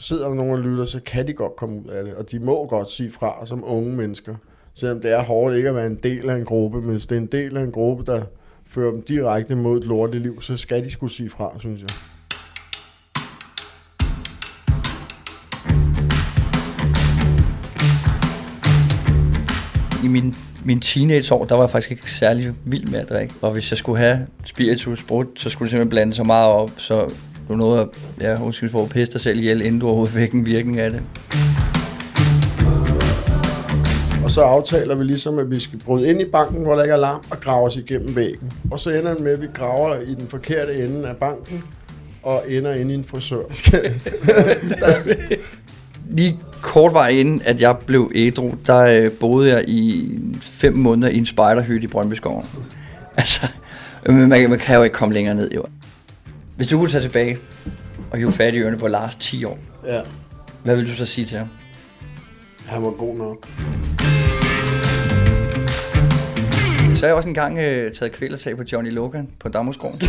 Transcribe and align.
sidder 0.00 0.28
der 0.28 0.34
nogen 0.34 0.52
og 0.52 0.58
lytter, 0.58 0.84
så 0.84 1.00
kan 1.00 1.26
de 1.26 1.32
godt 1.32 1.56
komme 1.56 1.78
ud 1.78 1.90
af 1.90 2.04
det, 2.04 2.14
og 2.14 2.30
de 2.30 2.38
må 2.38 2.66
godt 2.66 2.90
sige 2.90 3.10
fra 3.10 3.46
som 3.46 3.64
unge 3.66 3.96
mennesker. 3.96 4.34
Selvom 4.74 5.00
det 5.00 5.12
er 5.12 5.22
hårdt 5.22 5.56
ikke 5.56 5.68
at 5.68 5.74
være 5.74 5.86
en 5.86 5.98
del 6.02 6.30
af 6.30 6.34
en 6.34 6.44
gruppe, 6.44 6.80
men 6.80 6.90
hvis 6.90 7.06
det 7.06 7.16
er 7.16 7.20
en 7.20 7.26
del 7.26 7.56
af 7.56 7.62
en 7.62 7.72
gruppe, 7.72 8.04
der 8.04 8.22
fører 8.66 8.90
dem 8.90 9.02
direkte 9.02 9.54
mod 9.54 9.78
et 9.78 9.84
lortet 9.84 10.20
liv, 10.20 10.42
så 10.42 10.56
skal 10.56 10.84
de 10.84 10.90
skulle 10.90 11.12
sige 11.12 11.30
fra, 11.30 11.52
synes 11.58 11.80
jeg. 11.80 11.88
I 20.04 20.08
min, 20.08 20.34
min 20.64 20.80
teenageår, 20.80 21.44
der 21.44 21.54
var 21.54 21.62
jeg 21.62 21.70
faktisk 21.70 21.90
ikke 21.90 22.12
særlig 22.12 22.52
vild 22.64 22.86
med 22.86 22.98
at 22.98 23.08
drikke. 23.08 23.34
Og 23.42 23.52
hvis 23.52 23.70
jeg 23.70 23.78
skulle 23.78 23.98
have 23.98 24.26
spiritus 24.44 25.02
brudt, 25.02 25.40
så 25.40 25.50
skulle 25.50 25.66
det 25.66 25.70
simpelthen 25.70 25.90
blande 25.90 26.14
så 26.14 26.24
meget 26.24 26.48
op, 26.48 26.70
så 26.76 27.14
du 27.48 27.56
nåede 27.56 27.80
at, 27.80 27.88
ja, 28.20 28.42
undskyld 28.42 28.70
på, 28.70 28.88
pisse 28.90 29.12
dig 29.12 29.20
selv 29.20 29.38
ihjel, 29.38 29.62
inden 29.62 29.80
du 29.80 29.86
overhovedet 29.86 30.14
fik 30.14 30.32
en 30.32 30.46
virkning 30.46 30.78
af 30.78 30.90
det. 30.90 31.02
Og 34.24 34.30
så 34.30 34.40
aftaler 34.40 34.94
vi 34.94 35.04
ligesom, 35.04 35.38
at 35.38 35.50
vi 35.50 35.60
skal 35.60 35.78
bryde 35.78 36.08
ind 36.10 36.20
i 36.20 36.24
banken, 36.24 36.62
hvor 36.62 36.74
der 36.74 36.82
ikke 36.82 36.92
er 36.92 36.96
alarm, 36.96 37.24
og 37.30 37.40
grave 37.40 37.66
os 37.66 37.76
igennem 37.76 38.16
væggen. 38.16 38.52
Og 38.70 38.78
så 38.78 38.90
ender 38.90 39.14
det 39.14 39.22
med, 39.22 39.32
at 39.32 39.40
vi 39.40 39.46
graver 39.54 40.00
i 40.00 40.14
den 40.14 40.28
forkerte 40.28 40.84
ende 40.84 41.08
af 41.08 41.16
banken, 41.16 41.64
og 42.22 42.44
ender 42.48 42.74
inde 42.74 42.94
i 42.94 42.96
en 42.96 43.04
frisør. 43.04 43.42
Lige 46.10 46.38
kort 46.62 46.92
vej 46.92 47.08
inden, 47.08 47.42
at 47.44 47.60
jeg 47.60 47.76
blev 47.86 48.10
ædru, 48.14 48.54
der 48.66 48.78
øh, 48.78 49.10
boede 49.10 49.50
jeg 49.50 49.68
i 49.68 50.10
fem 50.40 50.76
måneder 50.76 51.08
i 51.08 51.18
en 51.18 51.26
spejderhytte 51.26 51.84
i 51.84 51.86
Brøndbyskoven. 51.86 52.46
Altså, 53.16 53.46
øh, 54.06 54.14
man, 54.14 54.28
man 54.28 54.58
kan 54.58 54.76
jo 54.76 54.82
ikke 54.82 54.94
komme 54.94 55.14
længere 55.14 55.34
ned, 55.34 55.50
jo. 55.50 55.64
Hvis 56.56 56.68
du 56.68 56.78
kunne 56.78 56.90
tage 56.90 57.02
tilbage 57.02 57.38
og 58.10 58.18
hive 58.18 58.32
fat 58.32 58.54
i 58.54 58.58
ørerne 58.58 58.78
på 58.78 58.88
Lars 58.88 59.16
10 59.16 59.44
år, 59.44 59.58
ja, 59.86 60.00
hvad 60.64 60.76
vil 60.76 60.86
du 60.86 60.94
så 60.96 61.06
sige 61.06 61.26
til 61.26 61.38
ham? 61.38 61.48
han 62.66 62.82
var 62.82 62.90
god 62.90 63.16
nok. 63.16 63.48
Så 66.94 67.00
har 67.00 67.06
jeg 67.06 67.14
også 67.14 67.28
engang 67.28 67.58
øh, 67.58 67.92
taget 67.92 68.12
kvælertag 68.12 68.56
på 68.56 68.62
Johnny 68.72 68.92
Logan 68.92 69.28
på 69.40 69.48
Damhuskrogen. 69.48 70.00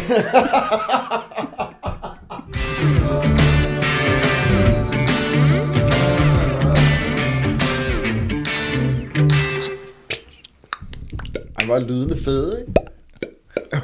Han 11.60 11.68
var 11.70 11.80
lydende 11.80 12.16
fed, 12.26 12.58
ikke? 12.60 12.72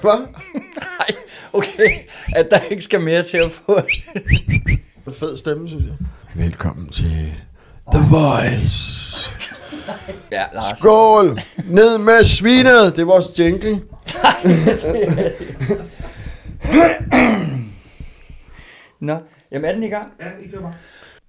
Hvad? 0.02 0.28
Nej, 1.00 1.23
okay, 1.58 1.92
at 2.36 2.48
der 2.52 2.60
ikke 2.60 2.84
skal 2.84 3.02
mere 3.02 3.24
til 3.24 3.38
at 3.38 3.52
få 3.52 3.80
En 5.08 5.14
fed 5.14 5.38
stemme, 5.38 5.70
synes 5.70 5.86
jeg. 5.86 5.96
Velkommen 6.36 6.90
til 6.90 7.34
The 7.94 8.02
Voice. 8.12 9.30
Ja, 10.32 10.46
Lars. 10.54 10.80
Skål! 10.80 11.40
Ned 11.66 11.98
med 11.98 12.24
svinet! 12.24 12.96
Det 12.96 13.02
er 13.02 13.06
vores 13.06 13.40
jingle. 13.40 13.70
Nå, 19.00 19.18
jamen 19.52 19.66
er 19.70 19.74
den 19.74 19.84
i 19.84 19.90
gang? 19.90 20.12
Ja, 20.22 20.26
I 20.46 20.48
gør 20.48 20.62
bare. 20.62 20.74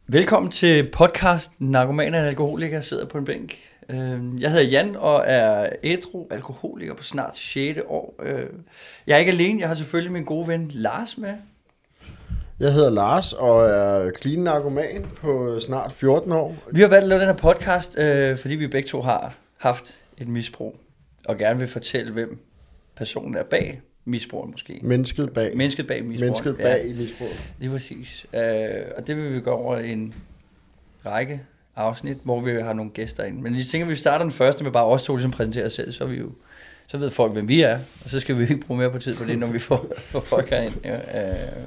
Velkommen 0.07 0.53
til 0.53 0.91
podcast 0.93 1.51
Narkomaner 1.59 2.21
og 2.21 2.27
alkoholiker 2.29 2.81
sidder 2.81 3.07
på 3.07 3.19
en 3.19 3.25
bænk. 3.25 3.57
Øh, 3.89 4.41
Jeg 4.41 4.51
hedder 4.51 4.65
Jan 4.65 4.97
og 4.97 5.23
er 5.27 5.69
ædru 5.83 6.27
alkoholiker 6.31 6.95
på 6.95 7.03
snart 7.03 7.37
6. 7.37 7.81
år. 7.87 8.15
Øh, 8.23 8.47
Jeg 9.07 9.15
er 9.15 9.19
ikke 9.19 9.33
alene, 9.33 9.61
jeg 9.61 9.69
har 9.69 9.75
selvfølgelig 9.75 10.13
min 10.13 10.25
gode 10.25 10.49
ven 10.49 10.71
Lars 10.75 11.19
med. 11.19 11.35
Jeg 12.61 12.73
hedder 12.73 12.91
Lars 12.91 13.33
og 13.33 13.65
er 13.67 14.11
clean 14.21 14.39
narkoman 14.39 15.07
på 15.17 15.61
snart 15.61 15.93
14 15.93 16.33
år. 16.33 16.57
Vi 16.73 16.81
har 16.81 16.89
valgt 16.89 17.03
at 17.03 17.09
lave 17.09 17.21
den 17.21 17.29
her 17.29 17.37
podcast, 17.37 17.99
øh, 17.99 18.39
fordi 18.39 18.55
vi 18.55 18.67
begge 18.67 18.89
to 18.89 19.03
har 19.03 19.35
haft 19.57 20.03
et 20.19 20.29
misbrug, 20.29 20.77
og 21.25 21.37
gerne 21.39 21.59
vil 21.59 21.69
fortælle, 21.69 22.13
hvem 22.13 22.39
personen 22.97 23.35
er 23.35 23.43
bag 23.43 23.81
misbruget 24.05 24.51
måske. 24.51 24.81
Mennesket 24.83 25.33
bag. 25.33 25.57
Mennesket 25.57 25.87
bag 25.87 26.05
misbruget. 26.05 26.21
Mennesket 26.21 26.57
bag 26.57 26.87
i 26.89 26.93
misbruget. 26.93 27.51
Lige 27.59 27.71
præcis. 27.71 28.27
Øh, 28.35 28.83
og 28.97 29.07
det 29.07 29.17
vil 29.17 29.35
vi 29.35 29.41
gå 29.41 29.51
over 29.51 29.77
en 29.79 30.15
række 31.07 31.41
afsnit, 31.77 32.17
hvor 32.23 32.41
vi 32.41 32.51
har 32.51 32.73
nogle 32.73 32.91
gæster 32.91 33.25
ind. 33.25 33.41
Men 33.41 33.57
jeg 33.57 33.65
tænker, 33.65 33.87
at 33.87 33.91
vi 33.91 33.97
starter 33.97 34.25
den 34.25 34.33
første 34.33 34.65
med 34.65 34.73
bare 34.73 34.85
os 34.85 35.03
to 35.03 35.17
ligesom 35.17 35.31
præsentere 35.31 35.65
os 35.67 35.73
selv, 35.73 35.93
så, 35.93 36.05
vi 36.07 36.17
jo, 36.17 36.31
så 36.87 36.99
ved 36.99 37.11
folk, 37.11 37.33
hvem 37.33 37.49
vi 37.49 37.61
er. 37.63 37.79
Og 38.05 38.11
så 38.11 38.21
skal 38.21 38.39
vi 38.39 38.43
ikke 38.43 38.57
bruge 38.57 38.79
mere 38.81 38.91
på 38.91 38.99
tid 38.99 39.15
på 39.17 39.25
det, 39.25 39.39
når 39.39 39.47
vi 39.47 39.59
får, 39.59 39.87
får 40.13 40.21
folk 40.21 40.51
herind. 40.51 40.75
Ja, 40.85 41.29
øh, 41.29 41.65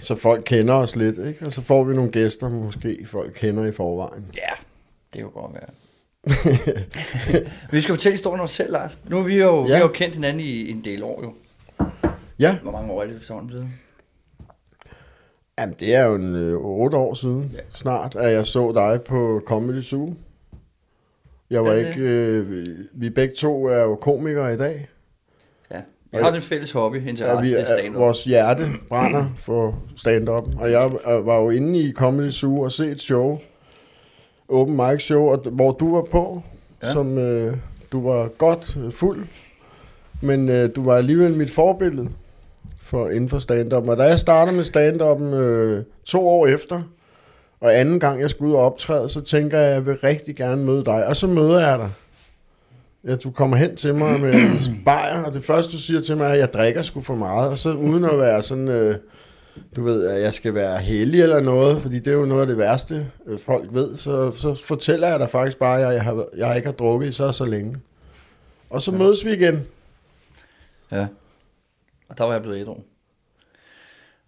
Så 0.00 0.16
folk 0.16 0.42
kender 0.46 0.74
os 0.74 0.96
lidt, 0.96 1.18
ikke? 1.18 1.46
Og 1.46 1.52
så 1.52 1.62
får 1.62 1.84
vi 1.84 1.94
nogle 1.94 2.10
gæster, 2.10 2.48
måske 2.48 3.06
folk 3.06 3.32
kender 3.36 3.64
i 3.64 3.72
forvejen. 3.72 4.24
ja, 4.34 4.52
det 5.12 5.20
kan 5.20 5.30
godt 5.30 5.54
være. 5.54 5.68
vi 7.72 7.80
skal 7.80 7.94
fortælle 7.94 8.14
historien 8.14 8.40
om 8.40 8.44
os 8.44 8.50
selv, 8.50 8.72
Lars. 8.72 9.00
Nu 9.08 9.18
er 9.18 9.22
vi 9.22 9.36
jo, 9.36 9.56
ja. 9.60 9.66
vi 9.66 9.70
har 9.72 9.80
jo 9.80 9.88
kendt 9.88 10.14
hinanden 10.14 10.40
i 10.40 10.70
en 10.70 10.84
del 10.84 11.02
år 11.02 11.22
jo. 11.22 11.34
Ja, 12.38 12.58
Hvor 12.62 12.72
mange 12.72 12.92
år 12.92 13.02
er 13.02 13.06
det 13.06 13.16
efterhånden 13.16 13.48
blevet? 13.50 13.68
Jamen, 15.62 15.76
det 15.80 15.94
er 15.94 16.04
jo 16.06 16.14
en, 16.14 16.34
øh, 16.36 16.58
8 16.58 16.96
år 16.96 17.14
siden 17.14 17.50
Ja. 17.52 17.56
ja. 17.56 17.62
snart, 17.74 18.16
at 18.16 18.32
jeg 18.32 18.46
så 18.46 18.72
dig 18.72 19.02
på 19.02 19.42
Comedy 19.46 19.82
Zoo. 19.82 20.14
Jeg 21.50 21.64
var 21.64 21.72
det 21.72 21.86
ikke... 21.86 22.00
Øh, 22.00 22.66
vi 22.92 23.10
begge 23.10 23.34
to 23.34 23.66
er 23.66 23.82
jo 23.82 23.94
komikere 23.94 24.54
i 24.54 24.56
dag. 24.56 24.88
Ja. 25.70 25.80
Vi 26.12 26.18
har 26.22 26.30
den 26.30 26.42
fælles 26.42 26.72
hobby, 26.72 27.08
interesse, 27.08 27.26
Ja, 27.36 27.40
vi 27.40 27.50
det 27.50 27.58
er 27.58 27.64
er, 27.74 27.78
stand 27.78 27.94
vores 27.94 28.24
hjerte 28.24 28.64
brænder 28.88 29.24
for 29.38 29.78
stand-up. 29.96 30.44
Og 30.58 30.70
jeg 30.70 30.90
øh, 31.10 31.26
var 31.26 31.38
jo 31.38 31.50
inde 31.50 31.78
i 31.78 31.92
Comedy 31.92 32.30
Zoo 32.30 32.60
og 32.60 32.72
se 32.72 32.86
et 32.90 33.00
show. 33.00 33.38
Open 34.48 34.76
mic 34.76 35.02
show, 35.02 35.22
og, 35.22 35.38
hvor 35.50 35.72
du 35.72 35.94
var 35.94 36.02
på. 36.02 36.42
Ja. 36.82 36.86
Ja. 36.86 36.92
Som 36.92 37.18
øh, 37.18 37.56
du 37.92 38.08
var 38.08 38.28
godt 38.28 38.76
øh, 38.84 38.92
fuld. 38.92 39.26
Men 40.22 40.48
øh, 40.48 40.70
du 40.76 40.84
var 40.84 40.96
alligevel 40.96 41.36
mit 41.36 41.50
forbillede 41.50 42.08
for 42.92 43.08
inden 43.08 43.28
for 43.28 43.38
stand-up. 43.38 43.88
Og 43.88 43.96
da 43.96 44.02
jeg 44.02 44.18
startede 44.18 44.56
med 44.56 44.64
stand-up'en 44.64 45.34
øh, 45.34 45.84
to 46.04 46.28
år 46.28 46.46
efter, 46.46 46.82
og 47.60 47.78
anden 47.78 48.00
gang 48.00 48.20
jeg 48.20 48.30
skulle 48.30 48.50
ud 48.50 48.56
og 48.56 48.64
optræde, 48.64 49.08
så 49.08 49.20
tænker 49.20 49.58
jeg, 49.58 49.68
at 49.68 49.74
jeg 49.74 49.86
vil 49.86 49.96
rigtig 50.04 50.36
gerne 50.36 50.64
møde 50.64 50.84
dig. 50.84 51.06
Og 51.06 51.16
så 51.16 51.26
møder 51.26 51.68
jeg 51.68 51.78
dig. 51.78 51.90
Ja, 53.06 53.16
du 53.16 53.30
kommer 53.30 53.56
hen 53.56 53.76
til 53.76 53.94
mig 53.94 54.20
med 54.20 54.34
en 54.34 54.60
bajer, 54.86 55.22
og 55.22 55.34
det 55.34 55.44
første, 55.44 55.72
du 55.72 55.78
siger 55.78 56.00
til 56.00 56.16
mig, 56.16 56.24
er, 56.24 56.28
at 56.28 56.38
jeg 56.38 56.52
drikker 56.52 56.82
sgu 56.82 57.00
for 57.00 57.14
meget. 57.14 57.50
Og 57.50 57.58
så 57.58 57.72
uden 57.72 58.04
at 58.04 58.18
være 58.18 58.42
sådan, 58.42 58.68
øh, 58.68 58.96
du 59.76 59.84
ved, 59.84 60.06
at 60.06 60.22
jeg 60.22 60.34
skal 60.34 60.54
være 60.54 60.78
heldig 60.78 61.22
eller 61.22 61.40
noget, 61.40 61.82
fordi 61.82 61.98
det 61.98 62.12
er 62.12 62.16
jo 62.16 62.24
noget 62.24 62.40
af 62.40 62.46
det 62.46 62.58
værste, 62.58 63.06
øh, 63.26 63.38
folk 63.38 63.68
ved, 63.72 63.96
så, 63.96 64.32
så 64.36 64.54
fortæller 64.64 65.08
jeg 65.08 65.18
dig 65.18 65.30
faktisk 65.30 65.58
bare, 65.58 65.80
at 65.80 65.94
jeg, 65.94 66.02
har, 66.02 66.24
jeg 66.36 66.56
ikke 66.56 66.66
har 66.66 66.72
drukket 66.72 67.08
i 67.08 67.12
så 67.12 67.32
så 67.32 67.44
længe. 67.44 67.76
Og 68.70 68.82
så 68.82 68.92
mødes 68.92 69.24
vi 69.24 69.32
igen. 69.32 69.66
Ja. 70.92 71.06
Og 72.12 72.18
der 72.18 72.24
var 72.24 72.32
jeg 72.32 72.42
blevet 72.42 72.60
ædru. 72.60 72.76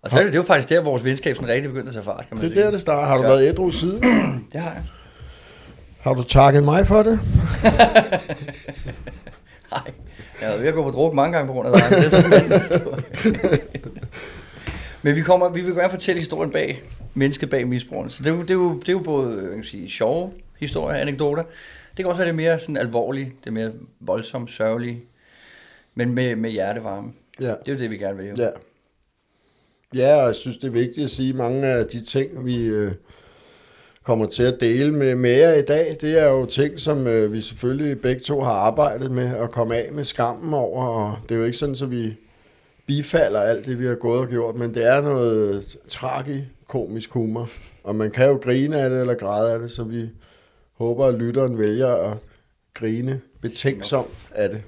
Og 0.02 0.10
så 0.10 0.18
er 0.18 0.22
det, 0.22 0.32
det 0.32 0.38
jo 0.38 0.42
faktisk 0.42 0.68
der, 0.68 0.80
vores 0.82 1.04
venskab 1.04 1.36
sådan 1.36 1.48
rigtig 1.50 1.70
begyndte 1.70 1.88
at 1.88 1.94
tage 1.94 2.04
fart, 2.04 2.24
kan 2.28 2.36
man 2.36 2.44
Det 2.44 2.50
er 2.50 2.54
sige. 2.54 2.64
der, 2.64 2.70
det 2.70 2.80
starter. 2.80 3.08
Har 3.08 3.16
du 3.16 3.22
Ja. 3.22 3.28
været 3.28 3.48
ædru 3.48 3.70
siden? 3.70 4.02
Det 4.52 4.60
har 4.60 4.70
jeg. 4.72 4.82
Har 6.00 6.14
du 6.14 6.22
takket 6.22 6.64
mig 6.64 6.86
for 6.86 7.02
det? 7.02 7.20
Nej, 9.72 9.92
jeg 10.40 10.48
har 10.50 10.56
ved 10.56 10.66
at 10.66 10.74
gå 10.74 10.82
på 10.82 10.90
druk 10.90 11.14
mange 11.14 11.32
gange 11.36 11.46
på 11.46 11.52
grund 11.52 11.68
af 11.68 11.74
dig. 11.74 11.84
men 11.90 11.98
Det 12.02 12.12
er 12.14 12.20
sådan. 12.20 13.60
Men 15.02 15.16
vi, 15.16 15.22
kommer, 15.22 15.48
vi 15.48 15.60
vil 15.60 15.74
gerne 15.74 15.90
fortælle 15.90 16.18
historien 16.18 16.50
bag 16.52 16.82
mennesket 17.14 17.50
bag 17.50 17.68
misbrugerne. 17.68 18.10
Så 18.10 18.22
det 18.22 18.30
er 18.30 18.34
jo, 18.34 18.40
det 18.42 18.50
er 18.50 18.54
jo, 18.54 18.78
det 18.78 18.88
er 18.88 18.92
jo 18.92 18.98
både 18.98 19.42
jeg 19.46 19.54
kan 19.54 19.64
sige, 19.64 19.90
sjove 19.90 20.32
historier, 20.60 20.98
anekdoter. 21.00 21.42
Det 21.96 21.96
kan 21.96 22.06
også 22.06 22.18
være 22.18 22.28
det 22.28 22.34
mere 22.34 22.58
sådan 22.58 22.76
alvorlige, 22.76 23.32
det 23.44 23.52
mere 23.52 23.72
voldsomt, 24.00 24.50
sørgelige, 24.50 25.00
men 25.94 26.14
med, 26.14 26.36
med 26.36 26.50
hjertevarme. 26.50 27.12
Ja. 27.40 27.46
Det 27.46 27.68
er 27.68 27.72
jo 27.72 27.78
det, 27.78 27.90
vi 27.90 27.96
gerne 27.96 28.16
vil. 28.16 28.26
Jo. 28.26 28.34
Ja. 28.38 28.48
Ja, 29.96 30.20
og 30.20 30.26
jeg 30.26 30.34
synes, 30.34 30.58
det 30.58 30.66
er 30.66 30.72
vigtigt 30.72 31.04
at 31.04 31.10
sige, 31.10 31.28
at 31.28 31.36
mange 31.36 31.66
af 31.66 31.86
de 31.86 32.04
ting, 32.04 32.44
vi 32.46 32.66
øh, 32.66 32.92
kommer 34.02 34.26
til 34.26 34.42
at 34.42 34.56
dele 34.60 35.16
med, 35.16 35.30
jer 35.30 35.52
i 35.52 35.62
dag, 35.62 35.96
det 36.00 36.18
er 36.20 36.30
jo 36.30 36.46
ting, 36.46 36.80
som 36.80 37.06
øh, 37.06 37.32
vi 37.32 37.40
selvfølgelig 37.40 38.00
begge 38.00 38.20
to 38.20 38.40
har 38.40 38.52
arbejdet 38.52 39.10
med 39.10 39.36
at 39.36 39.50
komme 39.50 39.76
af 39.76 39.92
med 39.92 40.04
skammen 40.04 40.54
over, 40.54 40.86
og 40.86 41.18
det 41.22 41.34
er 41.34 41.38
jo 41.38 41.44
ikke 41.44 41.58
sådan, 41.58 41.76
så 41.76 41.86
vi 41.86 42.16
bifalder 42.86 43.40
alt 43.40 43.66
det, 43.66 43.80
vi 43.80 43.86
har 43.86 43.94
gået 43.94 44.20
og 44.20 44.28
gjort, 44.28 44.54
men 44.54 44.74
det 44.74 44.86
er 44.86 45.00
noget 45.00 45.76
tragikomisk 45.88 47.10
humor, 47.10 47.48
og 47.84 47.96
man 47.96 48.10
kan 48.10 48.28
jo 48.28 48.36
grine 48.36 48.80
af 48.80 48.90
det 48.90 49.00
eller 49.00 49.14
græde 49.14 49.52
af 49.52 49.58
det, 49.58 49.70
så 49.70 49.84
vi 49.84 50.08
håber, 50.72 51.06
at 51.06 51.14
lytteren 51.14 51.58
vælger 51.58 51.88
at 51.88 52.18
grine 52.74 53.20
betænksomt 53.40 54.26
af 54.34 54.48
det. 54.48 54.62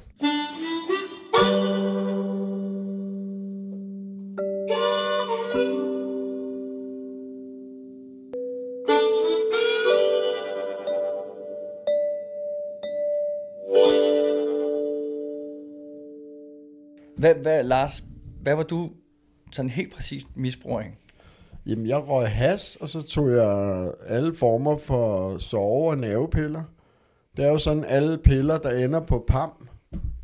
Hvad, 17.26 17.34
hvad, 17.34 17.64
Lars, 17.64 18.04
hvad 18.42 18.54
var 18.54 18.62
du 18.62 18.90
sådan 19.52 19.70
helt 19.70 19.94
præcis 19.94 20.26
misbruger? 20.34 20.82
Jamen, 21.66 21.86
jeg 21.86 22.08
røg 22.08 22.28
has, 22.28 22.76
og 22.80 22.88
så 22.88 23.02
tog 23.02 23.30
jeg 23.30 23.90
alle 24.06 24.34
former 24.34 24.78
for 24.78 25.38
sove- 25.38 25.90
og 25.90 25.98
nervepiller. 25.98 26.62
Det 27.36 27.44
er 27.44 27.48
jo 27.48 27.58
sådan, 27.58 27.84
alle 27.84 28.18
piller, 28.18 28.58
der 28.58 28.84
ender 28.84 29.00
på 29.00 29.24
PAM, 29.28 29.50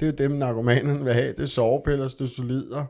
det 0.01 0.09
er 0.09 0.13
dem, 0.13 0.31
narkomanerne 0.31 1.05
vil 1.05 1.13
have. 1.13 1.29
Det 1.29 1.39
er 1.39 1.47
sovepiller, 1.47 2.09
støsolider. 2.09 2.85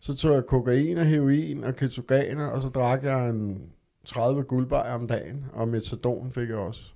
Så 0.00 0.14
tog 0.14 0.34
jeg 0.34 0.46
kokain 0.46 0.98
og 0.98 1.06
heroin 1.06 1.64
og 1.64 1.76
ketogener, 1.76 2.46
og 2.46 2.62
så 2.62 2.68
drak 2.68 3.04
jeg 3.04 3.28
en 3.28 3.62
30 4.04 4.42
guldbajer 4.42 4.94
om 4.94 5.06
dagen, 5.06 5.44
og 5.52 5.68
metadon 5.68 6.32
fik 6.32 6.48
jeg 6.48 6.58
også. 6.58 6.95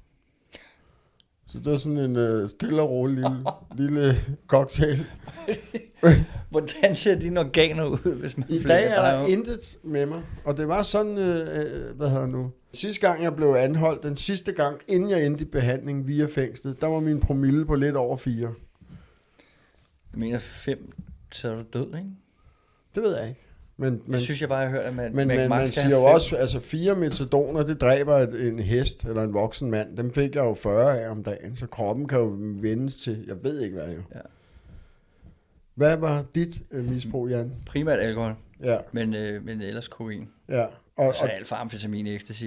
Så 1.52 1.58
det 1.58 1.72
var 1.72 1.76
sådan 1.76 1.98
en 1.98 2.16
uh, 2.16 2.48
stille 2.48 2.82
og 2.82 2.90
rolig 2.90 3.16
lille, 3.16 3.44
lille 3.80 4.16
cocktail. 4.46 5.06
Hvordan 6.50 6.96
ser 6.96 7.18
dine 7.18 7.40
organer 7.40 7.84
ud, 7.84 8.14
hvis 8.20 8.36
man 8.36 8.46
I 8.48 8.62
dag 8.62 8.86
er 8.86 9.02
der 9.02 9.24
ud? 9.24 9.28
intet 9.28 9.78
med 9.82 10.06
mig, 10.06 10.22
og 10.44 10.56
det 10.56 10.68
var 10.68 10.82
sådan, 10.82 11.18
øh, 11.18 11.36
øh, 11.36 11.96
hvad 11.96 12.10
hedder 12.10 12.26
nu, 12.26 12.50
sidste 12.72 13.06
gang 13.06 13.22
jeg 13.22 13.36
blev 13.36 13.48
anholdt, 13.48 14.02
den 14.02 14.16
sidste 14.16 14.52
gang, 14.52 14.80
inden 14.88 15.10
jeg 15.10 15.26
endte 15.26 15.44
i 15.44 15.48
behandling 15.48 16.06
via 16.06 16.26
fængslet, 16.26 16.80
der 16.80 16.86
var 16.86 17.00
min 17.00 17.20
promille 17.20 17.66
på 17.66 17.74
lidt 17.74 17.96
over 17.96 18.16
4. 18.16 18.40
Jeg 18.42 18.52
mener 20.12 20.38
fem, 20.38 20.92
så 21.32 21.50
er 21.50 21.54
du 21.54 21.62
død, 21.72 21.86
ikke? 21.86 22.10
Det 22.94 23.02
ved 23.02 23.16
jeg 23.16 23.28
ikke. 23.28 23.40
Men, 23.80 24.02
Men, 24.06 24.12
jeg 24.12 24.20
synes 24.20 24.40
jeg 24.40 24.48
bare, 24.48 24.58
jeg 24.58 24.68
har 24.70 24.76
hørt, 24.76 24.84
at 24.84 24.94
man, 24.94 25.16
men, 25.16 25.28
man, 25.28 25.36
men 25.38 25.48
man 25.48 25.72
siger 25.72 25.90
jo 25.90 26.02
også, 26.04 26.36
altså 26.36 26.60
fire 26.60 26.94
metadoner, 26.94 27.62
det 27.62 27.80
dræber 27.80 28.16
et, 28.16 28.46
en 28.48 28.58
hest 28.58 29.04
eller 29.04 29.22
en 29.22 29.34
voksen 29.34 29.70
mand. 29.70 29.96
Dem 29.96 30.12
fik 30.12 30.34
jeg 30.34 30.44
jo 30.44 30.54
40 30.54 31.00
af 31.00 31.10
om 31.10 31.22
dagen, 31.22 31.56
så 31.56 31.66
kroppen 31.66 32.08
kan 32.08 32.18
jo 32.18 32.36
vendes 32.38 32.96
til, 32.96 33.24
jeg 33.28 33.36
ved 33.44 33.60
ikke 33.60 33.76
hvad 33.76 33.88
jo. 33.88 34.00
Ja. 34.14 34.20
Hvad 35.74 35.96
var 35.96 36.24
dit 36.34 36.62
øh, 36.70 36.84
misbrug, 36.90 37.28
Jan? 37.28 37.52
Primært 37.66 37.98
alkohol, 37.98 38.34
Ja, 38.64 38.78
men, 38.92 39.14
øh, 39.14 39.44
men 39.44 39.62
ellers 39.62 39.88
kokain. 39.88 40.28
ja. 40.48 40.64
Og, 40.96 41.06
Og 41.06 41.14
så 41.14 41.24
og, 41.24 41.32
alfa, 41.32 41.54
amfetamin, 41.54 42.06
ecstasy. 42.06 42.44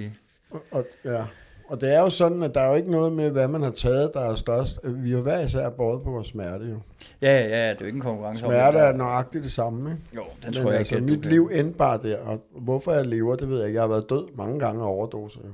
og, 0.70 0.86
ja. 1.04 1.24
Og 1.68 1.80
det 1.80 1.94
er 1.94 2.00
jo 2.00 2.10
sådan, 2.10 2.42
at 2.42 2.54
der 2.54 2.60
er 2.60 2.68
jo 2.68 2.74
ikke 2.74 2.90
noget 2.90 3.12
med, 3.12 3.30
hvad 3.30 3.48
man 3.48 3.62
har 3.62 3.70
taget, 3.70 4.10
der 4.14 4.20
er 4.20 4.34
størst. 4.34 4.80
Vi 4.84 5.12
har 5.12 5.20
hver 5.20 5.40
især 5.40 5.70
båret 5.70 6.02
på 6.02 6.10
vores 6.10 6.28
smerte 6.28 6.64
jo. 6.64 6.80
Ja, 7.22 7.38
ja, 7.38 7.48
ja, 7.48 7.70
det 7.70 7.70
er 7.70 7.76
jo 7.80 7.86
ikke 7.86 7.96
en 7.96 8.02
konkurrence. 8.02 8.40
Smerte 8.40 8.78
er 8.78 8.92
nøjagtigt 8.92 9.44
det 9.44 9.52
samme, 9.52 9.90
ikke? 9.90 10.02
Jo, 10.16 10.22
den 10.22 10.30
Men 10.44 10.54
tror 10.54 10.70
jeg 10.70 10.78
altså, 10.78 10.94
ikke, 10.94 11.06
mit 11.06 11.26
liv 11.26 11.50
endte 11.52 11.78
bare 11.78 11.98
der, 12.02 12.18
og 12.18 12.40
hvorfor 12.50 12.92
jeg 12.92 13.06
lever, 13.06 13.36
det 13.36 13.50
ved 13.50 13.58
jeg 13.58 13.66
ikke. 13.66 13.76
Jeg 13.76 13.82
har 13.82 13.88
været 13.88 14.10
død 14.10 14.36
mange 14.36 14.58
gange 14.58 14.82
af 14.82 14.86
overdoser, 14.86 15.40
jo. 15.44 15.52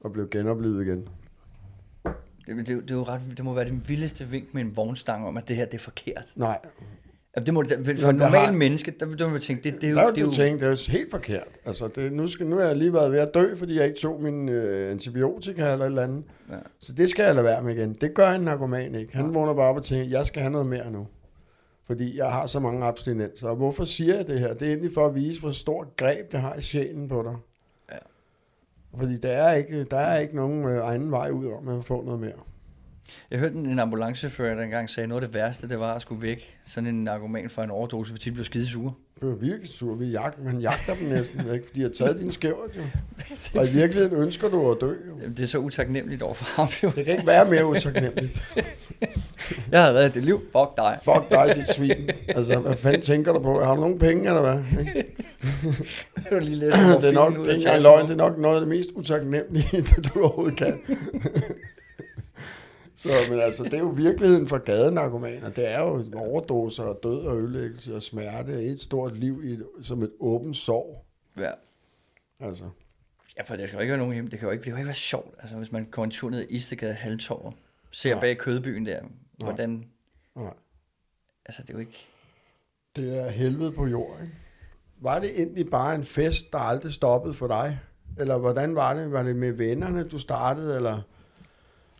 Og 0.00 0.12
blev 0.12 0.28
genoplevet 0.30 0.86
igen. 0.86 1.08
Det, 2.46 2.56
det, 2.56 2.66
det, 2.66 2.90
er 2.90 2.94
jo 2.94 3.02
ret, 3.02 3.20
det 3.36 3.44
må 3.44 3.54
være 3.54 3.68
den 3.68 3.84
vildeste 3.88 4.24
vink 4.24 4.54
med 4.54 4.62
en 4.62 4.76
vognstang 4.76 5.26
om, 5.26 5.36
at 5.36 5.48
det 5.48 5.56
her 5.56 5.64
det 5.64 5.74
er 5.74 5.78
forkert. 5.78 6.32
Nej, 6.36 6.58
Jamen, 7.38 7.46
det 7.46 7.54
må, 7.54 7.62
det, 7.62 7.84
for 7.84 8.08
et 8.08 8.16
normalt 8.16 8.34
har- 8.36 8.52
menneske, 8.52 8.90
der, 9.00 9.06
vil 9.06 9.28
man 9.28 9.40
tænke, 9.40 9.62
det, 9.70 9.74
det 9.80 9.84
er 9.84 9.90
jo... 9.90 9.94
der 9.96 10.02
er 10.02 10.06
jo 10.06 10.14
det 10.14 10.20
du 10.24 10.30
jo 10.30 10.36
tænkt, 10.36 10.60
det 10.60 10.66
er 10.66 10.70
jo 10.70 10.92
helt 10.92 11.10
forkert. 11.10 11.48
Altså, 11.64 11.88
det, 11.88 12.12
nu, 12.12 12.26
skal, 12.26 12.46
nu 12.46 12.58
er 12.58 12.64
jeg 12.66 12.76
lige 12.76 12.92
været 12.92 13.12
ved 13.12 13.18
at 13.18 13.34
dø, 13.34 13.54
fordi 13.56 13.76
jeg 13.76 13.84
ikke 13.86 13.98
tog 14.00 14.22
min 14.22 14.48
øh, 14.48 14.90
antibiotika 14.90 15.72
eller 15.72 15.84
et 15.84 15.88
eller 15.88 16.02
andet. 16.02 16.24
Ja. 16.50 16.56
Så 16.78 16.92
det 16.92 17.10
skal 17.10 17.24
jeg 17.24 17.34
lade 17.34 17.44
være 17.44 17.62
med 17.62 17.76
igen. 17.76 17.94
Det 17.94 18.14
gør 18.14 18.28
en 18.28 18.40
narkoman 18.40 18.94
ikke. 18.94 19.16
Han 19.16 19.34
vågner 19.34 19.54
bare 19.54 19.68
op 19.68 19.76
og 19.76 19.84
tænker, 19.84 20.18
jeg 20.18 20.26
skal 20.26 20.42
have 20.42 20.52
noget 20.52 20.66
mere 20.66 20.90
nu. 20.90 21.06
Fordi 21.86 22.16
jeg 22.18 22.26
har 22.30 22.46
så 22.46 22.60
mange 22.60 22.84
abstinenser. 22.86 23.48
Og 23.48 23.56
hvorfor 23.56 23.84
siger 23.84 24.16
jeg 24.16 24.26
det 24.26 24.40
her? 24.40 24.54
Det 24.54 24.62
er 24.62 24.72
egentlig 24.72 24.94
for 24.94 25.06
at 25.06 25.14
vise, 25.14 25.40
hvor 25.40 25.50
stort 25.50 25.86
greb 25.96 26.32
det 26.32 26.40
har 26.40 26.54
i 26.54 26.60
sjælen 26.62 27.08
på 27.08 27.22
dig. 27.22 27.34
Ja. 27.92 27.98
Fordi 28.98 29.16
der 29.16 29.28
er 29.28 29.54
ikke, 29.54 29.84
der 29.84 29.98
er 29.98 30.18
ikke 30.18 30.36
nogen 30.36 30.64
øh, 30.64 30.94
anden 30.94 31.10
vej 31.10 31.30
ud 31.30 31.46
om 31.46 31.68
at 31.68 31.84
få 31.84 32.02
noget 32.04 32.20
mere. 32.20 32.32
Jeg 33.30 33.38
hørte 33.38 33.54
en, 33.54 33.78
ambulanchauffør, 33.78 34.54
der 34.54 34.62
engang 34.62 34.90
sagde, 34.90 35.06
noget 35.06 35.22
af 35.22 35.28
det 35.28 35.34
værste, 35.34 35.68
det 35.68 35.80
var 35.80 35.94
at 35.94 36.02
skulle 36.02 36.22
væk 36.22 36.58
sådan 36.66 36.86
en 36.86 37.04
narkoman 37.04 37.50
fra 37.50 37.64
en 37.64 37.70
overdose, 37.70 38.10
fordi 38.12 38.24
de 38.24 38.32
blev 38.32 38.44
skide 38.44 38.66
sure. 38.68 38.92
Det 39.20 39.30
er 39.30 39.34
virkelig 39.34 39.68
sur. 39.68 39.94
Vi 39.94 40.06
jagt, 40.06 40.44
man 40.44 40.60
jagter 40.60 40.94
dem 40.94 41.08
næsten, 41.08 41.40
ikke? 41.40 41.66
Fordi 41.66 41.80
de 41.80 41.82
har 41.82 41.90
taget 41.98 42.18
dine 42.18 42.32
skæver, 42.32 42.56
jo. 42.76 42.82
Og 43.60 43.66
i 43.66 43.70
virkeligheden 43.70 44.22
ønsker 44.22 44.48
du 44.48 44.70
at 44.70 44.78
dø, 44.80 44.86
jo. 44.86 45.18
Jamen, 45.20 45.36
det 45.36 45.42
er 45.42 45.46
så 45.46 45.58
utaknemmeligt 45.58 46.22
over 46.22 46.34
for 46.34 46.44
ham, 46.44 46.68
jo. 46.82 46.92
Det 46.96 47.04
kan 47.04 47.14
ikke 47.14 47.26
være 47.26 47.50
mere 47.50 47.66
utaknemmeligt. 47.66 48.44
Jeg 49.72 49.82
har 49.82 49.92
reddet 49.92 50.14
dit 50.14 50.24
liv, 50.24 50.40
fuck 50.52 50.76
dig. 50.76 50.98
Fuck 51.02 51.30
dig, 51.30 51.52
dit 51.54 51.68
svin. 51.68 52.10
Altså, 52.28 52.58
hvad 52.58 52.76
fanden 52.76 53.02
tænker 53.02 53.32
du 53.32 53.40
på? 53.40 53.60
Har 53.62 53.74
du 53.74 53.80
nogen 53.80 53.98
penge, 53.98 54.28
eller 54.28 54.40
hvad? 54.40 54.64
Du 56.30 56.38
lige 56.38 56.56
læst 56.56 56.76
Det 57.00 57.08
er 57.08 57.12
nok, 57.12 57.36
det 57.46 57.66
er 57.66 57.80
løgn, 57.80 58.04
det 58.04 58.12
er 58.12 58.16
nok 58.16 58.38
noget 58.38 58.54
af 58.54 58.60
det 58.60 58.68
mest 58.68 58.90
utaknemmelige, 58.94 59.82
du 59.82 60.20
overhovedet 60.20 60.56
kan. 60.58 60.80
Så, 62.98 63.08
men 63.30 63.40
altså, 63.40 63.64
det 63.64 63.74
er 63.74 63.78
jo 63.78 63.88
virkeligheden 63.88 64.48
for 64.48 64.58
gadenarkomaner. 64.58 65.50
Det 65.50 65.74
er 65.74 65.80
jo 65.80 66.18
overdoser 66.20 66.82
og 66.82 67.00
død 67.02 67.26
og 67.26 67.38
ødelæggelse 67.38 67.94
og 67.94 68.02
smerte. 68.02 68.52
Et 68.52 68.80
stort 68.80 69.16
liv 69.16 69.44
i 69.44 69.52
et, 69.52 69.66
som 69.82 70.02
et 70.02 70.12
åbent 70.20 70.56
sorg. 70.56 71.04
Ja. 71.36 71.50
Altså, 72.40 72.64
ja, 73.36 73.42
for 73.42 73.56
det 73.56 73.68
kan 73.68 73.76
jo 73.76 73.80
ikke 73.80 73.90
være 73.90 73.98
nogen 73.98 74.14
hjem. 74.14 74.30
Det 74.30 74.38
kan 74.38 74.46
jo 74.46 74.52
ikke, 74.52 74.60
det 74.60 74.64
kan 74.64 74.72
jo 74.72 74.76
ikke 74.76 74.86
være 74.86 74.94
sjovt. 74.94 75.34
Altså, 75.38 75.56
hvis 75.56 75.72
man 75.72 75.86
kommer 75.90 76.04
en 76.04 76.10
tur 76.10 76.30
ned 76.30 76.40
i 76.40 76.54
Istegade 76.54 76.92
Halvtorv, 76.92 77.54
ser 77.90 78.14
Nej. 78.14 78.20
bag 78.20 78.38
kødbyen 78.38 78.86
der, 78.86 79.00
hvordan... 79.38 79.84
nej. 80.36 80.54
Altså, 81.46 81.62
det 81.62 81.70
er 81.70 81.74
jo 81.74 81.80
ikke... 81.80 82.08
Det 82.96 83.18
er 83.18 83.28
helvede 83.28 83.72
på 83.72 83.86
jord, 83.86 84.18
ikke? 84.22 84.34
Var 85.00 85.18
det 85.18 85.30
egentlig 85.40 85.70
bare 85.70 85.94
en 85.94 86.04
fest, 86.04 86.52
der 86.52 86.58
aldrig 86.58 86.92
stoppede 86.92 87.34
for 87.34 87.46
dig? 87.46 87.78
Eller 88.18 88.38
hvordan 88.38 88.74
var 88.74 88.94
det? 88.94 89.12
Var 89.12 89.22
det 89.22 89.36
med 89.36 89.52
vennerne, 89.52 90.08
du 90.08 90.18
startede? 90.18 90.76
Eller, 90.76 91.02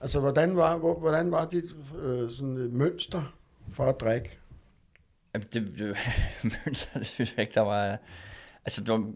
altså, 0.01 0.21
hvordan 0.21 0.57
var, 0.57 0.79
hvor, 0.79 0.99
hvordan 0.99 1.31
var 1.31 1.45
dit 1.45 1.65
øh, 2.03 2.31
sådan, 2.31 2.57
øh, 2.57 2.73
mønster 2.73 3.37
for 3.73 3.85
at 3.85 4.01
drikke? 4.01 4.39
Jamen, 5.35 5.49
det, 5.53 5.79
det 5.79 5.97
mønster, 6.67 6.99
det 6.99 7.07
synes 7.07 7.35
jeg 7.37 7.41
ikke, 7.41 7.55
der 7.55 7.61
var... 7.61 7.99
Altså, 8.65 8.81
det 8.81 8.93
var, 8.93 9.13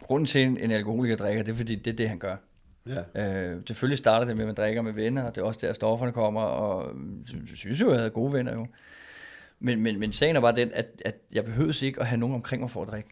grunden 0.00 0.26
til, 0.26 0.42
en, 0.42 0.58
en 0.58 0.70
alkoholiker 0.70 1.16
drikker, 1.16 1.42
det 1.42 1.52
er, 1.52 1.56
fordi 1.56 1.74
det 1.74 1.92
er 1.92 1.96
det, 1.96 2.08
han 2.08 2.18
gør. 2.18 2.36
Ja. 2.86 3.22
Øh, 3.24 3.62
selvfølgelig 3.66 3.98
starter 3.98 4.26
det 4.26 4.36
med, 4.36 4.44
at 4.44 4.46
man 4.46 4.54
drikker 4.54 4.82
med 4.82 4.92
venner, 4.92 5.22
og 5.22 5.34
det 5.34 5.40
er 5.40 5.44
også 5.44 5.60
der, 5.66 5.72
stofferne 5.72 6.12
kommer, 6.12 6.40
og 6.40 6.96
jeg 7.32 7.56
synes 7.56 7.80
jo, 7.80 7.90
jeg 7.90 7.98
havde 7.98 8.10
gode 8.10 8.32
venner 8.32 8.52
jo. 8.52 8.66
Men, 9.60 9.80
men, 9.80 9.98
men 9.98 10.12
sagen 10.12 10.36
er 10.36 10.40
bare 10.40 10.56
den, 10.56 10.70
at, 10.74 10.86
at 11.04 11.14
jeg 11.32 11.44
behøvede 11.44 11.86
ikke 11.86 12.00
at 12.00 12.06
have 12.06 12.18
nogen 12.18 12.34
omkring 12.34 12.60
mig 12.60 12.70
for 12.70 12.82
at 12.82 12.88
drikke. 12.88 13.08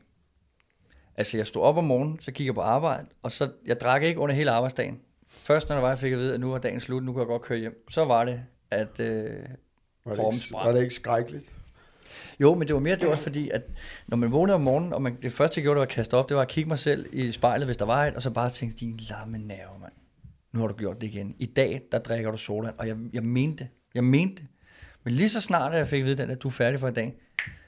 Altså, 1.16 1.36
jeg 1.36 1.46
stod 1.46 1.62
op 1.62 1.76
om 1.76 1.84
morgenen, 1.84 2.20
så 2.20 2.26
kiggede 2.32 2.46
jeg 2.46 2.54
på 2.54 2.60
arbejde, 2.60 3.06
og 3.22 3.32
så, 3.32 3.50
jeg 3.66 3.80
drak 3.80 4.02
ikke 4.02 4.20
under 4.20 4.34
hele 4.34 4.50
arbejdsdagen. 4.50 5.00
Først 5.36 5.68
når 5.68 5.76
der 5.76 5.82
var, 5.82 5.88
jeg 5.88 5.98
fik 5.98 6.12
at 6.12 6.18
vide, 6.18 6.34
at 6.34 6.40
nu 6.40 6.50
var 6.50 6.58
dagen 6.58 6.80
slut, 6.80 7.02
nu 7.04 7.12
kan 7.12 7.20
jeg 7.20 7.26
godt 7.26 7.42
køre 7.42 7.58
hjem. 7.58 7.84
Så 7.90 8.04
var 8.04 8.24
det, 8.24 8.42
at 8.70 9.00
øh, 9.00 9.30
Var 10.04 10.14
det, 10.14 10.34
ikke, 10.34 10.52
var 10.52 10.72
det 10.72 10.82
ikke 10.82 10.94
skrækkeligt? 10.94 11.52
Jo, 12.40 12.54
men 12.54 12.68
det 12.68 12.74
var 12.74 12.80
mere 12.80 12.96
det 12.96 13.08
også 13.08 13.22
fordi, 13.22 13.50
at 13.50 13.62
når 14.06 14.16
man 14.16 14.32
vågnede 14.32 14.54
om 14.54 14.60
morgenen, 14.60 14.92
og 14.92 15.02
man, 15.02 15.18
det 15.22 15.32
første 15.32 15.58
jeg 15.58 15.62
gjorde, 15.62 15.74
det 15.74 15.80
var 15.80 15.86
at 15.86 15.88
kaste 15.88 16.14
op, 16.14 16.28
det 16.28 16.36
var 16.36 16.42
at 16.42 16.48
kigge 16.48 16.68
mig 16.68 16.78
selv 16.78 17.06
i 17.12 17.32
spejlet, 17.32 17.66
hvis 17.66 17.76
der 17.76 17.84
var 17.84 18.04
et, 18.04 18.14
og 18.14 18.22
så 18.22 18.30
bare 18.30 18.50
tænke, 18.50 18.76
din 18.76 19.00
lamme 19.10 19.38
nerve, 19.38 19.78
mand. 19.80 19.92
Nu 20.52 20.60
har 20.60 20.66
du 20.66 20.74
gjort 20.74 21.00
det 21.00 21.06
igen. 21.06 21.36
I 21.38 21.46
dag, 21.46 21.82
der 21.92 21.98
drikker 21.98 22.30
du 22.30 22.36
soda, 22.36 22.70
og 22.78 22.88
jeg, 22.88 22.96
jeg 23.12 23.22
mente 23.22 23.64
det. 23.64 23.68
Jeg 23.94 24.04
mente 24.04 24.42
det. 24.42 24.46
Men 25.04 25.14
lige 25.14 25.28
så 25.28 25.40
snart, 25.40 25.72
at 25.72 25.78
jeg 25.78 25.86
fik 25.86 26.00
at 26.00 26.06
vide, 26.06 26.16
den, 26.22 26.30
at 26.30 26.42
du 26.42 26.48
er 26.48 26.52
færdig 26.52 26.80
for 26.80 26.88
i 26.88 26.92
dag, 26.92 27.14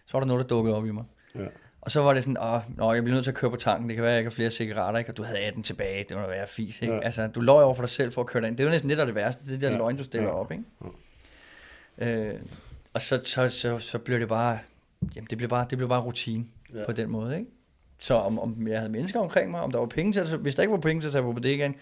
så 0.07 0.13
var 0.13 0.21
der 0.21 0.27
noget, 0.27 0.43
der 0.43 0.49
dukkede 0.49 0.77
op 0.77 0.87
i 0.87 0.91
mig. 0.91 1.05
Ja. 1.35 1.47
Og 1.81 1.91
så 1.91 2.01
var 2.01 2.15
det 2.15 2.25
sådan, 2.25 2.37
åh, 2.43 2.61
nå, 2.77 2.93
jeg 2.93 3.03
bliver 3.03 3.15
nødt 3.15 3.25
til 3.25 3.31
at 3.31 3.37
køre 3.37 3.51
på 3.51 3.57
tanken, 3.57 3.89
det 3.89 3.95
kan 3.97 4.03
være, 4.03 4.11
jeg 4.13 4.19
ikke 4.21 4.31
har 4.31 4.35
flere 4.35 4.51
cigaretter, 4.51 4.99
ikke? 4.99 5.11
og 5.11 5.17
du 5.17 5.23
havde 5.23 5.39
18 5.39 5.63
tilbage, 5.63 6.05
det 6.09 6.17
må 6.17 6.23
da 6.23 6.29
være 6.29 6.47
fis, 6.47 6.83
ikke? 6.83 6.93
Ja. 6.95 6.99
Ja. 7.01 7.05
Altså, 7.05 7.27
du 7.27 7.41
løj 7.41 7.63
over 7.63 7.75
for 7.75 7.83
dig 7.83 7.91
selv 7.91 8.13
for 8.13 8.21
at 8.21 8.27
køre 8.27 8.41
dig 8.43 8.49
ind. 8.49 8.57
Det 8.57 8.65
er 8.65 8.69
jo 8.69 8.71
næsten 8.73 8.91
der 8.91 9.01
er 9.01 9.05
det 9.05 9.15
værste, 9.15 9.47
det 9.47 9.55
er 9.55 9.59
der 9.59 9.67
Ja. 9.67 9.73
ja. 9.73 9.79
løgn, 9.79 9.97
du 9.97 10.05
stiller 10.05 10.29
Ja. 10.29 10.35
ja. 10.35 10.41
op, 10.41 10.53
ikke? 10.53 10.65
Øh, 11.99 12.41
og 12.95 13.03
så, 13.03 13.21
så, 13.25 13.49
så, 13.49 13.79
så 13.79 13.99
blev 13.99 14.21
det 14.21 14.29
bare, 14.29 14.59
jamen 15.17 15.27
det 15.31 15.39
blev 15.39 15.51
bare, 15.51 15.67
det 15.71 15.79
blev 15.79 15.89
bare 15.89 16.01
rutine 16.01 16.45
Ja. 16.75 16.79
ja. 16.79 16.87
på 16.87 16.93
den 16.93 17.11
måde, 17.11 17.39
ikke? 17.39 17.51
Så 17.99 18.15
om, 18.15 18.39
om 18.39 18.69
jeg 18.69 18.79
havde 18.79 18.93
mennesker 18.93 19.21
omkring 19.21 19.51
mig, 19.51 19.61
om 19.61 19.71
der 19.73 19.79
var 19.79 19.87
penge 19.87 20.13
til 20.13 20.37
hvis 20.37 20.55
der 20.55 20.63
ikke 20.63 20.73
var 20.73 20.79
penge 20.81 21.03
til 21.03 21.07
at 21.07 21.13
tage 21.13 21.23
på 21.23 21.33
bodegaen, 21.33 21.75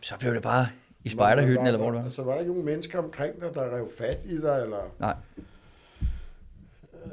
så 0.00 0.14
blev 0.18 0.34
det 0.34 0.42
bare 0.42 0.68
i 1.04 1.08
spejderhytten, 1.08 1.56
Var- 1.58 1.66
eller 1.66 1.78
hvor 1.78 1.90
det 1.90 1.98
var. 1.98 2.04
Altså, 2.04 2.22
var 2.22 2.32
der 2.32 2.38
ikke 2.38 2.50
nogen 2.52 2.64
mennesker 2.64 2.98
omkring 2.98 3.40
dig, 3.40 3.48
der 3.54 3.76
rev 3.76 3.90
fat 3.98 4.24
i 4.24 4.40
dig, 4.40 4.60
eller 4.62 4.78
Nej, 4.98 5.14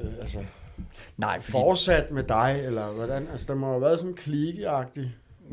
øh, 0.02 0.10
altså, 0.22 0.40
nej, 1.18 1.42
fordi, 1.42 1.52
fortsat 1.52 2.12
med 2.12 2.24
dig, 2.24 2.62
eller 2.66 2.86
hvordan? 2.92 3.28
Altså, 3.32 3.48
der 3.50 3.56
må 3.56 3.70
have 3.70 3.82
været 3.82 4.00
sådan 4.00 4.14
klikkeagtigt. 4.16 5.08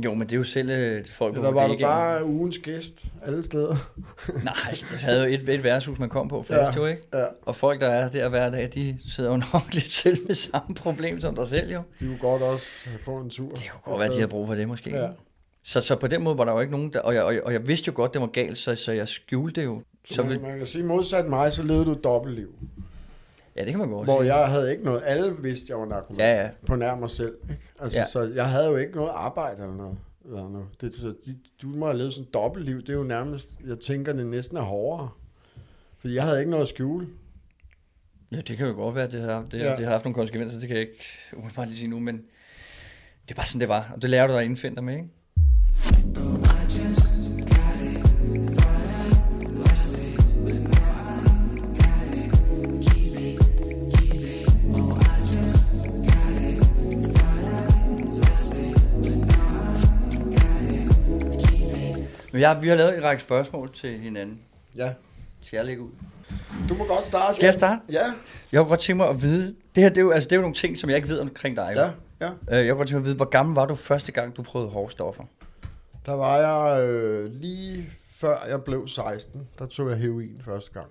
jo, 0.05 0.15
men 0.15 0.27
det 0.29 0.33
er 0.33 0.37
jo 0.37 0.45
selv 0.45 0.71
øh, 0.71 1.05
folk 1.07 1.35
Eller 1.37 1.51
var 1.51 1.67
du 1.67 1.79
bare 1.83 2.25
ugens 2.25 2.59
gæst 2.59 3.05
alle 3.23 3.43
steder? 3.43 3.77
Nej, 4.45 4.55
jeg 4.93 4.99
havde 5.01 5.21
jo 5.25 5.35
et, 5.35 5.49
et 5.49 5.65
værtshus, 5.65 5.99
man 5.99 6.09
kom 6.09 6.29
på 6.29 6.43
fast, 6.43 6.77
Ja. 6.77 6.81
jo 6.83 6.87
ikke? 6.87 7.03
Ja, 7.15 7.25
Og 7.43 7.57
folk, 7.57 7.81
der 7.81 7.89
er 7.89 8.09
der 8.11 8.29
hver 8.29 8.51
dag, 8.51 8.71
de 8.75 8.99
sidder 9.09 9.31
jo 9.31 9.37
nok 9.37 9.73
lidt 9.75 9.93
selv 9.93 10.19
med 10.27 10.35
samme 10.35 10.75
problem 10.75 11.21
som 11.21 11.35
dig 11.37 11.49
selv, 11.49 11.73
jo. 11.73 11.83
de 12.01 12.07
kunne 12.07 12.19
godt 12.19 12.43
også 12.43 12.67
få 13.05 13.17
en 13.19 13.31
tur. 13.31 13.49
Det 13.51 13.71
kunne 13.73 13.81
godt 13.93 14.01
være, 14.01 14.09
de 14.11 14.15
havde 14.15 14.29
brug 14.29 14.47
for 14.47 14.55
det 14.55 14.69
måske. 14.69 14.91
Ja. 14.91 15.09
Så, 15.65 15.81
så 15.81 15.97
på 15.97 16.07
den 16.07 16.23
måde 16.23 16.39
var 16.39 16.45
der 16.45 16.53
jo 16.53 16.61
ikke 16.61 16.73
nogen, 16.73 16.93
der, 16.93 17.01
og, 17.01 17.15
jeg, 17.15 17.23
og, 17.23 17.35
jeg, 17.35 17.43
og 17.43 17.53
jeg 17.53 17.69
vidste 17.69 17.89
jo 17.89 17.93
godt, 17.97 18.15
det 18.15 18.21
var 18.21 18.27
galt, 18.27 18.59
så, 18.59 18.75
så 18.75 18.93
jeg 18.93 19.09
skjulte 19.09 19.61
det 19.61 19.67
jo. 19.67 19.83
Så 20.09 20.15
Så 20.15 20.23
man, 20.23 20.31
vil, 20.31 20.41
man 20.41 20.59
kan 20.59 20.67
sige, 20.67 20.85
modsat 20.85 21.29
mig, 21.29 21.53
så 21.53 21.63
levede 21.63 21.85
du 21.85 21.93
et 21.93 22.05
dobbeltliv. 22.05 22.55
Ja, 23.57 23.65
det 23.65 23.71
kan 23.71 23.79
man 23.79 23.89
godt 23.91 24.07
Hvor 24.07 24.23
sige. 24.23 24.37
jeg 24.37 24.49
havde 24.49 24.71
ikke 24.71 24.85
noget. 24.85 25.03
Alle 25.05 25.37
vidste, 25.41 25.67
jeg 25.69 25.79
var 25.79 25.87
narkoman. 25.87 26.21
Ja, 26.21 26.43
ja. 26.43 26.51
På 26.67 26.77
nær 26.77 26.95
mig 26.97 27.11
selv. 27.11 27.35
Ikke? 27.51 27.63
Altså, 27.81 27.99
ja. 27.99 28.05
Så 28.05 28.23
jeg 28.35 28.49
havde 28.51 28.67
jo 28.67 28.77
ikke 28.77 28.95
noget 28.97 29.11
arbejde 29.15 29.63
eller 29.63 29.77
noget. 29.77 29.99
Eller 30.25 30.49
noget. 30.49 30.67
Det, 30.81 30.95
så 30.95 31.15
de, 31.27 31.37
du 31.63 31.67
må 31.69 31.87
have 31.87 31.99
levet 31.99 32.13
sådan 32.13 32.27
et 32.29 32.35
dobbeltliv. 32.35 32.81
Det 32.81 32.89
er 32.89 32.95
jo 32.95 33.03
nærmest, 33.03 33.49
jeg 33.67 33.79
tænker, 33.79 34.13
det 34.13 34.27
næsten 34.27 34.57
er 34.57 34.61
hårdere. 34.63 35.09
Fordi 35.99 36.15
jeg 36.15 36.23
havde 36.25 36.39
ikke 36.39 36.51
noget 36.51 36.63
at 36.63 36.69
skjule. 36.69 37.07
Ja, 38.33 38.37
det 38.37 38.57
kan 38.57 38.67
jo 38.67 38.73
godt 38.73 38.95
være, 38.95 39.11
det 39.11 39.21
har, 39.23 39.47
det, 39.51 39.59
Ja. 39.59 39.71
ja. 39.71 39.77
det 39.77 39.85
har 39.85 39.93
haft 39.93 40.05
nogle 40.05 40.15
konsekvenser, 40.15 40.59
det 40.59 40.69
kan 40.69 40.77
jeg 40.77 40.89
ikke 40.89 41.05
umiddelbart 41.37 41.69
lige 41.69 41.79
sige 41.79 41.89
nu, 41.89 41.99
men 42.01 42.17
Det 43.25 43.31
er 43.31 43.35
bare 43.35 43.47
sådan, 43.47 43.61
det 43.61 43.69
var, 43.69 43.91
og 43.95 44.03
det 44.03 44.11
lærer 44.11 44.27
du 44.27 44.33
dig 44.33 44.41
at 44.41 44.45
indfinde 44.47 44.77
dig 44.77 44.85
med, 44.85 44.95
ikke? 44.95 46.40
Men 62.41 62.43
jeg, 62.43 62.63
vi 62.63 62.69
har 62.69 62.77
lavet 62.77 62.97
en 62.97 63.03
række 63.03 63.23
spørgsmål 63.23 63.75
til 63.75 63.99
hinanden. 63.99 64.41
Ja. 64.77 64.93
Skal 65.41 65.57
jeg 65.57 65.67
lægge 65.67 65.83
ud? 65.83 65.91
Du 66.69 66.75
må 66.75 66.85
godt 66.87 67.05
starte. 67.05 67.35
Skal 67.35 67.47
jeg 67.47 67.55
starte? 67.55 67.81
Ja. 67.93 68.05
Jeg 68.53 68.59
kunne 68.61 68.69
godt 68.69 68.81
tænke 68.81 68.97
mig 68.97 69.09
at 69.09 69.23
vide, 69.23 69.57
det 69.75 69.83
her 69.83 69.89
det 69.89 69.97
er 69.99 70.03
jo, 70.03 70.11
altså, 70.11 70.27
det 70.29 70.33
er 70.33 70.37
jo 70.37 70.41
nogle 70.41 70.55
ting, 70.55 70.79
som 70.79 70.91
jeg 70.91 70.97
ikke 70.97 71.09
ved 71.09 71.19
omkring 71.19 71.57
dig. 71.57 71.73
Ja, 71.77 71.91
ja. 72.27 72.31
Øh, 72.61 72.67
Jeg 72.67 72.73
kunne 72.73 72.77
godt 72.79 72.89
tænke 72.89 72.95
mig 72.95 73.01
at 73.01 73.05
vide, 73.05 73.17
hvor 73.17 73.25
gammel 73.25 73.55
var 73.55 73.67
du 73.67 73.75
første 73.75 74.13
gang, 74.13 74.37
du 74.37 74.43
prøvede 74.43 74.71
hårde 74.71 74.93
stoffer? 74.93 75.25
Der 76.07 76.13
var 76.13 76.37
jeg 76.37 76.89
øh, 76.89 77.33
lige 77.33 77.91
før 78.17 78.45
jeg 78.49 78.65
blev 78.65 78.89
16, 78.89 79.49
der 79.59 79.67
tog 79.67 79.91
jeg 79.91 79.99
heroin 79.99 80.41
første 80.45 80.73
gang. 80.73 80.87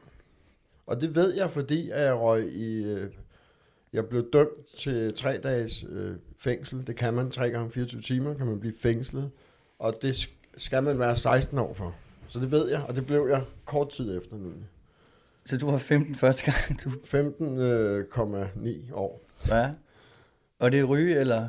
Og 0.88 1.02
det 1.02 1.16
ved 1.16 1.36
jeg, 1.38 1.50
fordi 1.50 1.90
at 1.90 2.04
jeg 2.04 2.16
røg 2.16 2.52
i... 2.52 2.84
Øh, 2.84 3.12
jeg 3.94 4.06
blev 4.06 4.26
dømt 4.34 4.66
til 4.80 5.14
tre 5.16 5.38
dages 5.38 5.86
øh, 5.90 6.16
fængsel. 6.40 6.88
Det 6.88 6.96
kan 6.96 7.14
man 7.14 7.32
tre 7.32 7.50
gange 7.50 7.72
24 7.72 8.02
timer, 8.02 8.34
kan 8.34 8.46
man 8.46 8.60
blive 8.60 8.74
fængslet. 8.82 9.30
Og 9.80 9.94
det 10.02 10.30
skal 10.60 10.84
man 10.84 11.00
være 11.00 11.16
16 11.16 11.58
år 11.58 11.74
for. 11.74 11.96
Så 12.28 12.40
det 12.40 12.52
ved 12.52 12.70
jeg, 12.70 12.84
og 12.88 12.96
det 12.96 13.06
blev 13.06 13.28
jeg 13.30 13.44
kort 13.66 13.90
tid 13.90 14.18
efter 14.18 14.36
nu. 14.36 14.52
Så 15.46 15.58
du 15.58 15.72
var 15.72 15.78
15 15.78 16.16
første 16.16 16.52
gang, 16.52 16.84
du... 16.84 16.90
15,9 16.90 18.94
år. 18.94 19.22
Ja. 19.48 19.72
Og 20.60 20.72
det 20.72 20.80
er 20.80 20.84
ryge, 20.84 21.20
eller 21.20 21.48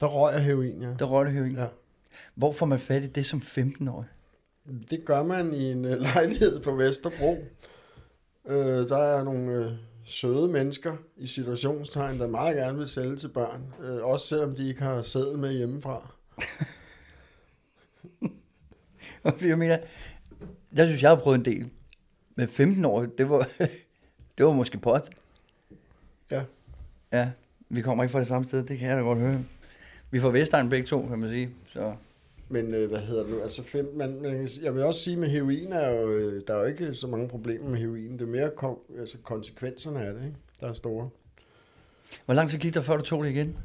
Der 0.00 0.06
røg 0.06 0.34
jeg 0.34 0.44
heroin, 0.44 0.82
ja. 0.82 0.88
der 0.98 1.04
røg 1.04 1.26
du 1.26 1.30
heroin? 1.30 1.56
ja. 1.56 1.66
Hvor 2.34 2.52
får 2.52 2.66
man 2.66 2.78
fat 2.78 3.04
i 3.04 3.06
det 3.06 3.26
som 3.26 3.42
15-årig? 3.44 4.06
Det 4.90 5.04
gør 5.04 5.22
man 5.22 5.54
i 5.54 5.70
en 5.70 5.84
øh, 5.84 6.00
lejlighed 6.14 6.60
på 6.60 6.74
Vesterbro. 6.74 7.44
Øh, 8.48 8.56
der 8.88 8.96
er 8.98 9.24
nogle 9.24 9.52
øh, 9.52 9.72
søde 10.04 10.48
mennesker 10.48 10.96
i 11.16 11.26
situationstegn, 11.26 12.18
der 12.18 12.26
meget 12.28 12.56
gerne 12.56 12.78
vil 12.78 12.86
sælge 12.86 13.16
til 13.16 13.28
børn. 13.28 13.74
Øh, 13.84 14.04
også 14.04 14.26
selvom 14.26 14.54
de 14.54 14.68
ikke 14.68 14.82
har 14.82 15.02
sædel 15.02 15.38
med 15.38 15.52
hjemmefra. 15.52 16.10
jeg 19.50 19.58
mener, 19.58 19.78
jeg 20.72 20.86
synes, 20.86 21.02
jeg 21.02 21.10
har 21.10 21.16
prøvet 21.16 21.38
en 21.38 21.44
del. 21.44 21.70
Men 22.34 22.48
15 22.48 22.84
år, 22.84 23.06
det 23.18 23.30
var, 23.30 23.48
det 24.38 24.46
var 24.46 24.52
måske 24.52 24.78
pot. 24.78 25.10
Ja. 26.30 26.44
Ja, 27.12 27.30
vi 27.68 27.82
kommer 27.82 28.04
ikke 28.04 28.12
fra 28.12 28.20
det 28.20 28.28
samme 28.28 28.48
sted, 28.48 28.62
det 28.64 28.78
kan 28.78 28.88
jeg 28.88 28.96
da 28.96 29.02
godt 29.02 29.18
høre. 29.18 29.44
Vi 30.10 30.20
får 30.20 30.30
Vestegn 30.30 30.68
begge 30.68 30.86
to, 30.86 31.06
kan 31.06 31.18
man 31.18 31.28
sige. 31.28 31.50
Så. 31.66 31.94
Men 32.48 32.74
øh, 32.74 32.88
hvad 32.88 33.00
hedder 33.00 33.22
det 33.22 33.32
nu? 33.32 33.42
Altså 33.42 33.62
fem, 33.62 33.92
man, 33.94 34.22
man, 34.22 34.48
jeg 34.62 34.74
vil 34.74 34.82
også 34.82 35.00
sige, 35.00 35.16
med 35.16 35.28
heroin 35.28 35.72
er 35.72 35.90
jo, 35.90 36.10
øh, 36.10 36.42
der 36.46 36.54
er 36.54 36.58
jo 36.58 36.64
ikke 36.64 36.94
så 36.94 37.06
mange 37.06 37.28
problemer 37.28 37.68
med 37.68 37.78
heroin. 37.78 38.12
Det 38.12 38.22
er 38.22 38.26
mere 38.26 38.50
kom, 38.56 38.78
altså 38.98 39.18
konsekvenserne 39.18 40.00
af 40.00 40.14
det, 40.14 40.24
ikke? 40.24 40.36
der 40.60 40.68
er 40.68 40.72
store. 40.72 41.08
Hvor 42.24 42.34
lang 42.34 42.50
tid 42.50 42.58
gik 42.58 42.74
der, 42.74 42.80
før 42.80 42.96
du 42.96 43.02
tog 43.02 43.24
det 43.24 43.30
igen? 43.30 43.56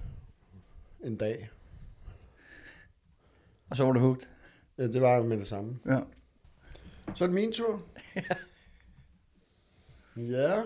En 1.03 1.15
dag. 1.15 1.49
Og 3.69 3.75
så 3.75 3.85
var 3.85 3.91
du 3.91 3.99
hugt. 3.99 4.29
Ja, 4.77 4.83
det 4.87 5.01
var 5.01 5.17
jo 5.17 5.23
med 5.23 5.37
det 5.37 5.47
samme. 5.47 5.79
Ja. 5.85 5.99
Så 7.15 7.23
er 7.23 7.27
det 7.27 7.35
min 7.35 7.51
tur. 7.51 7.81
ja. 10.17 10.61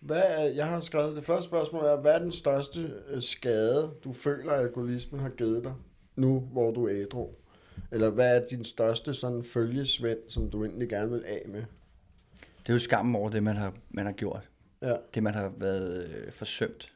Hvad 0.00 0.22
er, 0.26 0.42
jeg 0.44 0.66
har 0.66 0.80
skrevet, 0.80 1.16
det 1.16 1.24
første 1.24 1.48
spørgsmål 1.48 1.84
er, 1.84 2.00
hvad 2.00 2.14
er 2.14 2.18
den 2.18 2.32
største 2.32 2.92
øh, 3.08 3.22
skade, 3.22 3.94
du 4.04 4.12
føler, 4.12 4.52
at 4.52 4.60
alkoholismen 4.60 5.20
har 5.20 5.28
givet 5.28 5.64
dig, 5.64 5.74
nu 6.16 6.40
hvor 6.40 6.70
du 6.70 6.84
er 6.86 6.92
ædru? 6.94 7.28
Eller 7.92 8.10
hvad 8.10 8.36
er 8.40 8.46
din 8.50 8.64
største 8.64 9.14
sådan 9.14 9.44
følgesvend, 9.44 10.18
som 10.28 10.50
du 10.50 10.64
egentlig 10.64 10.88
gerne 10.88 11.10
vil 11.10 11.24
af 11.26 11.42
med? 11.48 11.62
Det 12.58 12.68
er 12.68 12.72
jo 12.72 12.78
skammen 12.78 13.14
over 13.16 13.30
det, 13.30 13.42
man 13.42 13.56
har, 13.56 13.74
man 13.90 14.06
har 14.06 14.12
gjort. 14.12 14.50
Ja, 14.82 14.96
Det, 15.14 15.22
man 15.22 15.34
har 15.34 15.52
været 15.56 16.06
øh, 16.06 16.32
forsømt. 16.32 16.92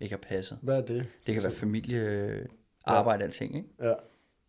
Ikke 0.00 0.12
har 0.12 0.20
passet. 0.28 0.58
hvad 0.62 0.76
er 0.76 0.86
det? 0.86 1.06
Det 1.26 1.34
kan 1.34 1.42
være 1.42 1.52
familie, 1.52 2.00
øh, 2.00 2.46
arbejde, 2.84 3.24
alting, 3.24 3.56
ikke? 3.56 3.68
Ja, 3.80 3.94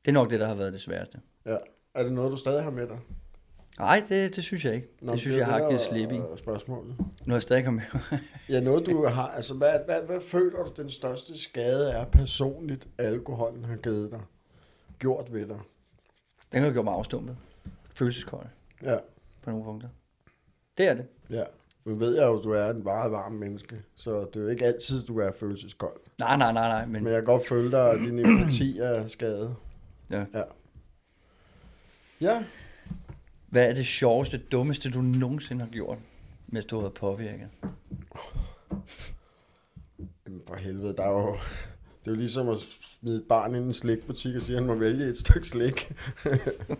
Det 0.05 0.11
er 0.11 0.13
nok 0.13 0.29
det, 0.29 0.39
der 0.39 0.47
har 0.47 0.55
været 0.55 0.73
det 0.73 0.81
sværeste. 0.81 1.19
ja. 1.45 1.57
Er 1.93 2.03
det 2.03 2.11
noget, 2.13 2.31
du 2.31 2.37
stadig 2.37 2.63
har 2.63 2.71
med 2.71 2.87
dig? 2.87 2.97
Nej, 3.79 4.03
det, 4.09 4.35
det 4.35 4.43
synes 4.43 4.65
jeg 4.65 4.73
ikke. 4.75 4.87
Nå, 5.01 5.11
det 5.11 5.19
synes 5.19 5.35
er 5.35 5.39
jeg 5.39 5.47
har 5.47 5.59
det, 5.59 5.67
givet 5.69 5.81
slip 5.81 6.11
i. 6.11 6.19
Spørgsmålet. 6.37 6.95
Nu 6.99 7.05
har 7.27 7.33
jeg 7.35 7.41
stadig 7.41 7.63
kommet 7.65 7.83
med. 7.93 8.19
Ja, 8.49 8.59
noget 8.59 8.85
du 8.85 9.05
har, 9.05 9.27
altså 9.27 9.53
hvad, 9.53 9.73
hvad, 9.85 10.01
hvad 10.01 10.21
føler 10.21 10.63
du, 10.63 10.71
den 10.81 10.89
største 10.89 11.41
skade 11.41 11.91
er 11.91 12.05
personligt, 12.05 12.87
alkoholen 12.97 13.65
har 13.65 13.75
givet 13.75 14.11
dig? 14.11 14.19
Gjort 14.99 15.33
ved 15.33 15.47
dig? 15.47 15.59
Den 16.53 16.63
har 16.63 16.71
gjort 16.71 16.85
mig 16.85 16.93
afstumpet. 16.93 17.37
Følelseskold 17.95 18.45
Ja. 18.83 18.97
på 19.41 19.49
nogle 19.49 19.65
punkter. 19.65 19.89
Det 20.77 20.87
er 20.87 20.93
det. 20.93 21.05
Ja, 21.29 21.43
nu 21.85 21.95
ved 21.95 22.15
jeg 22.15 22.25
jo, 22.27 22.37
at 22.37 22.43
du 22.43 22.51
er 22.51 22.69
en 22.69 22.83
meget 22.83 23.11
varm 23.11 23.31
menneske, 23.31 23.81
så 23.95 24.19
det 24.33 24.35
er 24.35 24.43
jo 24.43 24.47
ikke 24.49 24.65
altid, 24.65 25.03
du 25.03 25.19
er 25.19 25.31
følelseskold. 25.39 25.99
Nej, 26.19 26.37
nej, 26.37 26.51
nej, 26.53 26.67
nej. 26.67 26.85
Men, 26.85 27.03
Men 27.03 27.13
jeg 27.13 27.21
kan 27.21 27.25
godt 27.25 27.47
føle 27.47 27.71
dig, 27.71 27.91
at 27.91 27.99
din 27.99 28.19
empati 28.19 28.79
er 28.79 29.07
skadet. 29.07 29.55
Ja. 30.11 30.25
Ja. 30.33 30.43
Ja, 32.21 32.43
Hvad 33.47 33.69
er 33.69 33.73
det 33.73 33.85
sjoveste, 33.85 34.37
dummeste, 34.37 34.91
du 34.91 35.01
nogensinde 35.01 35.63
har 35.65 35.71
gjort, 35.71 35.97
mens 36.47 36.65
du 36.65 36.75
har 36.75 36.81
været 36.81 36.93
påvirket? 36.93 37.49
Jamen, 40.25 40.41
for 40.47 40.55
helvede, 40.55 40.95
der 40.95 41.03
er 41.03 41.11
jo... 41.11 41.37
Det 41.99 42.07
er 42.07 42.11
jo 42.11 42.15
ligesom 42.15 42.49
at 42.49 42.57
smide 42.99 43.17
et 43.17 43.25
barn 43.29 43.55
ind 43.55 43.63
i 43.63 43.67
en 43.67 43.73
slikbutik 43.73 44.35
og 44.35 44.41
sige, 44.41 44.55
at 44.55 44.61
han 44.61 44.67
må 44.67 44.75
vælge 44.75 45.05
et 45.05 45.17
stykke 45.17 45.47
slik. 45.47 45.91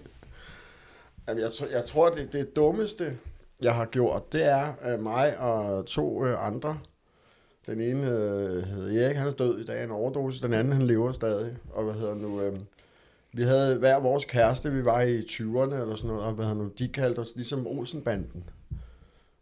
Jamen, 1.28 1.44
jeg, 1.44 1.52
tror, 1.52 1.68
jeg 1.68 1.86
tror, 1.86 2.10
det, 2.10 2.34
det 2.34 2.56
dummeste, 2.56 3.18
jeg 3.62 3.76
har 3.76 3.86
gjort, 3.86 4.34
det 4.34 4.46
er 4.46 4.94
uh, 4.94 5.04
mig 5.04 5.38
og 5.38 5.86
to 5.86 6.22
uh, 6.22 6.48
andre. 6.48 6.80
Den 7.66 7.82
ene 7.82 8.02
uh, 8.02 8.64
hedder 8.64 9.06
Erik, 9.06 9.18
han 9.18 9.28
er 9.28 9.32
død 9.32 9.60
i 9.60 9.66
dag 9.66 9.78
af 9.78 9.84
en 9.84 9.92
overdose. 9.92 10.42
Den 10.42 10.54
anden, 10.54 10.74
han 10.74 10.88
lever 10.88 11.12
stadig. 11.12 11.58
Og 11.74 11.84
hvad 11.84 11.94
hedder 11.94 12.16
nu... 12.16 12.48
Uh, 12.48 12.60
vi 13.34 13.44
havde 13.44 13.78
hver 13.78 14.00
vores 14.00 14.26
kæreste, 14.26 14.72
vi 14.72 14.86
var 14.86 15.02
i 15.02 15.20
20'erne 15.20 15.76
eller 15.76 15.96
sådan 15.96 16.08
noget, 16.08 16.24
og 16.24 16.34
hvad 16.34 16.56
nu, 16.56 16.70
de 16.80 16.88
kaldte 16.88 17.20
os 17.20 17.32
ligesom 17.36 17.68
Olsenbanden. 17.68 18.44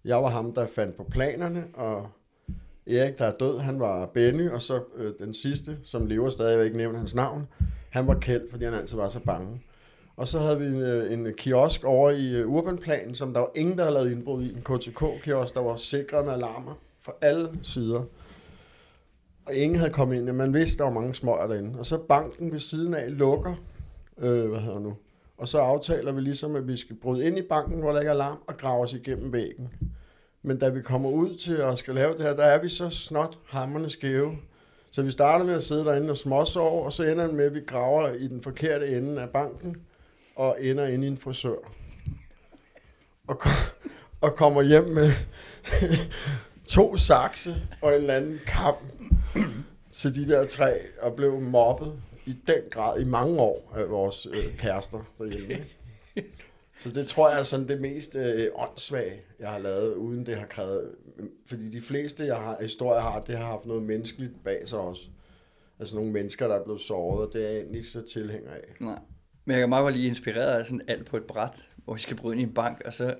Jeg 0.05 0.17
var 0.17 0.29
ham, 0.29 0.53
der 0.53 0.67
fandt 0.75 0.97
på 0.97 1.03
planerne, 1.03 1.63
og 1.73 2.09
Erik, 2.87 3.17
der 3.17 3.25
er 3.25 3.33
død, 3.39 3.59
han 3.59 3.79
var 3.79 4.05
Benny, 4.05 4.49
og 4.49 4.61
så 4.61 4.83
øh, 4.95 5.13
den 5.19 5.33
sidste, 5.33 5.77
som 5.83 6.05
lever 6.05 6.29
stadig, 6.29 6.49
jeg 6.49 6.59
vil 6.59 6.65
ikke 6.65 6.77
nævne 6.77 6.97
hans 6.97 7.15
navn, 7.15 7.47
han 7.89 8.07
var 8.07 8.19
Kjeld, 8.19 8.51
fordi 8.51 8.65
han 8.65 8.73
altid 8.73 8.97
var 8.97 9.09
så 9.09 9.19
bange. 9.19 9.61
Og 10.17 10.27
så 10.27 10.39
havde 10.39 10.59
vi 10.59 10.65
en, 10.65 10.81
øh, 10.81 11.13
en 11.13 11.33
kiosk 11.33 11.83
over 11.83 12.09
i 12.09 12.35
øh, 12.35 12.49
Urbanplanen, 12.49 13.15
som 13.15 13.33
der 13.33 13.39
var 13.39 13.51
ingen, 13.55 13.77
der 13.77 13.83
havde 13.83 13.93
lavet 13.93 14.11
indbrud 14.11 14.43
i. 14.43 14.49
En 14.49 14.61
KTK-kiosk, 14.61 15.53
der 15.53 15.61
var 15.61 15.75
sikret 15.75 16.25
med 16.25 16.33
alarmer 16.33 16.79
fra 17.01 17.11
alle 17.21 17.49
sider. 17.61 18.03
Og 19.45 19.53
ingen 19.53 19.79
havde 19.79 19.91
kommet 19.91 20.15
ind. 20.15 20.31
Man 20.31 20.53
vidste, 20.53 20.77
der 20.77 20.83
var 20.83 20.91
mange 20.91 21.13
smøger 21.13 21.47
derinde. 21.47 21.79
Og 21.79 21.85
så 21.85 21.97
banken 21.97 22.51
ved 22.51 22.59
siden 22.59 22.93
af 22.93 23.17
lukker. 23.17 23.55
Øh, 24.19 24.49
hvad 24.49 24.59
hedder 24.59 24.79
nu? 24.79 24.95
Og 25.37 25.47
så 25.47 25.57
aftaler 25.57 26.11
vi 26.11 26.21
ligesom, 26.21 26.55
at 26.55 26.67
vi 26.67 26.77
skal 26.77 26.95
bryde 26.95 27.25
ind 27.25 27.37
i 27.37 27.41
banken, 27.41 27.79
hvor 27.79 27.91
der 27.91 27.99
ikke 27.99 28.09
er 28.09 28.13
alarm, 28.13 28.37
og 28.47 28.57
grave 28.57 28.83
os 28.83 28.93
igennem 28.93 29.33
væggen. 29.33 29.73
Men 30.41 30.57
da 30.59 30.69
vi 30.69 30.81
kommer 30.81 31.09
ud 31.09 31.37
til 31.37 31.55
at 31.55 31.77
skal 31.77 31.95
lave 31.95 32.13
det 32.13 32.21
her, 32.21 32.35
der 32.35 32.43
er 32.43 32.61
vi 32.61 32.69
så 32.69 32.89
snot 32.89 33.39
hammerne 33.45 33.89
skæve. 33.89 34.37
Så 34.91 35.01
vi 35.01 35.11
starter 35.11 35.45
med 35.45 35.53
at 35.53 35.63
sidde 35.63 35.85
derinde 35.85 36.09
og 36.09 36.17
småsove, 36.17 36.85
og 36.85 36.93
så 36.93 37.03
ender 37.03 37.25
det 37.25 37.35
med, 37.35 37.45
at 37.45 37.53
vi 37.53 37.59
graver 37.59 38.13
i 38.13 38.27
den 38.27 38.41
forkerte 38.41 38.87
ende 38.87 39.21
af 39.21 39.29
banken, 39.29 39.75
og 40.35 40.57
ender 40.59 40.87
inde 40.87 41.07
i 41.07 41.09
en 41.09 41.17
frisør. 41.17 41.55
Og, 43.27 43.39
kom, 43.39 43.51
og 44.21 44.35
kommer 44.35 44.61
hjem 44.61 44.83
med 44.83 45.11
to 46.75 46.97
sakse 46.97 47.55
og 47.81 47.89
en 47.89 48.01
eller 48.01 48.13
anden 48.13 48.39
kamp 48.45 48.77
til 49.91 50.15
de 50.15 50.27
der 50.27 50.47
tre, 50.47 50.73
og 51.01 51.15
blev 51.15 51.39
mobbet 51.41 51.93
i 52.27 52.37
den 52.47 52.61
grad 52.71 53.01
i 53.01 53.05
mange 53.05 53.39
år 53.39 53.73
af 53.75 53.89
vores 53.89 54.25
øh, 54.25 54.57
kærester 54.57 55.13
derhjemme. 55.17 55.65
Så 56.79 56.89
det 56.89 57.07
tror 57.07 57.29
jeg 57.29 57.39
er 57.39 57.43
sådan 57.43 57.67
det 57.67 57.81
mest 57.81 58.15
øh, 58.15 58.47
åndssvage, 58.55 59.21
jeg 59.39 59.49
har 59.49 59.59
lavet, 59.59 59.95
uden 59.95 60.25
det 60.25 60.37
har 60.37 60.45
krævet. 60.45 60.91
Øh, 61.17 61.25
fordi 61.45 61.69
de 61.69 61.81
fleste 61.81 62.25
jeg 62.25 62.35
har, 62.35 62.57
historier 62.61 63.01
har, 63.01 63.23
det 63.23 63.37
har 63.37 63.45
haft 63.45 63.65
noget 63.65 63.83
menneskeligt 63.83 64.43
bag 64.43 64.67
sig 64.67 64.79
også. 64.79 65.01
Altså 65.79 65.95
nogle 65.95 66.11
mennesker, 66.11 66.47
der 66.47 66.55
er 66.55 66.63
blevet 66.63 66.81
såret, 66.81 67.27
og 67.27 67.33
det 67.33 67.45
er 67.45 67.49
jeg 67.49 67.57
egentlig 67.57 67.77
ikke 67.77 67.89
så 67.89 68.01
tilhænger 68.13 68.51
af. 68.51 68.75
Nej. 68.79 68.99
Men 69.45 69.53
jeg 69.53 69.61
kan 69.61 69.69
meget 69.69 69.83
godt 69.83 69.95
lige 69.95 70.07
inspireret 70.07 70.59
af 70.59 70.65
sådan 70.65 70.81
alt 70.87 71.05
på 71.05 71.17
et 71.17 71.23
bræt, 71.23 71.69
hvor 71.75 71.93
vi 71.93 71.99
skal 71.99 72.17
bryde 72.17 72.33
ind 72.33 72.41
i 72.41 72.43
en 72.43 72.53
bank, 72.53 72.81
og 72.85 72.93
så 72.93 73.15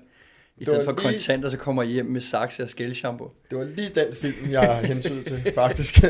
i 0.60 0.64
stedet 0.64 0.84
for 0.84 0.92
lige- 0.92 1.02
kontanter, 1.12 1.50
så 1.50 1.56
kommer 1.56 1.82
I 1.82 1.86
hjem 1.86 2.06
med 2.06 2.20
sakse 2.20 2.62
og 2.62 2.68
skældshampoo. 2.68 3.30
Det 3.50 3.58
var 3.58 3.64
lige 3.64 3.90
den 3.94 4.06
film, 4.16 4.50
jeg 4.50 4.78
hensyn 4.84 5.22
til, 5.22 5.52
faktisk. 5.54 6.02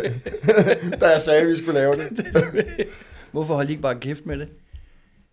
da 1.00 1.06
jeg 1.06 1.22
sagde, 1.22 1.40
at 1.42 1.48
vi 1.48 1.56
skulle 1.56 1.74
lave 1.74 1.96
det. 1.96 2.26
Hvorfor 3.32 3.54
holdt 3.54 3.70
I 3.70 3.72
ikke 3.72 3.82
bare 3.82 3.94
gift 3.94 4.26
med 4.26 4.38
det? 4.38 4.48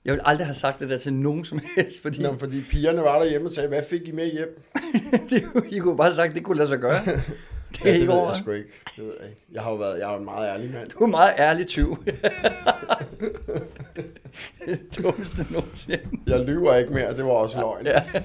Jeg 0.06 0.14
vil 0.14 0.22
aldrig 0.26 0.48
have 0.48 0.56
sagt 0.56 0.80
det 0.80 0.90
der 0.90 0.98
til 0.98 1.14
nogen 1.14 1.46
som 1.46 1.60
helst, 1.78 2.02
fordi 2.02 2.22
Nå, 2.22 2.36
fordi 2.40 2.62
pigerne 2.70 3.02
var 3.02 3.20
derhjemme 3.20 3.48
og 3.48 3.52
sagde, 3.52 3.70
hvad 3.70 3.84
fik 3.90 4.08
I 4.08 4.12
med 4.12 4.32
hjem? 4.32 4.62
det, 5.30 5.44
I 5.72 5.80
kunne 5.80 5.98
bare 5.98 6.08
have 6.08 6.16
sagt, 6.16 6.30
at 6.30 6.36
det 6.36 6.44
kunne 6.44 6.58
lade 6.58 6.68
sig 6.70 6.80
gøre. 6.80 7.02
Det 7.06 7.12
er 7.82 7.86
ja, 7.86 7.90
det 7.90 7.96
ikke 7.96 8.08
ved 8.08 8.14
over. 8.14 8.28
jeg 8.28 8.36
sgu 8.36 8.52
ikke. 8.52 8.70
Det 8.96 9.04
ved 9.04 9.14
jeg 9.22 9.30
ikke. 9.30 9.42
Jeg 9.54 9.62
har 9.62 9.72
jo 9.72 9.78
været, 9.78 10.00
jeg 10.00 10.14
er 10.14 10.18
en 10.18 10.26
meget 10.26 10.50
ærlig 10.54 10.72
mand. 10.74 10.90
Du 10.90 11.04
er 11.04 11.08
meget 11.08 11.32
ærlig 11.40 11.68
tyv. 11.68 11.98
Det 14.66 14.80
dummeste 15.04 15.46
nogensinde. 15.54 16.10
Jeg 16.28 16.40
lyver 16.40 16.76
ikke 16.76 16.94
mere, 16.94 17.16
det 17.16 17.26
var 17.26 17.32
også 17.32 17.58
løgn. 17.60 17.86
Ja. 17.86 18.04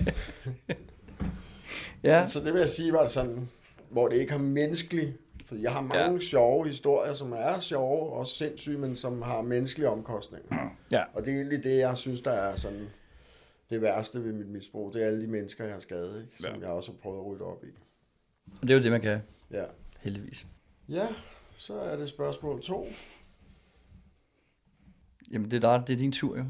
ja. 2.03 2.25
Så, 2.27 2.33
så 2.33 2.41
det 2.45 2.53
vil 2.53 2.59
jeg 2.61 2.69
sige 2.69 2.93
var 2.93 3.03
det 3.03 3.11
sådan, 3.11 3.49
hvor 3.91 4.09
det 4.09 4.17
ikke 4.17 4.33
har 4.33 4.39
menneskelig, 4.39 5.15
for 5.47 5.55
jeg 5.57 5.73
har 5.73 5.81
mange 5.81 6.13
ja. 6.13 6.19
sjove 6.21 6.67
historier, 6.67 7.13
som 7.13 7.33
er 7.33 7.61
sjove 7.61 8.13
og 8.13 8.27
sindssyge, 8.27 8.79
men 8.79 8.97
som 8.97 9.23
har 9.23 9.43
menneskelige 9.43 9.89
omkostninger. 9.89 10.77
ja. 10.93 11.03
Og 11.15 11.25
det 11.25 11.33
er 11.33 11.37
egentlig 11.37 11.65
det, 11.65 11.79
jeg 11.79 11.97
synes, 11.97 12.21
der 12.21 12.31
er 12.33 12.57
sådan 12.57 12.87
det 13.71 13.83
værste 13.83 14.25
ved 14.25 14.33
mit 14.33 14.49
misbrug. 14.49 14.93
Det 14.93 15.03
er 15.03 15.07
alle 15.07 15.23
de 15.23 15.27
mennesker, 15.27 15.65
jeg 15.65 15.73
har 15.73 15.81
skadet, 15.81 16.23
ikke? 16.23 16.37
som 16.43 16.55
Ja. 16.61 16.67
jeg 16.67 16.69
også 16.69 16.91
har 16.93 16.97
prøvet 17.03 17.19
at 17.21 17.27
rydde 17.27 17.43
op 17.45 17.65
i. 17.65 17.69
Og 18.63 18.63
det 18.63 18.71
er 18.71 18.75
jo 18.77 18.83
det, 18.83 18.91
man 18.93 19.01
kan. 19.01 19.19
Ja. 19.51 19.65
Heldigvis. 20.01 20.47
ja, 20.89 21.07
så 21.57 21.75
er 21.81 21.97
det 21.97 22.09
spørgsmål 22.09 22.63
to. 22.63 22.87
Jamen, 25.31 25.51
det 25.51 25.65
er, 25.65 25.71
der, 25.71 25.85
det 25.85 25.93
er 25.93 25.97
din 25.97 26.13
tur, 26.13 26.37
jo. 26.37 26.45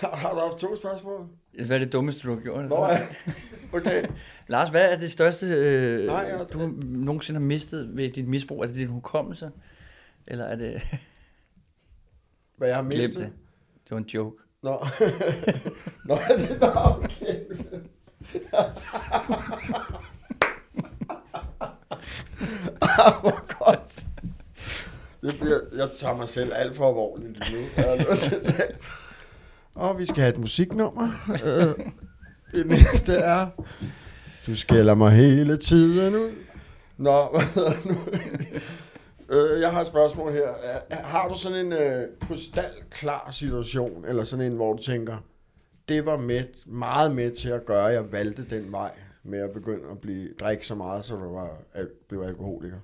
har 0.14 0.34
du 0.34 0.40
haft 0.40 0.58
to 0.58 0.76
spørgsmål? 0.76 1.26
Hvad 1.66 1.76
er 1.76 1.78
det 1.84 1.92
dummeste, 1.92 2.28
du 2.28 2.34
har 2.34 2.40
gjort? 2.40 2.68
Nå 2.68 2.86
ja, 2.86 3.06
okay. 3.78 4.04
Lars, 4.48 4.70
hvad 4.70 4.92
er 4.92 4.98
det 4.98 5.12
største, 5.12 5.46
øh, 5.46 6.06
Nej, 6.06 6.16
jeg- 6.16 6.46
du 6.52 6.58
nogensinde 6.82 7.40
har 7.40 7.46
mistet 7.46 7.96
ved 7.96 8.10
dit 8.10 8.28
misbrug? 8.28 8.62
Er 8.62 8.66
det 8.66 8.76
din 8.76 8.88
hukommelse? 8.88 9.50
Eller 10.26 10.44
er 10.44 10.56
det... 10.56 10.82
Hvad 12.56 12.68
jeg 12.68 12.76
har 12.76 12.82
Glem 12.84 12.98
mistet? 12.98 13.18
det. 13.22 13.32
Det 13.84 13.90
var 13.90 13.96
en 13.98 14.04
joke. 14.04 14.42
Nå, 14.62 14.70
Nå 16.04 16.14
det 16.38 16.62
er 16.62 16.96
okay. 16.96 17.40
ah, 22.82 23.20
hvor 23.20 23.64
godt. 23.64 24.06
Det 25.22 25.40
bliver, 25.40 25.59
jeg 25.80 25.90
tager 25.98 26.16
mig 26.16 26.28
selv 26.28 26.52
alt 26.54 26.76
for 26.76 26.88
alvorligt 26.88 27.52
nu. 27.52 27.84
Og 29.74 29.98
vi 29.98 30.04
skal 30.04 30.16
have 30.16 30.34
et 30.34 30.40
musiknummer. 30.40 31.08
Øh, 31.44 31.86
det 32.52 32.66
næste 32.66 33.12
er... 33.12 33.46
Du 34.46 34.56
skælder 34.56 34.94
mig 34.94 35.12
hele 35.12 35.56
tiden 35.56 36.14
ud. 36.14 36.30
Nå, 36.96 37.26
hvad 37.32 37.42
hedder 37.42 37.72
det 37.72 37.84
nu? 37.84 37.96
Øh, 39.28 39.60
jeg 39.60 39.70
har 39.70 39.80
et 39.80 39.86
spørgsmål 39.86 40.32
her. 40.32 40.48
Har 40.90 41.28
du 41.28 41.34
sådan 41.38 41.66
en 41.66 41.72
øh, 41.72 42.08
krystalklar 42.20 43.28
situation, 43.32 44.04
eller 44.04 44.24
sådan 44.24 44.46
en, 44.46 44.56
hvor 44.56 44.72
du 44.72 44.82
tænker, 44.82 45.16
det 45.88 46.06
var 46.06 46.16
med, 46.16 46.44
meget 46.66 47.14
med 47.14 47.30
til 47.30 47.48
at 47.48 47.64
gøre, 47.64 47.88
at 47.88 47.94
jeg 47.94 48.12
valgte 48.12 48.44
den 48.50 48.72
vej 48.72 48.90
med 49.22 49.38
at 49.38 49.50
begynde 49.50 49.90
at 49.90 49.98
blive, 49.98 50.28
drikke 50.40 50.66
så 50.66 50.74
meget, 50.74 51.04
så 51.04 51.16
du 51.16 51.34
var, 51.34 51.50
al, 51.74 51.88
blev 52.08 52.22
alkoholiker? 52.22 52.76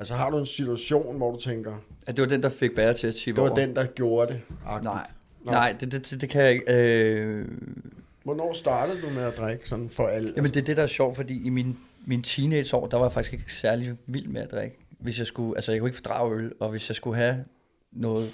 Altså 0.00 0.14
har 0.14 0.30
du 0.30 0.38
en 0.38 0.46
situation, 0.46 1.16
hvor 1.16 1.32
du 1.32 1.40
tænker, 1.40 1.74
At 2.06 2.16
det 2.16 2.22
var 2.22 2.28
den, 2.28 2.42
der 2.42 2.48
fik 2.48 2.74
bære 2.74 2.94
til 2.94 3.06
at 3.06 3.14
tippe 3.14 3.40
det 3.40 3.48
var 3.50 3.50
over? 3.56 3.66
den, 3.66 3.76
der 3.76 3.86
gjorde 3.86 4.32
det? 4.32 4.40
-agtigt? 4.64 4.82
Nej, 4.82 5.06
Nå. 5.44 5.50
Nej 5.52 5.76
det, 5.80 5.92
det, 5.92 6.20
det, 6.20 6.28
kan 6.28 6.42
jeg 6.42 6.52
ikke. 6.52 6.74
Øh, 6.74 7.48
Hvornår 8.24 8.52
startede 8.52 9.02
du 9.02 9.10
med 9.10 9.22
at 9.22 9.36
drikke 9.36 9.68
sådan 9.68 9.90
for 9.90 10.06
alle? 10.06 10.32
jamen, 10.36 10.50
det 10.50 10.60
er 10.60 10.64
det, 10.64 10.76
der 10.76 10.82
er 10.82 10.86
sjovt, 10.86 11.16
fordi 11.16 11.46
i 11.46 11.48
min, 11.48 11.76
min 12.06 12.22
teenageår, 12.22 12.86
der 12.86 12.96
var 12.96 13.04
jeg 13.04 13.12
faktisk 13.12 13.32
ikke 13.32 13.54
særlig 13.54 13.94
vild 14.06 14.28
med 14.28 14.40
at 14.42 14.50
drikke. 14.50 14.76
Hvis 14.98 15.18
jeg 15.18 15.26
skulle, 15.26 15.56
altså 15.56 15.72
jeg 15.72 15.80
kunne 15.80 15.88
ikke 15.88 15.96
fordrage 15.96 16.34
øl, 16.36 16.52
og 16.60 16.70
hvis 16.70 16.88
jeg 16.90 16.96
skulle 16.96 17.16
have 17.16 17.44
noget 17.92 18.32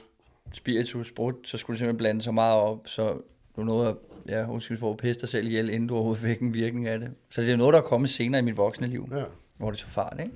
spiritus, 0.53 1.09
sprut, 1.09 1.35
så 1.45 1.57
skulle 1.57 1.75
det 1.75 1.79
simpelthen 1.79 1.97
blande 1.99 2.23
så 2.23 2.33
meget 2.33 2.57
op, 2.61 2.79
så 2.89 3.17
du 3.57 3.65
nåede 3.65 3.89
at, 3.89 3.95
ja, 4.29 4.51
undskyld 4.51 4.79
på, 4.79 4.95
pisse 4.99 5.21
dig 5.21 5.29
selv 5.29 5.47
ihjel, 5.47 5.71
inden 5.71 5.89
du 5.89 5.95
overhovedet 5.95 6.23
fik 6.23 6.41
en 6.41 6.55
virkning 6.55 6.87
af 6.89 6.99
det. 7.01 7.11
Så 7.31 7.41
det 7.43 7.53
er 7.53 7.57
noget, 7.57 7.73
der 7.73 7.79
er 7.79 7.85
kommet 7.85 8.11
senere 8.11 8.39
i 8.39 8.45
mit 8.45 8.57
voksne 8.57 8.87
liv, 8.87 9.09
Ja. 9.13 9.23
hvor 9.57 9.71
det 9.71 9.79
tog 9.79 9.91
fart, 9.91 10.17
ikke? 10.21 10.33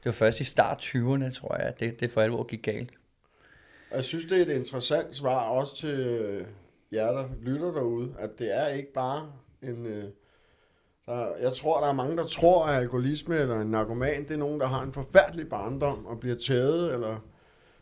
Det 0.00 0.06
var 0.06 0.12
først 0.12 0.40
i 0.40 0.44
start 0.44 0.78
20'erne, 0.82 1.34
tror 1.40 1.56
jeg, 1.56 1.66
at 1.66 1.80
det, 1.80 2.00
det 2.00 2.10
for 2.10 2.20
alvor 2.20 2.42
gik 2.42 2.62
galt. 2.62 2.90
Jeg 3.94 4.04
synes, 4.04 4.24
det 4.24 4.38
er 4.38 4.42
et 4.42 4.56
interessant 4.58 5.16
svar 5.16 5.48
også 5.48 5.76
til 5.76 5.98
øh, 5.98 6.46
jer, 6.92 7.12
der 7.12 7.28
lytter 7.42 7.72
derude, 7.72 8.14
at 8.18 8.30
det 8.38 8.56
er 8.56 8.68
ikke 8.68 8.92
bare 8.92 9.32
en... 9.62 9.86
Øh, 9.86 10.04
der, 11.06 11.36
jeg 11.40 11.52
tror, 11.52 11.80
der 11.80 11.88
er 11.88 11.94
mange, 11.94 12.16
der 12.16 12.26
tror, 12.26 12.66
at 12.66 12.76
alkoholisme 12.76 13.36
eller 13.36 13.60
en 13.60 13.70
narkoman, 13.70 14.22
det 14.22 14.30
er 14.30 14.36
nogen, 14.36 14.60
der 14.60 14.66
har 14.66 14.82
en 14.82 14.92
forfærdelig 14.92 15.48
barndom 15.48 16.06
og 16.06 16.20
bliver 16.20 16.36
tædet 16.36 16.94
eller 16.94 17.24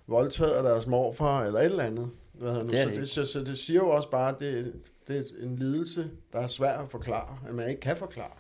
voldtaget 0.07 0.53
af 0.53 0.63
deres 0.63 0.87
morfar 0.87 1.45
eller 1.45 1.61
et 1.61 1.65
eller 1.65 1.85
andet. 1.85 2.11
Hvad 2.33 2.53
nu? 2.53 2.71
Det 2.71 2.81
er 2.81 2.85
så, 2.85 2.91
det 2.91 2.99
det, 2.99 3.09
så, 3.09 3.27
så 3.27 3.41
det 3.41 3.59
siger 3.59 3.81
jo 3.81 3.89
også 3.89 4.11
bare, 4.11 4.35
at 4.35 4.39
det, 4.39 4.73
det 5.09 5.17
er 5.17 5.45
en 5.45 5.57
lidelse, 5.57 6.11
der 6.33 6.39
er 6.39 6.47
svær 6.47 6.73
at 6.73 6.91
forklare, 6.91 7.39
at 7.49 7.55
man 7.55 7.69
ikke 7.69 7.81
kan 7.81 7.97
forklare. 7.97 8.37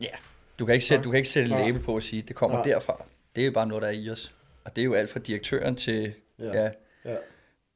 Ja. 0.00 0.14
Du 0.58 0.66
kan 0.66 0.74
ikke 0.74 0.86
sætte, 0.86 1.00
Nej. 1.00 1.04
du 1.04 1.10
kan 1.10 1.18
ikke 1.18 1.30
sætte 1.30 1.50
Nej. 1.50 1.64
label 1.66 1.82
på 1.82 1.94
og 1.94 2.02
sige, 2.02 2.22
at 2.22 2.28
det 2.28 2.36
kommer 2.36 2.56
Nej. 2.56 2.64
derfra. 2.64 3.04
Det 3.36 3.42
er 3.42 3.46
jo 3.46 3.52
bare 3.52 3.66
noget, 3.66 3.82
der 3.82 3.88
er 3.88 3.92
i 3.92 4.10
os. 4.10 4.34
Og 4.64 4.76
det 4.76 4.82
er 4.82 4.84
jo 4.86 4.94
alt 4.94 5.10
fra 5.10 5.20
direktøren 5.20 5.76
til 5.76 6.12
Ja. 6.38 6.62
ja. 6.62 6.70
Ja, 7.04 7.16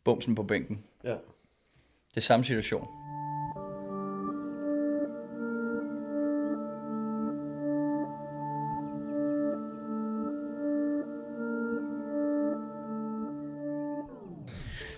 bumsen 0.04 0.34
på 0.34 0.42
bænken. 0.42 0.84
ja. 1.04 1.16
Det 2.14 2.16
er 2.16 2.20
samme 2.20 2.44
situation. 2.44 2.88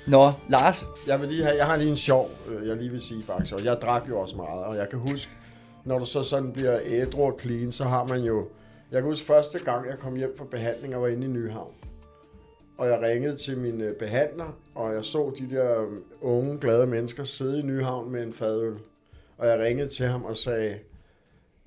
Nå, 0.07 0.31
Lars. 0.49 0.87
Jeg, 1.07 1.21
vil 1.21 1.29
lige 1.29 1.43
have, 1.45 1.57
jeg 1.57 1.67
har 1.67 1.77
lige 1.77 1.91
en 1.91 1.97
sjov, 1.97 2.31
øh, 2.49 2.69
jeg 2.69 2.77
lige 2.77 2.91
vil 2.91 3.01
sige 3.01 3.23
faktisk. 3.23 3.55
Og 3.55 3.65
jeg 3.65 3.79
drak 3.83 4.09
jo 4.09 4.21
også 4.21 4.37
meget, 4.37 4.65
og 4.65 4.77
jeg 4.77 4.89
kan 4.89 4.99
huske, 4.99 5.31
når 5.85 5.99
du 5.99 6.05
så 6.05 6.23
sådan 6.23 6.53
bliver 6.53 6.79
ædru 6.85 7.23
og 7.23 7.39
clean, 7.43 7.73
så 7.73 7.85
har 7.85 8.05
man 8.07 8.21
jo... 8.21 8.49
Jeg 8.93 9.03
kan 9.03 9.11
huske 9.11 9.27
første 9.27 9.65
gang, 9.65 9.87
jeg 9.87 9.99
kom 9.99 10.17
hjem 10.17 10.35
fra 10.39 10.45
behandling 10.45 10.97
og 10.97 11.03
var 11.03 11.09
inde 11.09 11.27
i 11.27 11.31
Nyhavn. 11.31 11.73
Og 12.79 12.87
jeg 12.87 13.01
ringede 13.03 13.37
til 13.37 13.59
min 13.59 13.81
øh, 13.81 13.97
behandler, 13.97 14.59
og 14.75 14.95
jeg 14.95 15.05
så 15.05 15.33
de 15.39 15.51
der 15.51 15.83
øh, 15.83 15.99
unge, 16.21 16.59
glade 16.59 16.87
mennesker 16.87 17.25
sidde 17.25 17.59
i 17.59 17.63
Nyhavn 17.63 18.13
med 18.13 18.23
en 18.23 18.33
fadøl. 18.33 18.79
Og 19.39 19.47
jeg 19.47 19.61
ringede 19.61 19.89
til 19.89 20.07
ham 20.07 20.25
og 20.25 20.37
sagde, 20.37 20.79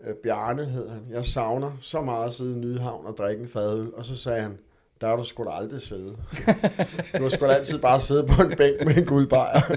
øh, 0.03 0.15
Bjarne 0.15 0.65
hed 0.65 0.89
han, 0.89 1.05
jeg 1.09 1.25
savner 1.25 1.77
så 1.81 2.01
meget 2.01 2.27
at 2.27 2.33
sidde 2.33 2.57
i 2.57 2.59
Nyhavn 2.59 3.05
og 3.05 3.17
drikke 3.17 3.43
en 3.43 3.49
fadøl. 3.49 3.93
Og 3.93 4.05
så 4.05 4.17
sagde 4.17 4.41
han, 4.41 4.57
der 5.01 5.07
har 5.07 5.15
du 5.15 5.23
sgu 5.23 5.43
da 5.43 5.49
aldrig 5.49 5.81
siddet. 5.81 6.15
Du 7.17 7.21
har 7.23 7.29
sgu 7.29 7.45
da 7.45 7.51
altid 7.51 7.79
bare 7.79 8.01
siddet 8.01 8.25
på 8.27 8.41
en 8.43 8.55
bænk 8.57 8.85
med 8.85 8.97
en 8.97 9.05
guldbejer. 9.05 9.59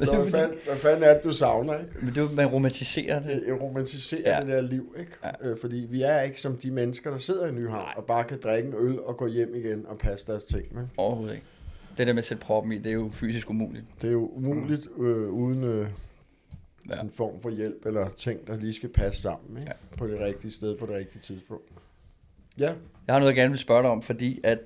så 0.00 0.16
hvad 0.16 0.30
fanden, 0.30 0.58
hvad 0.66 0.76
fanden 0.76 1.02
er 1.02 1.14
det, 1.14 1.24
du 1.24 1.32
savner, 1.32 1.78
ikke? 1.78 1.90
Men 2.02 2.14
jo- 2.14 2.28
man 2.32 2.46
romantiserer 2.46 3.22
det. 3.22 3.42
Det 3.46 3.60
romantiserer 3.60 4.34
ja. 4.34 4.40
Det 4.40 4.48
der 4.48 4.60
liv, 4.60 4.94
ikke? 4.98 5.10
Ja. 5.24 5.48
Øh, 5.50 5.56
fordi 5.60 5.86
vi 5.90 6.02
er 6.02 6.20
ikke 6.22 6.40
som 6.40 6.56
de 6.56 6.70
mennesker, 6.70 7.10
der 7.10 7.18
sidder 7.18 7.46
i 7.46 7.52
Nyhavn 7.52 7.88
og 7.96 8.04
bare 8.04 8.24
kan 8.24 8.38
drikke 8.44 8.68
en 8.68 8.74
øl 8.78 9.00
og 9.00 9.16
gå 9.16 9.26
hjem 9.26 9.54
igen 9.54 9.86
og 9.88 9.98
passe 9.98 10.26
deres 10.26 10.44
ting. 10.44 10.64
Men 10.74 10.90
Overhovedet 10.96 11.34
ikke. 11.34 11.46
Det 11.98 12.06
der 12.06 12.12
med 12.12 12.18
at 12.22 12.26
sætte 12.26 12.40
proppen 12.44 12.72
i, 12.72 12.78
det 12.78 12.86
er 12.86 12.94
jo 12.94 13.10
fysisk 13.12 13.50
umuligt. 13.50 13.84
det 14.02 14.08
er 14.08 14.12
jo 14.12 14.26
umuligt 14.34 14.86
øh, 14.98 15.28
uden 15.28 15.64
øh, 15.64 15.88
Ja. 16.90 17.00
en 17.00 17.10
form 17.16 17.40
for 17.42 17.50
hjælp 17.50 17.86
eller 17.86 18.08
ting, 18.16 18.46
der 18.46 18.56
lige 18.56 18.72
skal 18.72 18.88
passe 18.88 19.22
sammen 19.22 19.56
ikke? 19.60 19.72
Ja. 19.92 19.96
på 19.98 20.06
det 20.06 20.20
rigtige 20.20 20.50
sted 20.50 20.76
på 20.76 20.86
det 20.86 20.94
rigtige 20.94 21.22
tidspunkt. 21.22 21.64
Ja, 22.58 22.72
Jeg 23.06 23.14
har 23.14 23.18
noget, 23.18 23.30
jeg 23.32 23.36
gerne 23.36 23.50
vil 23.50 23.58
spørge 23.58 23.82
dig 23.82 23.90
om, 23.90 24.02
fordi 24.02 24.40
at 24.44 24.58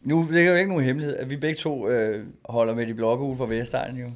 nu 0.00 0.28
det 0.32 0.42
er 0.42 0.50
jo 0.50 0.54
ikke 0.54 0.68
nogen 0.68 0.84
hemmelighed, 0.84 1.16
at 1.16 1.30
vi 1.30 1.36
begge 1.36 1.56
to 1.56 1.88
øh, 1.88 2.26
holder 2.44 2.74
med 2.74 2.86
de 2.86 2.94
blokke 2.94 3.36
fra 3.36 3.46
Vestegnen 3.46 4.00
jo. 4.00 4.10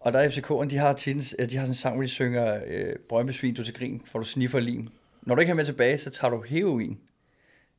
Og 0.00 0.12
der 0.12 0.18
er 0.18 0.28
FCK'erne, 0.28 0.68
de 0.70 0.76
har, 0.76 0.92
titens, 0.92 1.36
øh, 1.38 1.50
de 1.50 1.56
har 1.56 1.62
sådan 1.62 1.70
en 1.70 1.74
sang, 1.74 1.94
hvor 1.94 2.02
de 2.02 2.08
synger 2.08 2.60
øh, 2.66 2.96
Brøndby 3.08 3.30
svin, 3.30 3.54
du 3.54 3.64
til 3.64 3.74
grin, 3.74 4.02
for 4.06 4.18
du 4.18 4.24
sniffer 4.24 4.60
lin. 4.60 4.88
Når 5.22 5.34
du 5.34 5.40
ikke 5.40 5.50
har 5.50 5.56
med 5.56 5.64
tilbage, 5.64 5.98
så 5.98 6.10
tager 6.10 6.30
du 6.30 6.42
heroin. 6.42 6.98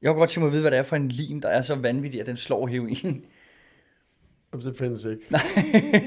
Jeg 0.01 0.09
kunne 0.09 0.19
godt 0.19 0.29
tænke 0.29 0.39
mig 0.39 0.47
at 0.47 0.51
vide, 0.51 0.61
hvad 0.61 0.71
det 0.71 0.77
er 0.77 0.83
for 0.83 0.95
en 0.95 1.09
lim, 1.09 1.41
der 1.41 1.49
er 1.49 1.61
så 1.61 1.75
vanvittig, 1.75 2.21
at 2.21 2.27
den 2.27 2.37
slår 2.37 2.67
heroin. 2.67 2.95
Jamen, 4.53 4.65
det 4.65 4.77
findes 4.77 5.05
ikke. 5.05 5.21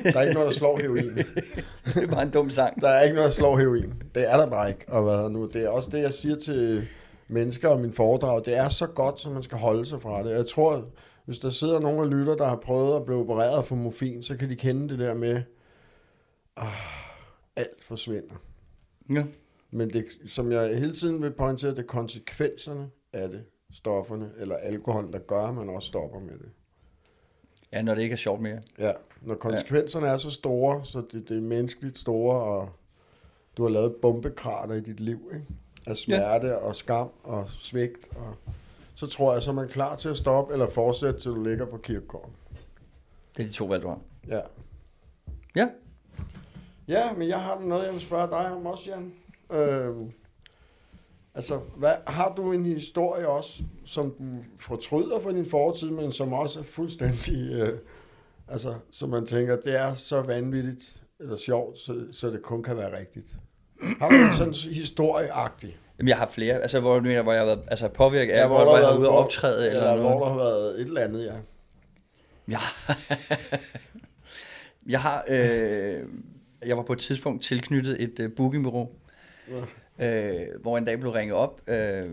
der 0.04 0.18
er 0.18 0.22
ikke 0.22 0.34
noget, 0.34 0.46
der 0.46 0.58
slår 0.58 0.78
heroin. 0.78 1.16
det 1.94 2.02
er 2.02 2.06
bare 2.06 2.22
en 2.22 2.30
dum 2.30 2.50
sang. 2.50 2.80
Der 2.80 2.88
er 2.88 3.02
ikke 3.02 3.14
noget, 3.14 3.26
der 3.26 3.32
slår 3.32 3.56
heroin. 3.56 3.92
Det 4.14 4.32
er 4.32 4.36
der 4.36 4.50
bare 4.50 4.68
ikke. 4.68 4.84
Og 4.88 5.02
hvad 5.02 5.30
nu, 5.30 5.48
det 5.52 5.64
er 5.64 5.68
også 5.68 5.90
det, 5.90 6.02
jeg 6.02 6.12
siger 6.12 6.36
til 6.36 6.88
mennesker 7.30 7.68
og 7.68 7.80
min 7.80 7.92
foredrag. 7.92 8.44
Det 8.44 8.56
er 8.56 8.68
så 8.68 8.86
godt, 8.86 9.20
så 9.20 9.30
man 9.30 9.42
skal 9.42 9.58
holde 9.58 9.86
sig 9.86 10.02
fra 10.02 10.22
det. 10.22 10.30
Jeg 10.30 10.46
tror, 10.46 10.84
hvis 11.24 11.38
der 11.38 11.50
sidder 11.50 11.80
nogen 11.80 11.98
og 12.00 12.06
lytter, 12.08 12.36
der 12.36 12.48
har 12.48 12.56
prøvet 12.56 12.96
at 12.96 13.04
blive 13.04 13.20
opereret 13.20 13.66
for 13.66 13.76
morfin, 13.76 14.22
så 14.22 14.36
kan 14.36 14.48
de 14.50 14.56
kende 14.56 14.88
det 14.88 14.98
der 14.98 15.14
med, 15.14 15.42
ah, 16.56 16.66
alt 17.56 17.84
forsvinder. 17.84 18.34
Ja. 19.10 19.24
Men 19.70 19.90
det, 19.90 20.04
som 20.26 20.52
jeg 20.52 20.78
hele 20.78 20.92
tiden 20.92 21.22
vil 21.22 21.30
pointere, 21.30 21.70
det 21.70 21.78
er 21.78 21.82
konsekvenserne 21.82 22.90
af 23.12 23.28
det, 23.28 23.44
stofferne 23.72 24.30
eller 24.38 24.56
alkohol, 24.56 25.12
der 25.12 25.18
gør, 25.18 25.42
at 25.42 25.54
man 25.54 25.68
også 25.68 25.88
stopper 25.88 26.20
med 26.20 26.32
det. 26.32 26.50
ja, 27.72 27.82
når 27.82 27.94
det 27.94 28.02
ikke 28.02 28.12
er 28.12 28.16
sjovt 28.16 28.40
mere. 28.40 28.62
Ja, 28.78 28.92
når 29.22 29.34
konsekvenserne 29.34 30.06
ja. 30.06 30.12
er 30.12 30.16
så 30.16 30.30
store, 30.30 30.84
så 30.84 31.02
det, 31.12 31.28
det 31.28 31.36
er 31.36 31.40
menneskeligt 31.40 31.98
store, 31.98 32.42
og 32.42 32.68
du 33.56 33.62
har 33.62 33.70
lavet 33.70 33.94
bombekrater 34.02 34.74
i 34.74 34.80
dit 34.80 35.00
liv, 35.00 35.30
ikke? 35.34 35.46
Af 35.86 35.96
smerte 35.96 36.46
ja. 36.46 36.54
og 36.54 36.76
skam 36.76 37.10
og 37.22 37.48
svigt, 37.58 38.08
og 38.16 38.34
så 38.94 39.06
tror 39.06 39.32
jeg, 39.32 39.42
så 39.42 39.50
er 39.50 39.54
man 39.54 39.68
klar 39.68 39.96
til 39.96 40.08
at 40.08 40.16
stoppe 40.16 40.52
eller 40.52 40.70
fortsætte, 40.70 41.20
til 41.20 41.30
du 41.30 41.42
ligger 41.42 41.66
på 41.66 41.76
kirkegården. 41.76 42.32
Det 43.36 43.42
er 43.42 43.46
de 43.46 43.52
to 43.52 43.64
valg, 43.64 43.82
du 43.82 43.88
har. 43.88 44.00
Ja. 44.28 44.40
Ja. 45.56 45.68
Ja, 46.88 47.12
men 47.12 47.28
jeg 47.28 47.42
har 47.42 47.60
noget, 47.60 47.84
jeg 47.84 47.92
vil 47.92 48.00
spørge 48.00 48.28
dig 48.30 48.52
om 48.54 48.66
også, 48.66 48.90
Jan. 48.90 49.12
Øhm, 49.50 50.12
Altså, 51.34 51.60
hvad, 51.76 51.94
har 52.06 52.34
du 52.34 52.52
en 52.52 52.64
historie 52.64 53.28
også, 53.28 53.62
som 53.84 54.10
du 54.10 54.24
fortryder 54.60 55.20
for 55.20 55.30
din 55.30 55.46
fortid, 55.46 55.90
men 55.90 56.12
som 56.12 56.32
også 56.32 56.58
er 56.60 56.64
fuldstændig... 56.64 57.52
Øh, 57.52 57.78
altså, 58.48 58.74
som 58.90 59.10
man 59.10 59.26
tænker, 59.26 59.56
det 59.56 59.76
er 59.76 59.94
så 59.94 60.22
vanvittigt 60.22 61.02
eller 61.20 61.36
sjovt, 61.36 61.78
så, 61.78 62.06
så 62.12 62.30
det 62.30 62.42
kun 62.42 62.62
kan 62.62 62.76
være 62.76 62.98
rigtigt. 62.98 63.36
Har 64.00 64.08
du 64.08 64.32
sådan 64.36 64.54
historieagtig? 64.74 65.76
Jamen, 65.98 66.08
jeg 66.08 66.16
har 66.16 66.26
flere, 66.32 66.54
altså, 66.62 66.80
hvor, 66.80 66.94
du 66.94 67.02
mener, 67.02 67.22
hvor 67.22 67.32
jeg 67.32 67.40
har 67.40 67.46
været 67.46 67.62
altså, 67.68 67.88
påvirket 67.88 68.32
af, 68.32 68.36
Ja, 68.36 68.40
ja, 68.42 68.46
hvor 68.48 68.64
hvor, 68.64 68.76
jeg 68.76 68.84
har 68.86 68.90
været- 68.92 69.00
ude 69.00 69.08
og 69.08 69.18
optræde 69.18 69.66
eller, 69.70 69.80
Eller 69.80 69.96
noget. 70.02 70.16
hvor 70.18 70.20
der 70.24 70.28
har 70.32 70.36
været 70.36 70.80
et 70.80 70.86
eller 70.86 71.00
andet, 71.00 71.24
ja. 71.26 71.32
Ja. 72.48 72.58
jeg 74.88 75.00
har, 75.00 75.24
øh, 75.28 76.02
jeg 76.66 76.76
var 76.76 76.82
på 76.82 76.92
et 76.92 76.98
tidspunkt 76.98 77.42
tilknyttet 77.44 78.02
et 78.02 78.20
øh, 78.20 78.32
bookingbureau, 78.32 78.88
øh, 79.98 80.32
hvor 80.62 80.78
en 80.78 80.84
dag 80.84 80.98
blev 81.00 81.10
ringet 81.12 81.36
op 81.36 81.60
øh, 81.68 82.04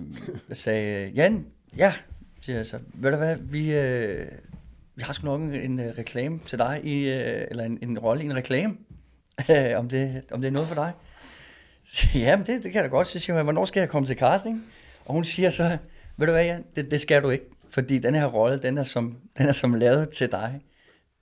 og 0.49 0.57
sagde, 0.57 1.11
Jan, 1.15 1.45
ja, 1.77 1.93
siger 2.41 2.57
jeg 2.57 2.65
så, 2.65 2.79
ved 2.93 3.11
du 3.11 3.17
hvad, 3.17 3.35
vi, 3.41 3.75
øh, 3.77 4.27
vi 4.95 5.01
har 5.01 5.13
sgu 5.13 5.25
nok 5.25 5.41
en, 5.41 5.53
en 5.55 5.79
øh, 5.79 5.93
reklame 5.97 6.39
til 6.47 6.59
dig, 6.59 6.79
i, 6.83 7.09
øh, 7.09 7.45
eller 7.51 7.63
en, 7.63 7.79
en 7.81 7.99
rolle 7.99 8.23
i 8.23 8.25
en 8.25 8.35
reklame, 8.35 8.73
øh, 9.51 9.77
om, 9.79 9.89
det, 9.89 10.21
om 10.31 10.41
det 10.41 10.47
er 10.47 10.51
noget 10.51 10.67
for 10.67 10.75
dig. 10.75 10.91
Jamen, 12.15 12.45
det, 12.45 12.63
det 12.63 12.71
kan 12.71 12.73
jeg 12.73 12.83
da 12.83 12.87
godt. 12.89 13.07
Så 13.07 13.19
siger 13.19 13.35
jeg, 13.35 13.43
hvornår 13.43 13.65
skal 13.65 13.79
jeg 13.79 13.89
komme 13.89 14.07
til 14.07 14.17
casting? 14.17 14.65
Og 15.05 15.13
hun 15.13 15.23
siger 15.23 15.49
så, 15.49 15.77
ved 16.17 16.27
du 16.27 16.33
hvad, 16.33 16.45
Jan, 16.45 16.63
det, 16.75 16.91
det 16.91 17.01
skal 17.01 17.23
du 17.23 17.29
ikke. 17.29 17.45
Fordi 17.69 17.99
den 17.99 18.15
her 18.15 18.25
rolle, 18.25 18.61
den 18.61 18.77
er, 18.77 18.83
som, 18.83 19.17
den 19.37 19.47
er 19.47 19.53
som 19.53 19.73
lavet 19.73 20.09
til 20.09 20.31
dig. 20.31 20.61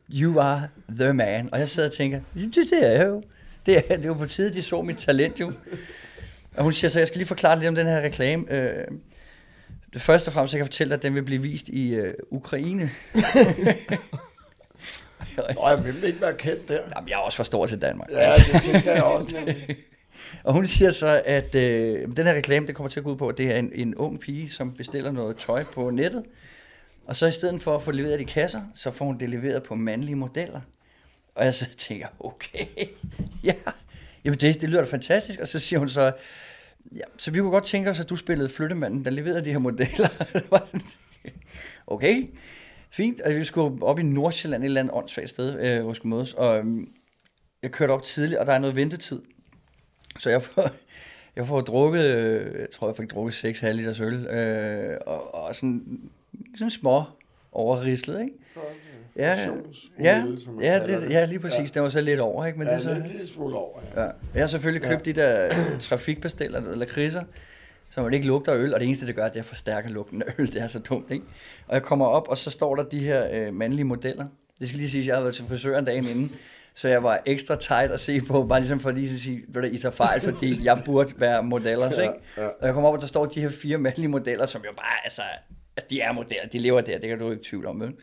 You 0.10 0.39
are 0.39 0.67
the 0.89 1.13
man. 1.13 1.49
Og 1.51 1.60
jeg 1.60 1.69
sidder 1.69 1.89
og 1.89 1.95
tænker, 1.95 2.19
det, 2.34 2.56
det 2.56 2.86
er 2.86 2.91
jeg 2.91 3.08
jo. 3.08 3.23
Det 3.65 3.78
er, 3.78 3.82
det 3.82 4.06
er 4.06 4.08
jo 4.10 4.13
på 4.13 4.28
tide, 4.28 4.54
de 4.54 4.62
så 4.62 4.82
mit 4.82 4.97
talent 4.97 5.39
jo. 5.39 5.51
Og 6.58 6.63
hun 6.63 6.73
siger 6.73 6.89
så, 6.89 6.99
jeg 6.99 7.08
skal 7.08 7.17
lige 7.17 7.28
forklare 7.28 7.60
lidt 7.60 7.67
om 7.67 7.75
den 7.75 7.88
her 7.88 8.01
reklame. 8.01 8.51
Øh, 8.51 8.86
det 9.93 10.01
første 10.01 10.30
og 10.30 10.34
fremmest, 10.34 10.54
jeg 10.54 10.60
kan 10.60 10.65
fortælle 10.65 10.89
dig, 10.89 10.95
at 10.97 11.04
den 11.04 11.15
vil 11.15 11.23
blive 11.23 11.41
vist 11.41 11.67
i 11.67 11.95
øh, 11.95 12.13
Ukraine. 12.32 12.91
Nå, 15.38 15.69
jeg 15.69 15.86
vil 15.86 16.04
ikke 16.04 16.21
være 16.21 16.34
kendt 16.34 16.67
der. 16.67 16.80
Jamen, 16.95 17.10
jeg 17.10 17.15
er 17.15 17.19
også 17.19 17.36
for 17.36 17.43
stor 17.43 17.65
til 17.65 17.82
Danmark. 17.82 18.10
Ja, 18.12 18.32
det 18.54 18.62
tænker 18.62 18.91
jeg 18.91 19.04
også. 19.04 19.36
nemlig. 19.36 19.78
Og 20.43 20.53
hun 20.53 20.67
siger 20.67 20.91
så, 20.91 21.21
at 21.25 21.55
øh, 21.55 22.07
den 22.17 22.25
her 22.25 22.33
reklame, 22.33 22.67
det 22.67 22.75
kommer 22.75 22.89
til 22.89 22.99
at 22.99 23.03
gå 23.03 23.11
ud 23.11 23.17
på, 23.17 23.27
at 23.27 23.38
det 23.38 23.51
er 23.51 23.59
en, 23.59 23.71
en 23.73 23.95
ung 23.95 24.19
pige, 24.19 24.49
som 24.49 24.73
bestiller 24.73 25.11
noget 25.11 25.38
tøj 25.38 25.63
på 25.63 25.89
nettet. 25.89 26.23
Og 27.05 27.15
så 27.15 27.25
i 27.25 27.31
stedet 27.31 27.61
for 27.61 27.75
at 27.75 27.81
få 27.81 27.91
leveret 27.91 28.21
i 28.21 28.23
kasser, 28.23 28.61
så 28.75 28.91
får 28.91 29.05
hun 29.05 29.19
det 29.19 29.29
leveret 29.29 29.63
på 29.63 29.75
mandlige 29.75 30.15
modeller. 30.15 30.61
Og 31.35 31.45
jeg 31.45 31.53
så 31.53 31.65
tænker, 31.77 32.07
okay, 32.19 32.65
ja, 33.43 33.53
jamen 34.25 34.39
det, 34.39 34.61
det 34.61 34.69
lyder 34.69 34.81
da 34.81 34.88
fantastisk. 34.88 35.39
Og 35.39 35.47
så 35.47 35.59
siger 35.59 35.79
hun 35.79 35.89
så, 35.89 36.11
ja, 36.95 37.01
så 37.17 37.31
vi 37.31 37.39
kunne 37.39 37.51
godt 37.51 37.65
tænke 37.65 37.89
os, 37.89 37.99
at 37.99 38.09
du 38.09 38.15
spillede 38.15 38.49
flyttemanden, 38.49 39.05
der 39.05 39.11
leverede 39.11 39.45
de 39.45 39.51
her 39.51 39.59
modeller. 39.59 40.09
Okay, 41.88 42.27
fint. 42.89 43.21
Og 43.21 43.35
vi 43.35 43.43
skulle 43.43 43.83
op 43.83 43.99
i 43.99 44.03
Nordsjælland, 44.03 44.63
et 44.63 44.65
eller 44.65 44.81
andet 44.81 44.95
åndssvagt 44.95 45.29
sted, 45.29 45.59
øh, 45.59 45.81
hvor 45.81 45.91
vi 45.91 45.95
skulle 45.95 46.15
mødes. 46.15 46.33
Og 46.33 46.59
øh, 46.59 46.65
jeg 47.63 47.71
kørte 47.71 47.91
op 47.91 48.03
tidligt, 48.03 48.39
og 48.39 48.45
der 48.45 48.53
er 48.53 48.59
noget 48.59 48.75
ventetid. 48.75 49.21
Så 50.19 50.30
jeg 50.30 50.43
får, 50.43 50.69
jeg 51.36 51.47
får 51.47 51.62
drukket, 51.62 52.04
øh, 52.04 52.60
jeg 52.60 52.69
tror 52.69 52.88
jeg 52.88 52.95
fik 52.95 53.12
drukket 53.12 53.34
6 53.34 53.60
halv 53.60 53.78
liters 53.78 53.99
øl, 53.99 54.28
øh, 54.28 54.97
og, 55.06 55.36
og 55.36 55.56
sådan, 55.56 56.01
sådan 56.56 56.71
små 56.71 57.04
overrislet, 57.51 58.21
ikke? 58.21 58.34
Ja, 59.17 59.49
ja, 59.99 60.23
ja, 60.62 60.80
det, 60.86 61.10
ja, 61.10 61.25
lige 61.25 61.39
præcis. 61.39 61.60
Ja. 61.60 61.65
Det 61.73 61.82
var 61.82 61.89
så 61.89 62.01
lidt 62.01 62.19
over, 62.19 62.45
ikke? 62.45 62.60
Men 62.60 62.67
Men 62.67 62.78
det 62.78 62.86
ja, 62.86 62.89
er 62.91 62.95
så, 62.95 63.01
en 63.01 63.12
lille 63.12 63.28
smule 63.28 63.56
over, 63.56 63.80
ja. 63.95 64.01
ja. 64.04 64.10
Jeg 64.34 64.43
har 64.43 64.47
selvfølgelig 64.47 64.89
købt 64.89 65.08
ja. 65.08 65.12
de 65.12 65.21
der 65.21 65.49
trafikpasteller 65.80 66.71
eller 66.71 66.86
kriser, 66.86 67.23
så 67.89 68.01
man 68.01 68.13
ikke 68.13 68.28
lugter 68.28 68.56
øl, 68.56 68.73
og 68.73 68.80
det 68.80 68.86
eneste, 68.86 69.08
det 69.08 69.15
gør, 69.15 69.28
det 69.28 69.36
er 69.36 69.39
at 69.39 69.45
forstærke 69.45 69.89
lugten 69.89 70.21
af 70.21 70.34
øl. 70.38 70.54
Det 70.54 70.62
er 70.62 70.67
så 70.67 70.80
dumt, 70.80 71.12
ikke? 71.12 71.25
Og 71.67 71.73
jeg 71.73 71.84
kommer 71.84 72.06
op, 72.06 72.28
og 72.28 72.38
så 72.38 72.51
står 72.51 72.75
der 72.75 72.84
de 72.84 72.99
her 72.99 73.28
øh, 73.32 73.54
mandlige 73.54 73.86
modeller. 73.86 74.25
Det 74.60 74.67
skal 74.67 74.78
lige 74.78 74.89
sige, 74.89 75.01
at 75.01 75.08
jeg 75.08 75.15
har 75.15 75.21
været 75.21 75.36
til 75.36 75.45
frisøren 75.47 75.86
dagen 75.86 76.08
inden, 76.08 76.36
så 76.75 76.88
jeg 76.88 77.03
var 77.03 77.19
ekstra 77.25 77.55
tight 77.55 77.91
at 77.91 77.99
se 77.99 78.21
på, 78.21 78.45
bare 78.45 78.59
ligesom 78.59 78.79
for 78.79 78.91
lige 78.91 79.13
at 79.13 79.19
sige, 79.19 79.43
ved 79.47 79.61
du, 79.61 79.67
I 79.67 79.77
tager 79.77 79.95
fejl, 79.95 80.21
fordi 80.21 80.59
jeg 80.67 80.81
burde 80.85 81.13
være 81.17 81.43
modeller, 81.43 82.01
ikke? 82.01 82.13
Ja, 82.38 82.43
ja. 82.43 82.47
Og 82.47 82.65
jeg 82.65 82.73
kommer 82.73 82.89
op, 82.89 82.95
og 82.95 83.01
der 83.01 83.07
står 83.07 83.25
de 83.25 83.41
her 83.41 83.49
fire 83.49 83.77
mandlige 83.77 84.07
modeller, 84.07 84.45
som 84.45 84.61
jo 84.65 84.71
bare, 84.77 85.03
altså, 85.03 85.21
at 85.77 85.89
de 85.89 86.01
er 86.01 86.11
modeller, 86.11 86.47
de 86.47 86.59
lever 86.59 86.81
der, 86.81 86.99
det 86.99 87.09
kan 87.09 87.19
du 87.19 87.31
ikke 87.31 87.43
tvivle 87.43 87.67
om, 87.67 87.81
vel? 87.81 87.93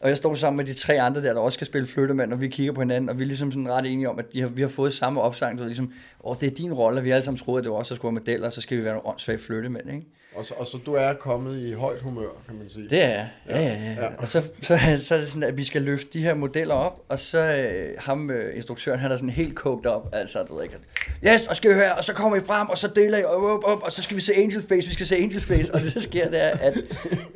Og 0.00 0.08
jeg 0.08 0.16
står 0.16 0.34
sammen 0.34 0.56
med 0.56 0.64
de 0.64 0.74
tre 0.74 1.00
andre 1.00 1.22
der, 1.22 1.32
der 1.32 1.40
også 1.40 1.56
skal 1.56 1.66
spille 1.66 1.86
flyttemand, 1.86 2.32
og 2.32 2.40
vi 2.40 2.48
kigger 2.48 2.72
på 2.72 2.80
hinanden, 2.80 3.08
og 3.08 3.18
vi 3.18 3.22
er 3.24 3.26
ligesom 3.26 3.52
sådan 3.52 3.68
ret 3.68 3.86
enige 3.86 4.08
om, 4.08 4.18
at 4.18 4.32
de 4.32 4.40
har, 4.40 4.48
vi 4.48 4.62
har 4.62 4.68
fået 4.68 4.92
samme 4.92 5.20
opsang, 5.20 5.58
du 5.58 5.62
ved, 5.62 5.68
ligesom, 5.68 5.92
åh, 6.24 6.36
det 6.40 6.46
er 6.46 6.54
din 6.54 6.72
rolle, 6.74 7.00
og 7.00 7.04
vi 7.04 7.10
alle 7.10 7.22
sammen 7.22 7.38
troede, 7.38 7.58
at 7.58 7.64
det 7.64 7.72
var 7.72 7.78
os, 7.78 7.88
der 7.88 7.94
skulle 7.94 8.14
være 8.14 8.20
modeller, 8.20 8.46
og 8.46 8.52
så 8.52 8.60
skal 8.60 8.78
vi 8.78 8.84
være 8.84 8.94
nogle 8.94 9.08
åndssvage 9.08 9.38
flyttemænd, 9.38 9.90
ikke? 9.90 10.06
Og 10.34 10.46
så, 10.46 10.54
og 10.56 10.66
så 10.66 10.78
du 10.86 10.94
er 10.94 11.14
kommet 11.14 11.64
i 11.64 11.72
højt 11.72 12.00
humør, 12.00 12.28
kan 12.46 12.56
man 12.58 12.70
sige. 12.70 12.88
Det 12.88 13.04
er 13.04 13.08
jeg. 13.08 13.28
Ja, 13.48 13.60
ja, 13.60 13.74
ja. 13.74 13.92
Ja. 13.92 14.08
Og 14.18 14.28
så, 14.28 14.42
så, 14.62 14.78
så 15.00 15.14
er 15.14 15.18
det 15.18 15.28
sådan, 15.28 15.42
at 15.42 15.56
vi 15.56 15.64
skal 15.64 15.82
løfte 15.82 16.08
de 16.12 16.22
her 16.22 16.34
modeller 16.34 16.74
op, 16.74 17.00
og 17.08 17.18
så 17.18 17.38
øh, 17.38 17.94
ham, 17.98 18.30
øh, 18.30 18.56
instruktøren, 18.56 19.00
han 19.00 19.12
er 19.12 19.16
sådan 19.16 19.30
helt 19.30 19.54
coked 19.54 19.86
op, 19.86 20.08
altså, 20.12 20.42
du 20.42 20.54
ved 20.54 20.62
ikke, 20.62 20.74
at, 20.74 21.32
yes, 21.32 21.46
og 21.46 21.56
skal 21.56 21.70
I 21.70 21.74
høre, 21.74 21.94
og 21.94 22.04
så 22.04 22.12
kommer 22.12 22.36
I 22.36 22.40
frem, 22.40 22.68
og 22.68 22.78
så 22.78 22.88
deler 22.88 23.18
I, 23.18 23.24
op, 23.24 23.42
op, 23.42 23.64
op, 23.64 23.82
og 23.82 23.92
så 23.92 24.02
skal 24.02 24.16
vi 24.16 24.22
se 24.22 24.34
Angel 24.34 24.62
Face, 24.62 24.88
vi 24.88 24.94
skal 24.94 25.06
se 25.06 25.16
Angel 25.16 25.40
Face, 25.40 25.74
og 25.74 25.80
det 25.80 25.94
der 25.94 26.00
sker, 26.00 26.30
det 26.30 26.42
er, 26.44 26.50
at 26.60 26.78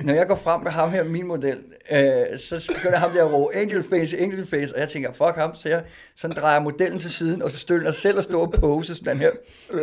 når 0.03 0.14
jeg 0.14 0.27
går 0.27 0.37
frem 0.37 0.61
med 0.62 0.70
ham 0.70 0.90
her, 0.90 1.05
min 1.05 1.27
model, 1.27 1.59
øh, 1.90 2.38
så 2.38 2.54
begynder 2.77 2.99
ham 2.99 3.11
der 3.11 3.25
at 3.25 3.33
råbe 3.33 3.55
Angel 3.55 3.83
Face, 3.83 4.19
Angel 4.19 4.47
Face, 4.47 4.75
og 4.75 4.81
jeg 4.81 4.88
tænker, 4.88 5.12
fuck 5.12 5.35
ham, 5.37 5.55
så 5.55 5.69
jeg 5.69 5.83
sådan 6.17 6.37
drejer 6.37 6.61
modellen 6.61 6.99
til 6.99 7.11
siden, 7.12 7.43
og 7.43 7.51
så 7.51 7.57
støtter 7.59 7.87
jeg 7.87 7.95
selv 7.95 8.19
at 8.19 8.25
stå 8.25 8.40
og 8.40 8.53
pose 8.53 8.95
sådan 8.95 9.17
her. 9.19 9.31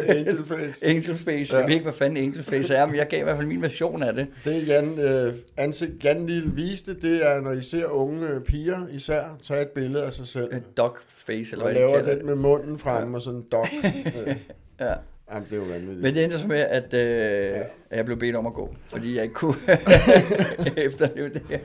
Angel 0.08 0.46
Face. 0.46 0.86
Angel 0.86 1.18
Face, 1.18 1.54
Ja. 1.54 1.60
jeg 1.60 1.68
ved 1.68 1.74
ikke, 1.74 1.84
hvad 1.84 1.94
fanden 1.94 2.18
Angel 2.18 2.44
Face 2.44 2.76
er, 2.76 2.86
men 2.86 2.96
jeg 2.96 3.08
gav 3.08 3.20
i 3.20 3.24
hvert 3.24 3.38
fald 3.38 3.48
min 3.48 3.62
version 3.62 4.04
af 4.04 4.14
det. 4.14 4.28
Det 4.46 4.68
Jan, 4.68 5.00
øh, 5.00 5.34
ansigt 5.58 6.04
Jan 6.04 6.26
Lille 6.28 6.52
viste, 6.56 6.94
det 6.94 7.26
er, 7.28 7.42
når 7.42 7.52
I 7.52 7.62
ser 7.62 7.86
unge 7.88 8.28
øh, 8.28 8.42
piger 8.42 8.88
især 8.92 9.24
tage 9.44 9.62
et 9.62 9.68
billede 9.70 10.06
af 10.06 10.14
sig 10.14 10.28
selv. 10.28 10.50
Øh, 10.52 10.62
Dog 10.78 10.98
Face, 11.08 11.52
eller 11.52 11.66
Og 11.66 11.72
hvad 11.72 11.82
laver 11.82 12.02
den 12.04 12.26
med 12.26 12.36
munden 12.36 12.80
frem 12.80 13.14
og 13.14 13.22
sådan 13.22 13.40
en 13.40 13.46
dog. 13.52 13.68
Øh, 14.28 14.36
Ja. 14.80 14.94
Jamen, 15.34 15.50
det 15.50 15.54
er 15.54 15.58
jo 15.58 15.64
vanvittigt. 15.64 16.02
Men 16.02 16.14
det 16.16 16.24
endte 16.24 16.40
så 16.40 16.48
med, 16.48 16.60
at, 16.60 16.94
øh, 16.94 17.60
at 17.90 17.98
jeg 17.98 18.06
blev 18.06 18.20
bedt 18.20 18.36
om 18.36 18.48
at 18.48 18.54
gå, 18.54 18.76
fordi 18.88 19.16
jeg 19.16 19.24
ikke 19.24 19.36
kunne 19.36 19.56
efterleve 20.88 21.30
det 21.30 21.42
her. 21.50 21.60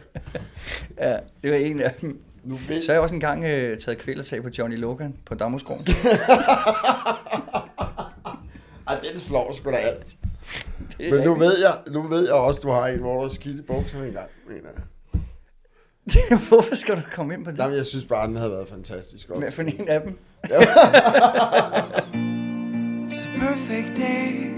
ja, 0.99 1.17
det 1.43 1.51
var 1.51 1.57
en 1.57 1.81
af 1.81 1.95
dem. 2.01 2.21
Nu 2.45 2.59
ved, 2.69 2.81
Så 2.83 2.87
har 2.87 2.95
jeg 2.95 3.03
også 3.03 3.15
engang 3.15 3.45
øh, 3.45 3.79
taget 3.79 3.99
kvælertag 3.99 4.43
på 4.43 4.49
Johnny 4.59 4.79
Logan 4.79 5.15
på 5.27 5.35
Damhuskrogen. 5.35 5.87
Ej, 8.89 9.01
den 9.11 9.19
slår 9.19 9.53
sgu 9.53 9.71
da 9.71 9.77
alt. 9.77 10.17
Men 10.99 11.09
nu 11.11 11.17
rigtigt. 11.17 11.39
ved, 11.41 11.59
jeg, 11.59 11.79
nu 11.93 12.03
ved 12.09 12.25
jeg 12.25 12.35
også, 12.35 12.61
du 12.61 12.69
har 12.69 12.87
en, 12.87 12.99
hvor 13.01 13.23
du 13.23 13.29
skidt 13.35 13.61
i 13.61 13.63
bukserne 13.63 14.07
engang, 14.07 14.31
mener 14.49 14.69
jeg. 14.77 14.83
Hvorfor 16.49 16.75
skal 16.77 16.97
du 16.97 17.01
komme 17.13 17.35
ind 17.35 17.45
på 17.45 17.51
det? 17.51 17.59
Jamen, 17.59 17.77
jeg 17.77 17.87
synes 17.87 18.05
bare, 18.05 18.27
den 18.27 18.37
havde 18.37 18.51
været 18.51 18.69
fantastisk. 18.69 19.29
Hvad 19.37 19.53
for 19.53 19.63
en 19.63 19.89
af 19.89 20.01
dem? 20.01 20.19
It's 23.09 23.25
a 23.25 23.29
perfect 23.39 23.95
day 23.95 24.51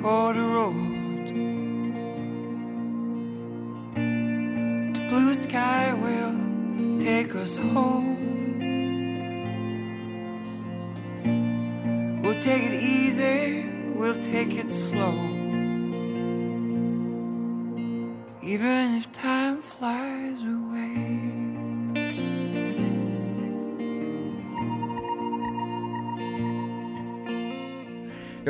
for 0.00 0.32
the 0.32 0.40
road. 0.40 1.26
The 4.94 5.00
blue 5.10 5.34
sky 5.34 5.92
will 5.92 6.34
take 6.98 7.34
us 7.34 7.58
home. 7.58 8.16
We'll 12.22 12.40
take 12.40 12.62
it 12.62 12.82
easy, 12.82 13.68
we'll 13.94 14.22
take 14.22 14.54
it 14.54 14.70
slow. 14.70 15.18
Even 18.42 18.94
if 18.94 19.12
time 19.12 19.60
flies 19.60 20.40
away. 20.40 20.69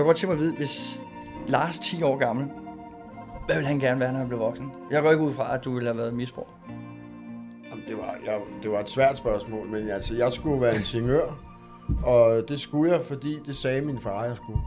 Kunne 0.01 0.09
godt 0.09 0.17
tænke 0.17 0.35
mig 0.35 0.41
at 0.41 0.45
vide, 0.45 0.57
hvis 0.57 1.01
Lars 1.49 1.79
10 1.79 2.03
år 2.03 2.17
gammel, 2.17 2.47
hvad 3.47 3.57
vil 3.57 3.67
han 3.67 3.79
gerne 3.79 4.01
være, 4.01 4.13
når 4.13 4.19
han 4.19 4.29
blev 4.29 4.41
voksen? 4.41 4.67
Jeg 4.91 5.03
går 5.03 5.11
ikke 5.11 5.25
ud 5.25 5.33
fra, 5.33 5.55
at 5.55 5.65
du 5.65 5.75
ville 5.75 5.89
have 5.89 5.97
været 5.99 6.15
misbrug. 6.15 6.47
Jamen, 7.71 7.85
det, 7.89 7.97
var, 7.97 8.17
jeg, 8.27 8.41
det 8.63 8.71
var 8.71 8.81
et 8.81 8.89
svært 8.89 9.17
spørgsmål, 9.17 9.69
men 9.69 9.91
altså, 9.91 10.15
jeg 10.15 10.33
skulle 10.33 10.61
være 10.61 10.77
ingeniør, 10.77 11.45
og 12.05 12.49
det 12.49 12.61
skulle 12.61 12.93
jeg, 12.93 13.05
fordi 13.05 13.39
det 13.47 13.57
sagde 13.57 13.81
min 13.81 14.01
far, 14.01 14.25
jeg 14.25 14.37
skulle. 14.37 14.61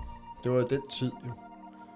Det 0.44 0.52
var 0.52 0.62
den 0.62 0.82
tid 0.90 1.12
jo. 1.26 1.32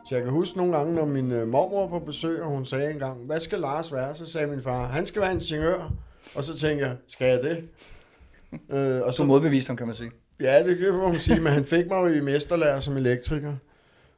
Så 0.05 0.15
jeg 0.15 0.23
kan 0.23 0.33
huske 0.33 0.57
nogle 0.57 0.77
gange, 0.77 0.95
når 0.95 1.05
min 1.05 1.31
øh, 1.31 1.47
mormor 1.47 1.81
var 1.81 1.99
på 1.99 2.05
besøg, 2.05 2.41
og 2.41 2.49
hun 2.49 2.65
sagde 2.65 2.91
engang, 2.91 3.25
hvad 3.25 3.39
skal 3.39 3.59
Lars 3.59 3.93
være? 3.93 4.15
Så 4.15 4.25
sagde 4.25 4.47
min 4.47 4.61
far, 4.61 4.87
han 4.87 5.05
skal 5.05 5.21
være 5.21 5.33
ingeniør. 5.33 5.91
Og 6.35 6.43
så 6.43 6.57
tænkte 6.57 6.85
jeg, 6.85 6.95
skal 7.07 7.27
jeg 7.27 7.41
det? 7.41 7.69
øh, 8.77 9.01
og 9.01 9.13
Så 9.13 9.23
modbevist 9.23 9.67
ham, 9.67 9.77
kan 9.77 9.87
man 9.87 9.95
sige. 9.95 10.11
Ja, 10.39 10.63
det 10.63 10.77
kan 10.77 10.93
man 10.93 11.15
sige, 11.19 11.41
men 11.41 11.53
han 11.53 11.65
fik 11.65 11.87
mig 11.87 11.97
jo 12.01 12.07
i 12.07 12.21
mesterlærer 12.21 12.79
som 12.79 12.97
elektriker. 12.97 13.55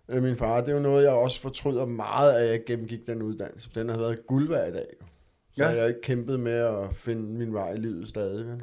Øh, 0.10 0.24
min 0.24 0.36
far, 0.36 0.62
det 0.62 0.70
er 0.70 0.74
jo 0.74 0.80
noget, 0.80 1.04
jeg 1.04 1.12
også 1.12 1.42
fortryder 1.42 1.86
meget, 1.86 2.34
at 2.34 2.50
jeg 2.50 2.64
gennemgik 2.66 3.08
den 3.08 3.22
uddannelse. 3.22 3.70
Den 3.76 3.90
har 3.90 3.98
været 3.98 4.28
guld 4.28 4.50
værd 4.50 4.70
i 4.70 4.72
dag. 4.74 4.88
Så 5.52 5.64
Ja. 5.64 5.64
ja. 5.70 5.74
jeg 5.74 5.82
har 5.82 5.88
ikke 5.88 6.02
kæmpet 6.02 6.40
med 6.40 6.54
at 6.54 6.96
finde 6.96 7.22
min 7.22 7.54
vej 7.54 7.74
i 7.74 7.78
livet 7.78 8.08
stadig. 8.10 8.46
Vel? 8.48 8.62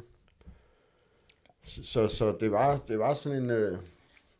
Så, 1.63 1.83
så, 1.83 2.07
så 2.07 2.35
det, 2.39 2.51
var, 2.51 2.77
det 2.87 2.99
var 2.99 3.13
sådan 3.13 3.43
en... 3.43 3.49
Øh, 3.49 3.77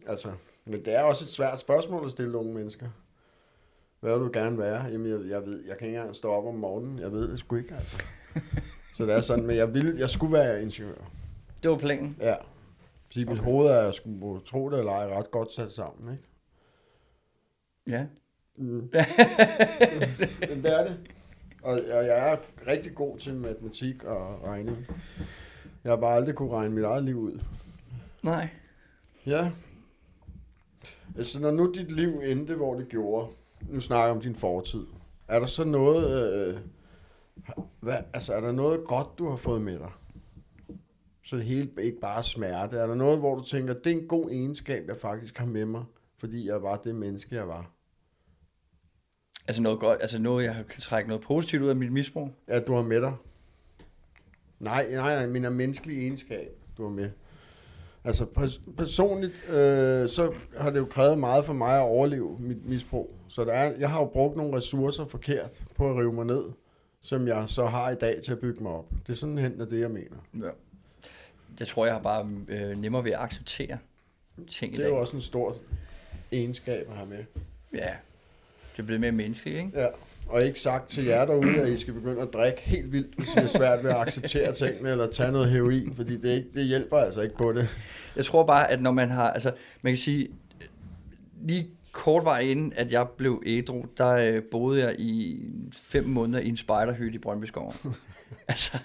altså, 0.07 0.31
Men 0.65 0.85
det 0.85 0.95
er 0.95 1.03
også 1.03 1.23
et 1.23 1.29
svært 1.29 1.59
spørgsmål 1.59 2.05
at 2.05 2.11
stille 2.11 2.37
unge 2.37 2.53
mennesker. 2.53 2.87
Hvad 3.99 4.17
vil 4.17 4.27
du 4.27 4.31
gerne 4.33 4.57
være? 4.57 4.83
Jamen, 4.83 5.07
jeg, 5.11 5.31
jeg 5.31 5.45
ved, 5.45 5.63
jeg 5.67 5.77
kan 5.77 5.87
ikke 5.87 5.97
engang 5.97 6.15
stå 6.15 6.29
op 6.31 6.45
om 6.45 6.55
morgenen. 6.55 6.99
Jeg 6.99 7.11
ved 7.11 7.31
det 7.31 7.39
sgu 7.39 7.55
ikke, 7.55 7.75
altså. 7.75 8.03
Så 8.95 9.05
det 9.05 9.15
er 9.15 9.21
sådan, 9.21 9.45
men 9.45 9.55
jeg, 9.55 9.73
ville, 9.73 9.99
jeg 9.99 10.09
skulle 10.09 10.33
være 10.33 10.61
ingeniør. 10.61 11.11
Det 11.63 11.71
var 11.71 11.77
planen. 11.77 12.17
Ja. 12.21 12.35
Fordi 13.07 13.23
okay. 13.23 13.33
mit 13.33 13.43
hoved 13.43 13.67
er, 13.67 13.83
jeg 13.83 13.93
skulle 13.93 14.41
tro 14.45 14.69
det 14.69 14.79
eller 14.79 14.91
ej, 14.91 15.07
ret 15.07 15.31
godt 15.31 15.53
sat 15.53 15.71
sammen, 15.71 16.13
ikke? 16.13 16.23
Ja. 17.87 18.05
Mm. 18.55 18.89
Det 20.63 20.79
er 20.79 20.83
det. 20.83 20.99
Og 21.63 21.73
og 21.73 22.05
jeg 22.05 22.31
er 22.31 22.37
rigtig 22.67 22.95
god 22.95 23.17
til 23.17 23.35
matematik 23.35 24.03
og 24.03 24.43
regning. 24.43 24.77
Jeg 25.83 25.91
har 25.91 25.97
bare 25.97 26.15
aldrig 26.15 26.35
kunne 26.35 26.51
regne 26.51 26.75
mit 26.75 26.83
eget 26.83 27.03
liv 27.03 27.17
ud. 27.17 27.39
Nej. 28.23 28.49
Ja. 29.25 29.51
Altså, 31.17 31.39
når 31.39 31.51
nu 31.51 31.71
dit 31.71 31.91
liv 31.91 32.21
endte, 32.25 32.55
hvor 32.55 32.75
det 32.75 32.87
gjorde, 32.87 33.27
nu 33.61 33.79
snakker 33.79 34.05
jeg 34.05 34.15
om 34.15 34.21
din 34.21 34.35
fortid, 34.35 34.85
er 35.27 35.39
der 35.39 35.45
så 35.45 35.63
noget, 35.63 36.33
øh, 36.33 36.57
hvad, 37.79 37.97
altså, 38.13 38.33
er 38.33 38.41
der 38.41 38.51
noget 38.51 38.87
godt, 38.87 39.07
du 39.17 39.29
har 39.29 39.37
fået 39.37 39.61
med 39.61 39.79
dig? 39.79 39.91
Så 41.27 41.35
det 41.35 41.45
hele 41.45 41.69
ikke 41.81 41.99
bare 41.99 42.17
er 42.17 42.21
smerte. 42.21 42.77
Er 42.77 42.87
der 42.87 42.95
noget, 42.95 43.19
hvor 43.19 43.35
du 43.35 43.43
tænker, 43.43 43.73
det 43.73 43.87
er 43.87 43.97
en 43.97 44.07
god 44.07 44.29
egenskab, 44.31 44.87
jeg 44.87 44.97
faktisk 44.97 45.37
har 45.37 45.45
med 45.45 45.65
mig, 45.65 45.83
fordi 46.17 46.47
jeg 46.47 46.61
var 46.61 46.77
det 46.77 46.95
menneske, 46.95 47.35
jeg 47.35 47.47
var? 47.47 47.71
Altså 49.47 49.61
noget 49.61 49.79
godt, 49.79 50.01
altså 50.01 50.19
noget, 50.19 50.45
jeg 50.45 50.65
kan 50.69 50.81
trække 50.81 51.07
noget 51.07 51.23
positivt 51.23 51.63
ud 51.63 51.69
af 51.69 51.75
mit 51.75 51.91
misbrug. 51.91 52.29
Ja, 52.47 52.59
du 52.59 52.73
har 52.73 52.83
med 52.83 53.01
dig. 53.01 53.13
Nej, 54.59 54.87
nej, 54.91 55.15
nej, 55.15 55.27
min 55.27 55.45
er 55.45 55.49
menneskelig 55.49 55.97
egenskab, 55.97 56.47
du 56.77 56.83
har 56.83 56.89
med. 56.89 57.09
Altså 58.03 58.25
pers- 58.25 58.75
personligt, 58.77 59.49
øh, 59.49 60.09
så 60.09 60.33
har 60.57 60.69
det 60.69 60.79
jo 60.79 60.85
krævet 60.85 61.19
meget 61.19 61.45
for 61.45 61.53
mig 61.53 61.77
at 61.77 61.83
overleve 61.83 62.37
mit 62.39 62.65
misbrug. 62.65 63.15
Så 63.27 63.45
der 63.45 63.53
er, 63.53 63.77
jeg 63.79 63.89
har 63.89 63.99
jo 63.99 64.05
brugt 64.05 64.37
nogle 64.37 64.57
ressourcer 64.57 65.05
forkert 65.05 65.63
på 65.75 65.89
at 65.89 65.95
rive 65.95 66.13
mig 66.13 66.25
ned, 66.25 66.43
som 67.01 67.27
jeg 67.27 67.43
så 67.47 67.65
har 67.65 67.89
i 67.89 67.95
dag 67.95 68.21
til 68.23 68.31
at 68.31 68.39
bygge 68.39 68.63
mig 68.63 68.71
op. 68.71 68.89
Det 69.07 69.09
er 69.09 69.17
sådan 69.17 69.37
hen 69.37 69.59
det, 69.59 69.79
jeg 69.79 69.91
mener. 69.91 70.17
Ja. 70.33 70.49
Jeg 71.59 71.67
tror, 71.67 71.85
jeg 71.85 71.95
har 71.95 72.01
bare 72.01 72.29
øh, 72.47 72.77
nemmere 72.77 73.03
ved 73.03 73.11
at 73.11 73.19
acceptere 73.19 73.77
ting 74.47 74.73
i 74.73 74.77
Det 74.77 74.83
er 74.83 74.87
dag. 74.87 74.95
jo 74.95 74.99
også 75.01 75.15
en 75.15 75.21
stor 75.21 75.55
egenskab 76.31 76.87
at 76.89 76.95
have 76.95 77.09
med. 77.09 77.23
Ja, 77.73 77.89
det 78.75 78.79
er 78.79 78.83
blevet 78.83 79.01
mere 79.01 79.11
menneskeligt, 79.11 79.57
ikke? 79.59 79.79
Ja. 79.79 79.87
Og 80.29 80.43
ikke 80.43 80.59
sagt 80.59 80.89
til 80.89 81.05
jer 81.05 81.25
derude, 81.25 81.61
at 81.61 81.69
I 81.69 81.77
skal 81.77 81.93
begynde 81.93 82.21
at 82.21 82.33
drikke 82.33 82.61
helt 82.61 82.91
vildt, 82.91 83.15
hvis 83.15 83.35
I 83.35 83.37
er 83.37 83.47
svært 83.47 83.83
ved 83.83 83.89
at 83.89 83.95
acceptere 83.97 84.53
tingene, 84.53 84.89
eller 84.89 85.11
tage 85.11 85.31
noget 85.31 85.51
heroin, 85.51 85.95
fordi 85.95 86.17
det, 86.17 86.29
ikke, 86.37 86.47
det 86.53 86.65
hjælper 86.65 86.97
altså 86.97 87.21
ikke 87.21 87.37
på 87.37 87.53
det. 87.53 87.67
Jeg 88.15 88.25
tror 88.25 88.45
bare, 88.45 88.71
at 88.71 88.81
når 88.81 88.91
man 88.91 89.09
har, 89.09 89.31
altså 89.31 89.53
man 89.83 89.93
kan 89.93 89.97
sige, 89.97 90.29
lige 91.41 91.67
kort 91.91 92.23
vej 92.23 92.39
inden, 92.39 92.73
at 92.75 92.91
jeg 92.91 93.07
blev 93.17 93.43
ædru, 93.45 93.85
der 93.97 94.09
øh, 94.11 94.43
boede 94.51 94.83
jeg 94.83 94.95
i 94.99 95.41
fem 95.73 96.03
måneder 96.05 96.39
i 96.39 96.47
en 96.47 96.57
spejderhytte 96.57 97.15
i 97.15 97.17
Brøndbyskoven. 97.17 97.73
altså, 98.47 98.77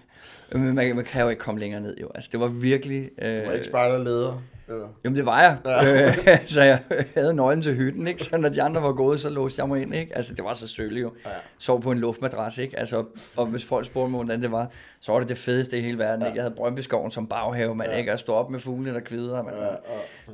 men 0.55 0.75
man, 0.75 0.97
man 0.97 1.05
kan 1.05 1.23
jo 1.23 1.29
ikke 1.29 1.41
komme 1.41 1.61
længere 1.61 1.81
ned, 1.81 1.97
jo. 2.01 2.09
Altså, 2.15 2.29
det 2.33 2.41
var 2.41 2.49
virkelig... 2.49 3.11
Øh, 3.23 3.39
Du 3.39 3.45
var 3.47 3.53
ikke 3.53 3.67
spejderleder. 3.67 4.43
Eller? 4.69 4.89
Jamen, 5.05 5.17
det 5.17 5.27
var 5.27 5.41
jeg. 5.43 5.57
Ja. 5.67 6.07
Øh, 6.07 6.39
så 6.55 6.63
jeg 6.63 6.79
havde 7.17 7.35
nøglen 7.35 7.63
til 7.63 7.75
hytten, 7.75 8.09
ikke? 8.09 8.23
Så 8.25 8.37
når 8.37 8.49
de 8.49 8.63
andre 8.63 8.83
var 8.83 8.93
gået, 8.93 9.21
så 9.21 9.29
låste 9.29 9.61
jeg 9.61 9.69
mig 9.69 9.83
ind, 9.83 9.95
ikke? 9.95 10.17
Altså, 10.17 10.35
det 10.35 10.45
var 10.45 10.55
så 10.55 10.67
sølle 10.67 11.01
jo. 11.01 11.13
Ja. 11.27 11.31
Sov 11.59 11.83
på 11.83 11.91
en 11.93 11.99
luftmadras, 11.99 12.59
ikke? 12.59 12.79
Altså, 12.79 13.05
og 13.37 13.47
hvis 13.47 13.65
folk 13.65 13.87
spurgte 13.87 14.11
mig, 14.11 14.19
hvordan 14.25 14.43
det 14.43 14.53
var, 14.53 14.71
så 15.01 15.13
var 15.13 15.19
det 15.21 15.29
det 15.29 15.39
fedeste 15.39 15.79
i 15.79 15.81
hele 15.81 15.99
verden, 15.99 16.27
ikke? 16.27 16.37
Jeg 16.37 16.43
havde 16.43 16.55
Brøndbyskoven 16.55 17.11
som 17.11 17.27
baghave, 17.27 17.75
man, 17.75 17.87
Ja. 17.91 17.97
ikke? 17.97 18.13
Og 18.13 18.19
stå 18.19 18.33
op 18.33 18.51
med 18.51 18.61
fuglene, 18.61 18.95
der 18.95 19.01
kvider, 19.01 19.43
man. 19.43 19.55
Ja, 19.55 19.65
ja. 19.67 19.73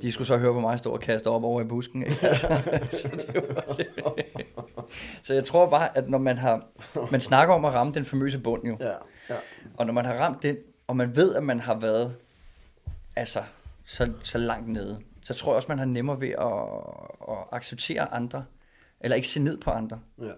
De 0.03 0.13
skulle 0.13 0.29
så 0.29 0.37
høre 0.37 0.53
på 0.55 0.61
mig 0.61 0.79
stå 0.79 0.91
og 0.91 1.01
kaste 1.01 1.27
op 1.27 1.45
over 1.45 1.61
i 1.61 1.65
busken, 1.65 2.03
ikke? 2.03 2.19
Altså, 2.23 2.47
så, 3.03 3.09
det 3.27 3.91
var, 4.05 4.15
så 5.23 5.35
jeg 5.35 5.45
tror 5.45 5.71
bare, 5.71 5.99
at 5.99 6.09
når 6.11 6.19
man 6.19 6.39
har... 6.39 6.67
Man 7.11 7.21
snakker 7.21 7.55
om 7.55 7.65
at 7.65 7.75
ramme 7.75 7.93
den 7.93 8.05
famøse 8.05 8.39
bund, 8.39 8.67
jo. 8.69 8.77
Ja, 8.81 8.87
ja. 8.87 8.93
Og 9.79 9.87
når 9.87 9.93
man 9.93 10.05
har 10.05 10.15
ramt 10.15 10.43
den, 10.43 10.57
og 10.87 10.97
man 10.97 11.17
ved, 11.17 11.35
at 11.35 11.43
man 11.43 11.61
har 11.61 11.79
været 11.81 12.17
altså, 13.17 13.43
så, 13.85 14.13
så 14.23 14.39
langt 14.39 14.69
nede, 14.69 15.01
så 15.23 15.35
tror 15.35 15.53
jeg 15.53 15.57
også, 15.57 15.69
man 15.69 15.79
har 15.79 15.85
nemmere 15.87 16.21
ved 16.21 16.29
at, 16.29 17.37
at 17.37 17.45
acceptere 17.53 18.15
andre, 18.15 18.45
eller 19.01 19.17
ikke 19.17 19.29
se 19.29 19.41
ned 19.41 19.59
på 19.61 19.71
andre, 19.71 20.01
ja, 20.21 20.33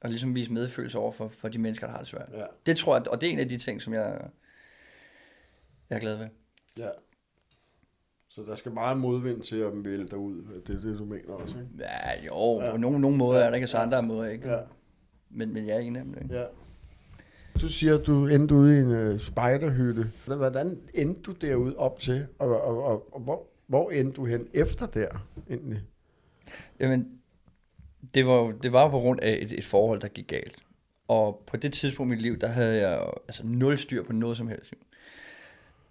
og 0.00 0.08
ligesom 0.10 0.34
vise 0.34 0.52
medfølelse 0.52 0.98
over 0.98 1.12
for, 1.12 1.28
for 1.28 1.48
de 1.48 1.58
mennesker, 1.58 1.86
der 1.86 1.92
har 1.92 1.98
det 2.00 2.08
svært. 2.08 2.28
ja, 2.32 2.44
Det 2.66 2.76
tror 2.76 2.96
jeg, 2.96 3.08
og 3.08 3.20
det 3.20 3.26
er 3.28 3.32
en 3.32 3.38
af 3.38 3.48
de 3.48 3.58
ting, 3.58 3.82
som 3.82 3.94
jeg, 3.94 4.20
jeg 5.90 5.96
er 5.96 6.00
glad 6.00 6.16
ved. 6.16 6.28
ja. 6.78 6.88
Så 8.30 8.42
der 8.42 8.54
skal 8.54 8.72
meget 8.72 8.96
modvind 8.98 9.42
til 9.42 9.56
at 9.56 9.84
vælte 9.84 10.08
dig 10.10 10.18
ud. 10.18 10.42
Det 10.66 10.76
er 10.76 10.80
det, 10.80 10.98
du 10.98 11.04
mener 11.04 11.32
også, 11.32 11.56
ikke? 11.58 11.68
Ja, 11.78 12.24
jo, 12.26 12.58
Ja. 12.60 12.64
ja. 12.66 12.70
på 12.70 12.76
nogle, 12.76 13.00
nogle 13.00 13.16
måder 13.16 13.38
Ja. 13.40 13.46
er 13.46 13.50
der 13.50 13.54
ikke, 13.56 13.66
så 13.66 13.78
andre 13.78 14.02
måder 14.02 14.30
ikke. 14.30 14.50
Ja, 14.52 14.60
Men, 15.30 15.52
men 15.52 15.66
jeg 15.66 15.76
er 15.76 15.80
en 15.80 15.96
af 15.96 16.04
dem. 16.04 16.14
Ikke? 16.22 16.34
ja. 16.34 16.44
Du 17.60 17.68
siger, 17.68 17.98
at 17.98 18.06
du 18.06 18.26
endte 18.26 18.54
ude 18.54 18.78
i 18.78 18.80
en 18.80 19.12
uh, 19.12 19.20
spejderhytte. 19.20 20.10
Hvordan 20.26 20.78
endte 20.94 21.22
du 21.22 21.32
derude 21.32 21.76
op 21.76 22.00
til? 22.00 22.26
Og, 22.38 22.62
og, 22.62 22.84
og, 22.84 23.14
og 23.14 23.20
hvor, 23.20 23.46
hvor 23.66 23.90
endte 23.90 24.16
du 24.16 24.24
hen 24.24 24.46
efter 24.54 24.86
der, 24.86 25.08
egentlig? 25.50 25.82
Jamen, 26.80 27.08
det 28.14 28.26
var, 28.26 28.54
det 28.62 28.72
var 28.72 28.90
på 28.90 28.98
grund 28.98 29.20
af 29.20 29.38
et, 29.42 29.52
et 29.52 29.64
forhold, 29.64 30.00
der 30.00 30.08
gik 30.08 30.26
galt. 30.26 30.56
Og 31.08 31.42
på 31.46 31.56
det 31.56 31.72
tidspunkt 31.72 32.12
i 32.12 32.14
mit 32.14 32.22
liv, 32.22 32.38
der 32.38 32.46
havde 32.46 32.88
jeg 32.88 33.06
altså 33.28 33.42
nul 33.46 33.78
styr 33.78 34.02
på 34.02 34.12
noget 34.12 34.36
som 34.36 34.48
helst. 34.48 34.72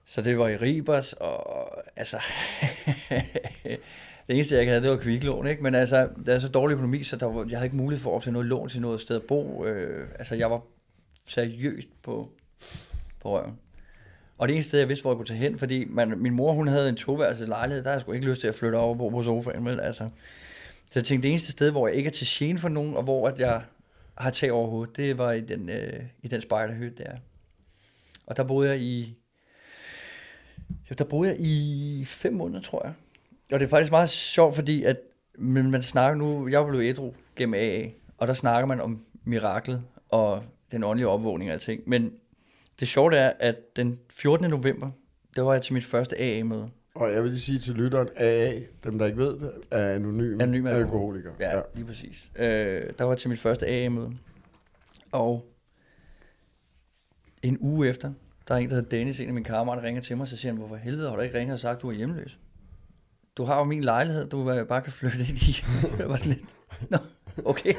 Så 0.05 0.21
det 0.21 0.37
var 0.37 0.47
i 0.47 0.55
Ribers, 0.55 1.13
og 1.13 1.69
altså... 1.95 2.17
det 4.27 4.35
eneste, 4.35 4.55
jeg 4.55 4.61
ikke 4.61 4.71
havde, 4.71 4.83
det 4.83 4.91
var 4.91 4.97
kviklån, 4.97 5.47
ikke? 5.47 5.63
Men 5.63 5.75
altså, 5.75 6.09
der 6.25 6.33
er 6.33 6.39
så 6.39 6.49
dårlig 6.49 6.73
økonomi, 6.73 7.03
så 7.03 7.15
der 7.15 7.25
var, 7.25 7.45
jeg 7.49 7.57
havde 7.57 7.65
ikke 7.65 7.77
mulighed 7.77 8.03
for 8.03 8.11
at 8.11 8.15
optage 8.15 8.33
noget 8.33 8.47
lån 8.47 8.69
til 8.69 8.81
noget 8.81 9.01
sted 9.01 9.15
at 9.15 9.23
bo. 9.23 9.65
Øh, 9.65 10.07
altså, 10.19 10.35
jeg 10.35 10.51
var 10.51 10.61
seriøst 11.27 11.87
på, 12.03 12.31
på 13.19 13.37
røven. 13.37 13.59
Og 14.37 14.47
det 14.47 14.53
eneste 14.53 14.69
sted, 14.69 14.79
jeg 14.79 14.89
vidste, 14.89 15.01
hvor 15.01 15.11
jeg 15.11 15.17
kunne 15.17 15.25
tage 15.25 15.37
hen, 15.37 15.57
fordi 15.57 15.85
man, 15.85 16.17
min 16.17 16.33
mor, 16.33 16.53
hun 16.53 16.67
havde 16.67 16.89
en 16.89 16.95
toværelses 16.95 17.47
lejlighed, 17.47 17.83
der 17.83 17.89
havde 17.89 17.95
jeg 17.95 18.01
sgu 18.01 18.11
ikke 18.11 18.27
lyst 18.27 18.41
til 18.41 18.47
at 18.47 18.55
flytte 18.55 18.75
over 18.75 18.89
og 18.89 18.97
bo 18.97 19.09
på 19.09 19.23
sofaen, 19.23 19.65
vel? 19.65 19.79
Altså, 19.79 20.09
så 20.89 20.99
jeg 20.99 21.05
tænkte, 21.05 21.23
det 21.23 21.31
eneste 21.31 21.51
sted, 21.51 21.71
hvor 21.71 21.87
jeg 21.87 21.97
ikke 21.97 22.07
er 22.07 22.11
til 22.11 22.27
gene 22.29 22.59
for 22.59 22.69
nogen, 22.69 22.95
og 22.95 23.03
hvor 23.03 23.27
at 23.27 23.39
jeg 23.39 23.61
har 24.17 24.29
tag 24.29 24.51
over 24.51 24.69
hovedet, 24.69 24.97
det 24.97 25.17
var 25.17 25.31
i 25.31 25.41
den, 25.41 25.69
øh, 25.69 26.03
i 26.23 26.27
den 26.27 26.41
spejderhytte 26.41 27.03
der. 27.03 27.11
Og 28.27 28.37
der 28.37 28.43
boede 28.43 28.69
jeg 28.69 28.79
i... 28.79 29.17
Jo, 30.89 30.95
der 30.97 31.03
boede 31.03 31.29
jeg 31.29 31.39
i 31.39 32.05
fem 32.05 32.33
måneder, 32.33 32.61
tror 32.61 32.85
jeg. 32.85 32.93
Og 33.51 33.59
det 33.59 33.65
er 33.65 33.69
faktisk 33.69 33.91
meget 33.91 34.09
sjovt, 34.09 34.55
fordi 34.55 34.83
at 34.83 34.97
men 35.37 35.71
man 35.71 35.83
snakker 35.83 36.17
nu... 36.17 36.47
Jeg 36.47 36.65
blev 36.65 36.81
ædru 36.81 37.13
gennem 37.35 37.53
AA, 37.53 37.87
og 38.17 38.27
der 38.27 38.33
snakker 38.33 38.65
man 38.65 38.81
om 38.81 39.05
miraklet 39.23 39.83
og 40.09 40.43
den 40.71 40.83
åndelige 40.83 41.07
opvågning 41.07 41.49
og 41.49 41.53
alting. 41.53 41.81
Men 41.87 42.13
det 42.79 42.87
sjove 42.87 43.15
er, 43.15 43.33
at 43.39 43.75
den 43.75 43.99
14. 44.09 44.49
november, 44.49 44.91
der 45.35 45.41
var 45.41 45.53
jeg 45.53 45.61
til 45.61 45.73
mit 45.73 45.83
første 45.83 46.21
AA-møde. 46.21 46.69
Og 46.95 47.11
jeg 47.11 47.23
vil 47.23 47.31
lige 47.31 47.41
sige 47.41 47.59
til 47.59 47.73
lytteren, 47.75 48.07
AA, 48.15 48.59
dem 48.83 48.97
der 48.97 49.05
ikke 49.05 49.17
ved 49.17 49.39
det, 49.39 49.51
er 49.71 49.95
anonyme, 49.95 50.43
Anonyme 50.43 50.71
alkoholikere. 50.71 51.33
Ja, 51.39 51.57
ja. 51.57 51.61
lige 51.75 51.85
præcis. 51.85 52.31
Øh, 52.35 52.45
der 52.97 53.03
var 53.03 53.11
jeg 53.11 53.17
til 53.17 53.29
mit 53.29 53.39
første 53.39 53.67
AA-møde. 53.67 54.17
Og 55.11 55.45
en 57.41 57.57
uge 57.59 57.87
efter, 57.87 58.13
der 58.47 58.53
er 58.53 58.59
en, 58.59 58.69
der 58.69 58.75
hedder 58.75 58.89
Dennis, 58.89 59.19
en 59.19 59.27
af 59.27 59.33
mine 59.33 59.43
kammerater, 59.45 59.83
ringer 59.83 60.01
til 60.01 60.17
mig, 60.17 60.27
så 60.27 60.37
siger 60.37 60.51
han, 60.51 60.57
hvorfor 60.57 60.75
helvede 60.75 61.09
har 61.09 61.15
du 61.15 61.21
ikke 61.21 61.39
ringet 61.39 61.53
og 61.53 61.59
sagt, 61.59 61.75
at 61.75 61.81
du 61.81 61.89
er 61.89 61.93
hjemløs? 61.93 62.39
Du 63.37 63.43
har 63.43 63.57
jo 63.57 63.63
min 63.63 63.83
lejlighed, 63.83 64.29
du 64.29 64.65
bare 64.69 64.81
kan 64.81 64.93
flytte 64.93 65.19
ind 65.19 65.37
i. 65.37 65.63
Det 65.97 66.09
var 66.09 66.27
lidt, 66.27 66.39
Nå, 66.89 66.97
okay. 67.51 67.73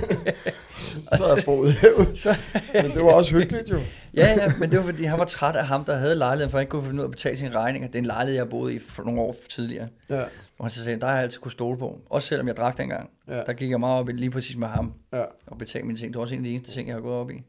Så 0.77 1.01
har 1.11 1.35
jeg 1.35 1.42
boet. 1.44 1.75
Så, 2.18 2.37
Men 2.73 2.85
det 2.90 3.03
var 3.03 3.12
også 3.12 3.37
hyggeligt 3.37 3.71
jo. 3.71 3.79
ja, 4.14 4.35
ja, 4.38 4.53
men 4.59 4.71
det 4.71 4.79
var 4.79 4.85
fordi, 4.85 5.05
han 5.05 5.18
var 5.18 5.25
træt 5.25 5.57
af 5.57 5.66
ham, 5.66 5.85
der 5.85 5.94
havde 5.97 6.14
lejligheden, 6.14 6.51
for 6.51 6.59
han 6.59 6.62
ikke 6.62 6.71
kunne 6.71 6.85
finde 6.85 6.97
ud 6.99 7.03
af 7.03 7.07
at 7.07 7.11
betale 7.11 7.37
sine 7.37 7.51
regninger. 7.55 7.88
Det 7.88 7.94
er 7.94 7.99
en 7.99 8.07
lejlighed, 8.07 8.37
jeg 8.37 8.49
boede 8.49 8.75
i 8.75 8.79
for 8.79 9.03
nogle 9.03 9.21
år 9.21 9.37
tidligere. 9.49 9.88
Ja, 10.11 10.23
Og 10.59 10.64
han 10.64 10.71
så 10.71 10.85
sagde, 10.85 11.01
der 11.01 11.07
har 11.07 11.14
jeg 11.14 11.23
altid 11.23 11.40
kunne 11.40 11.53
stole 11.53 11.79
på. 11.79 12.01
Også 12.11 12.29
selvom 12.29 12.49
jeg 12.49 12.57
drak 12.57 12.79
dengang. 12.79 13.11
Ja. 13.29 13.42
Der 13.42 13.53
gik 13.53 13.71
jeg 13.71 13.81
meget 13.81 14.01
op 14.01 14.09
i 14.09 14.12
lige 14.12 14.31
præcis 14.31 14.57
med 14.57 14.68
ham. 14.68 14.92
ja, 15.12 15.25
Og 15.47 15.59
betalte 15.59 15.87
mine 15.87 15.99
ting. 15.99 16.12
Det 16.12 16.18
var 16.18 16.23
også 16.23 16.35
en 16.35 16.40
af 16.40 16.44
de 16.44 16.51
eneste 16.55 16.73
ting, 16.73 16.88
jeg 16.88 16.97
har 16.97 17.01
gået 17.03 17.14
op 17.16 17.31
i. 17.31 17.42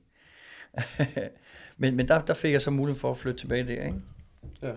men 1.77 1.95
men 1.95 2.07
der, 2.07 2.21
der 2.21 2.33
fik 2.33 2.51
jeg 2.53 2.61
så 2.61 2.71
mulighed 2.71 2.99
for 2.99 3.11
at 3.11 3.17
flytte 3.17 3.39
tilbage 3.39 3.63
der, 3.63 3.71
ikke? 3.85 3.93
ja. 4.61 4.71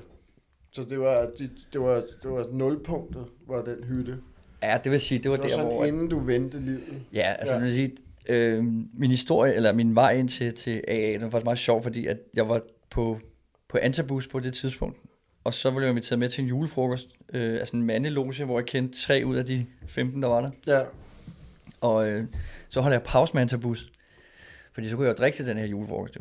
Så 0.74 0.84
det 0.90 1.00
var, 1.00 1.26
det, 1.38 1.50
det 1.72 1.80
var, 1.80 1.94
det 2.22 2.30
var 2.30 2.46
nulpunktet, 2.52 3.24
var 3.48 3.62
den 3.62 3.84
hytte. 3.84 4.18
Ja, 4.62 4.78
det 4.84 4.92
vil 4.92 5.00
sige, 5.00 5.18
det 5.18 5.30
var, 5.30 5.36
Det 5.36 5.42
var 5.42 5.48
der, 5.48 5.54
sådan, 5.56 5.72
hvor... 5.72 5.84
inden 5.84 6.08
du 6.08 6.18
vendte 6.18 6.60
livet. 6.60 7.02
Ja, 7.12 7.32
altså 7.38 7.54
Ja. 7.54 7.60
vil 7.60 7.74
sige, 7.74 7.96
øh, 8.28 8.64
min 8.94 9.10
historie, 9.10 9.54
eller 9.54 9.72
min 9.72 9.94
vej 9.94 10.12
ind 10.12 10.28
til, 10.28 10.54
til 10.54 10.82
AA, 10.88 11.12
den 11.12 11.20
var 11.22 11.28
faktisk 11.30 11.44
meget 11.44 11.58
sjov, 11.58 11.82
fordi 11.82 12.06
at 12.06 12.18
jeg 12.34 12.48
var 12.48 12.60
på, 12.90 13.18
på 13.68 13.78
Antabus 13.82 14.28
på 14.28 14.40
det 14.40 14.54
tidspunkt, 14.54 14.98
og 15.44 15.54
så 15.54 15.70
blev 15.70 15.80
jeg 15.82 15.90
inviteret 15.90 16.18
med 16.18 16.28
til 16.28 16.42
en 16.42 16.48
julefrokost, 16.48 17.08
øh, 17.32 17.54
altså 17.54 17.76
en 17.76 17.82
mandeloge, 17.82 18.44
hvor 18.44 18.58
jeg 18.58 18.66
kendte 18.66 18.98
tre 19.00 19.22
ud 19.26 19.36
af 19.36 19.44
de 19.46 19.66
15, 19.88 20.22
der 20.22 20.28
var 20.28 20.40
der. 20.40 20.50
Ja, 20.66 20.80
Og 21.80 22.08
øh, 22.10 22.24
så 22.68 22.80
holder 22.80 22.94
jeg 22.96 23.02
pause 23.02 23.34
med 23.34 23.42
Antabus, 23.42 23.92
fordi 24.72 24.88
så 24.88 24.96
kunne 24.96 25.06
jeg 25.06 25.18
jo 25.18 25.22
drikke 25.22 25.36
til 25.36 25.46
den 25.46 25.58
her 25.58 25.66
julefrokost 25.66 26.16
jo. 26.16 26.20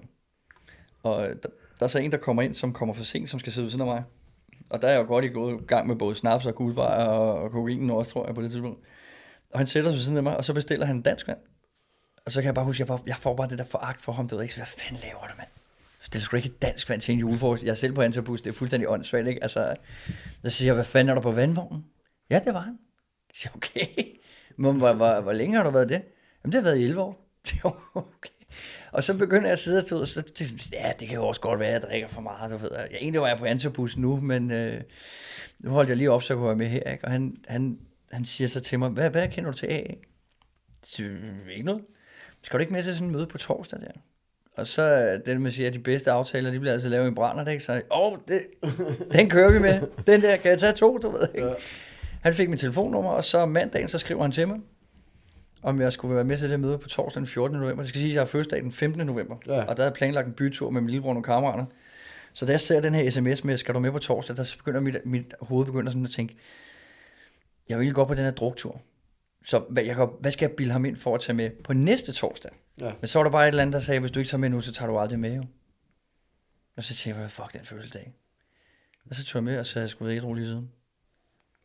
Og 1.04 1.23
øh, 1.30 1.36
der, 1.43 1.49
der 1.80 1.84
er 1.86 1.88
så 1.88 1.99
en, 1.99 2.12
der 2.12 2.17
kommer 2.17 2.41
ind, 2.41 2.54
som 2.54 2.73
kommer 2.73 2.93
for 2.93 3.04
sent, 3.04 3.30
som 3.30 3.39
skal 3.39 3.51
sidde 3.54 3.63
ved 3.65 3.71
siden 3.71 3.82
af 3.82 3.88
mig. 3.88 4.04
Og 4.72 4.82
der 4.82 4.88
er 4.88 4.92
jeg 4.92 5.02
jo 5.02 5.08
godt 5.08 5.26
i 5.26 5.28
gået 5.28 5.68
gang 5.68 5.88
med 5.88 5.96
både 5.96 6.16
snaps 6.16 6.46
og 6.46 6.56
guldbajer 6.56 7.06
og, 7.06 7.44
og 7.44 7.52
kokain 7.52 7.90
også, 7.90 8.12
tror 8.12 8.26
jeg, 8.26 8.36
på 8.36 8.42
det 8.42 8.52
tidspunkt. 8.52 8.80
Og 9.52 9.60
han 9.60 9.68
sætter 9.68 9.90
sig 9.90 9.96
ved 9.96 10.02
siden 10.02 10.18
af 10.18 10.24
mig, 10.24 10.38
og 10.38 10.46
så 10.46 10.54
bestiller 10.54 10.86
han 10.86 10.96
en 10.96 11.02
dansk 11.02 11.28
vand. 11.28 11.38
Og 12.26 12.32
så 12.32 12.42
kan 12.42 12.46
jeg 12.46 12.56
bare 12.56 12.66
huske, 12.66 12.82
jeg, 12.82 12.88
bare, 12.88 13.00
jeg 13.08 13.16
får 13.18 13.36
bare 13.36 13.50
det 13.50 13.58
der 13.58 13.64
foragt 13.64 14.02
for 14.02 14.12
ham, 14.12 14.28
Det 14.28 14.36
ved 14.36 14.44
ikke, 14.44 14.54
så 14.54 14.60
hvad 14.60 14.68
fanden 14.68 15.00
laver 15.04 15.20
du, 15.20 15.34
mand? 15.38 15.48
Det 16.06 16.16
er 16.16 16.20
sgu 16.20 16.38
ikke 16.38 16.50
et 16.50 16.62
dansk 16.62 16.90
vand 16.90 17.02
til 17.02 17.14
en 17.14 17.20
julefrokost. 17.20 17.64
Jeg 17.64 17.70
er 17.70 17.76
selv 17.76 17.94
på 17.94 18.02
Antabus, 18.02 18.42
det 18.42 18.50
er 18.50 18.54
fuldstændig 18.54 18.90
åndssvagt, 18.90 19.28
ikke? 19.28 19.44
Altså, 19.44 19.76
der 20.44 20.50
siger 20.50 20.68
jeg, 20.68 20.74
hvad 20.74 20.84
fanden 20.84 21.10
er 21.10 21.14
der 21.14 21.22
på 21.22 21.32
vandvognen? 21.32 21.86
Ja, 22.30 22.40
det 22.46 22.54
var 22.54 22.60
han. 22.60 22.80
Jeg 23.30 23.36
siger, 23.36 23.52
okay. 23.56 23.86
Men 24.58 24.78
hvor, 24.78 24.94
hvor, 24.94 25.22
hvor 25.22 25.32
længe 25.32 25.58
har 25.58 25.64
du 25.64 25.70
været 25.70 25.90
det? 25.90 26.02
Jamen, 26.44 26.52
det 26.52 26.54
har 26.54 26.62
været 26.62 26.78
i 26.78 26.84
11 26.84 27.02
år. 27.02 27.28
Det 27.46 27.60
er 27.64 27.92
okay. 27.96 28.40
Og 28.91 29.04
så 29.04 29.17
begynder 29.17 29.45
jeg 29.45 29.54
at 29.54 29.60
sidde 29.60 29.77
og 29.77 29.88
tog, 29.88 30.08
så, 30.08 30.23
ja, 30.73 30.91
det 30.99 31.08
kan 31.08 31.17
jo 31.17 31.27
også 31.27 31.41
godt 31.41 31.60
være, 31.60 31.69
at 31.69 31.73
jeg 31.73 31.82
drikker 31.82 32.08
for 32.08 32.21
meget. 32.21 32.51
Du 32.51 32.58
ved. 32.58 32.69
Jeg, 32.73 32.97
egentlig 33.01 33.21
var 33.21 33.27
jeg 33.27 33.38
på 33.38 33.45
Antabus 33.45 33.97
nu, 33.97 34.19
men 34.19 34.51
øh, 34.51 34.82
nu 35.60 35.71
holdt 35.71 35.89
jeg 35.89 35.97
lige 35.97 36.12
op, 36.12 36.23
så 36.23 36.36
kunne 36.36 36.49
jeg 36.49 36.58
være 36.58 36.69
med 36.69 36.80
her. 36.80 36.91
Ikke? 36.91 37.06
Og 37.06 37.12
han, 37.12 37.38
han, 37.47 37.80
han 38.12 38.25
siger 38.25 38.47
så 38.47 38.60
til 38.60 38.80
mig, 38.80 38.89
hvad, 38.89 39.10
hvad 39.10 39.27
kender 39.27 39.51
du 39.51 39.58
til 39.58 39.67
AA? 39.67 39.93
Så, 40.84 41.04
ikke 41.51 41.65
noget. 41.65 41.82
Skal 42.41 42.58
du 42.58 42.62
ikke 42.62 42.73
med 42.73 42.84
til 42.84 42.93
sådan 42.93 43.08
en 43.08 43.13
møde 43.13 43.27
på 43.27 43.38
torsdag 43.38 43.80
der? 43.80 43.91
Og 44.58 44.67
så 44.67 44.82
er 44.82 45.17
det, 45.17 45.41
man 45.41 45.51
siger, 45.51 45.67
at 45.67 45.73
de 45.73 45.80
bedste 45.80 46.12
aftaler, 46.12 46.51
de 46.51 46.60
bliver 46.60 46.73
altså 46.73 46.89
lavet 46.89 47.12
i 47.12 47.13
brænder, 47.13 47.51
ikke? 47.51 47.63
Så, 47.63 47.73
åh, 47.73 47.82
oh, 47.89 48.17
det, 48.27 48.41
den 49.12 49.30
kører 49.30 49.51
vi 49.51 49.60
med. 49.60 49.82
Den 50.08 50.21
der, 50.21 50.38
kan 50.38 50.51
jeg 50.51 50.60
tage 50.60 50.73
to, 50.73 50.97
du 50.97 51.10
ved 51.10 51.27
ikke? 51.36 51.47
Ja. 51.47 51.54
Han 52.21 52.34
fik 52.34 52.49
mit 52.49 52.60
telefonnummer, 52.60 53.12
og 53.12 53.23
så 53.23 53.45
mandagen, 53.45 53.88
så 53.88 53.97
skriver 53.97 54.21
han 54.21 54.32
til 54.32 54.47
mig, 54.47 54.60
om 55.63 55.82
jeg 55.82 55.93
skulle 55.93 56.15
være 56.15 56.24
med 56.24 56.38
til 56.38 56.50
det 56.50 56.60
møde 56.60 56.78
på 56.78 56.88
torsdag 56.89 57.19
den 57.19 57.28
14. 57.28 57.60
november. 57.60 57.84
Det 57.84 57.89
skal 57.89 58.00
sige, 58.00 58.10
at 58.12 58.13
jeg 58.15 58.21
har 58.21 58.26
fødselsdag 58.26 58.62
den 58.63 58.71
15. 58.71 59.06
november, 59.06 59.38
Ja. 59.47 59.63
og 59.65 59.78
der 59.78 59.84
havde 59.84 59.93
planlagt 59.95 60.28
en 60.28 60.34
bytur 60.34 60.69
med 60.69 60.82
min 60.82 60.89
lillebror 60.89 61.15
og 61.15 61.24
kammerater. 61.24 61.65
Så 62.34 62.45
da 62.45 62.52
jeg 62.52 62.62
ser 62.62 62.82
den 62.82 62.93
her 62.95 63.10
sms 63.10 63.43
med, 63.43 63.58
skal 63.58 63.74
du 63.76 63.80
med 63.80 63.91
på 63.91 64.00
torsdag, 64.00 64.38
der 64.38 64.54
begynder 64.58 64.80
mit, 64.80 64.95
mit 65.06 65.34
hoved 65.41 65.65
begynder 65.65 65.91
sådan 65.91 66.06
at 66.06 66.12
tænke, 66.12 66.36
jeg 67.69 67.80
vil 67.80 67.93
godt 67.93 68.08
på 68.08 68.13
den 68.13 68.24
her 68.24 68.32
druktur. 68.32 68.82
Så 69.45 69.60
hvad, 69.69 69.84
jeg, 69.84 69.95
kan- 69.95 70.10
hvad 70.19 70.32
skal 70.32 70.45
jeg 70.50 70.56
bilde 70.56 70.71
ham 70.71 70.86
ind 70.86 70.95
for 70.95 71.15
at 71.15 71.21
tage 71.21 71.36
med 71.36 71.50
på 71.63 71.74
næste 71.74 72.12
torsdag? 72.12 72.52
Ja. 72.80 72.93
Men 73.02 73.08
så 73.08 73.19
var 73.19 73.24
der 73.24 73.32
bare 73.32 73.43
et 73.43 73.47
eller 73.47 73.62
andet, 73.62 73.74
der 73.74 73.80
sagde, 73.80 74.00
hvis 74.00 74.12
du 74.12 74.19
ikke 74.19 74.30
tager 74.30 74.39
med 74.39 74.50
nu, 74.50 74.62
så 74.62 74.74
tager 74.74 74.89
du 74.91 74.97
aldrig 74.97 75.19
med 75.19 75.36
jo. 75.36 75.43
Og 76.78 76.84
så 76.84 76.95
tænkte 76.95 77.21
jeg, 77.21 77.32
fuck 77.32 77.54
den 77.54 77.65
fødselsdag. 77.65 78.13
Og 79.10 79.15
så 79.15 79.26
tog 79.26 79.38
jeg 79.39 79.43
med, 79.43 79.60
og 79.60 79.65
så 79.65 79.80
jeg 79.80 79.89
sgu 79.89 80.08
ikke 80.08 80.21
rolig 80.24 80.45
siden. 80.45 80.71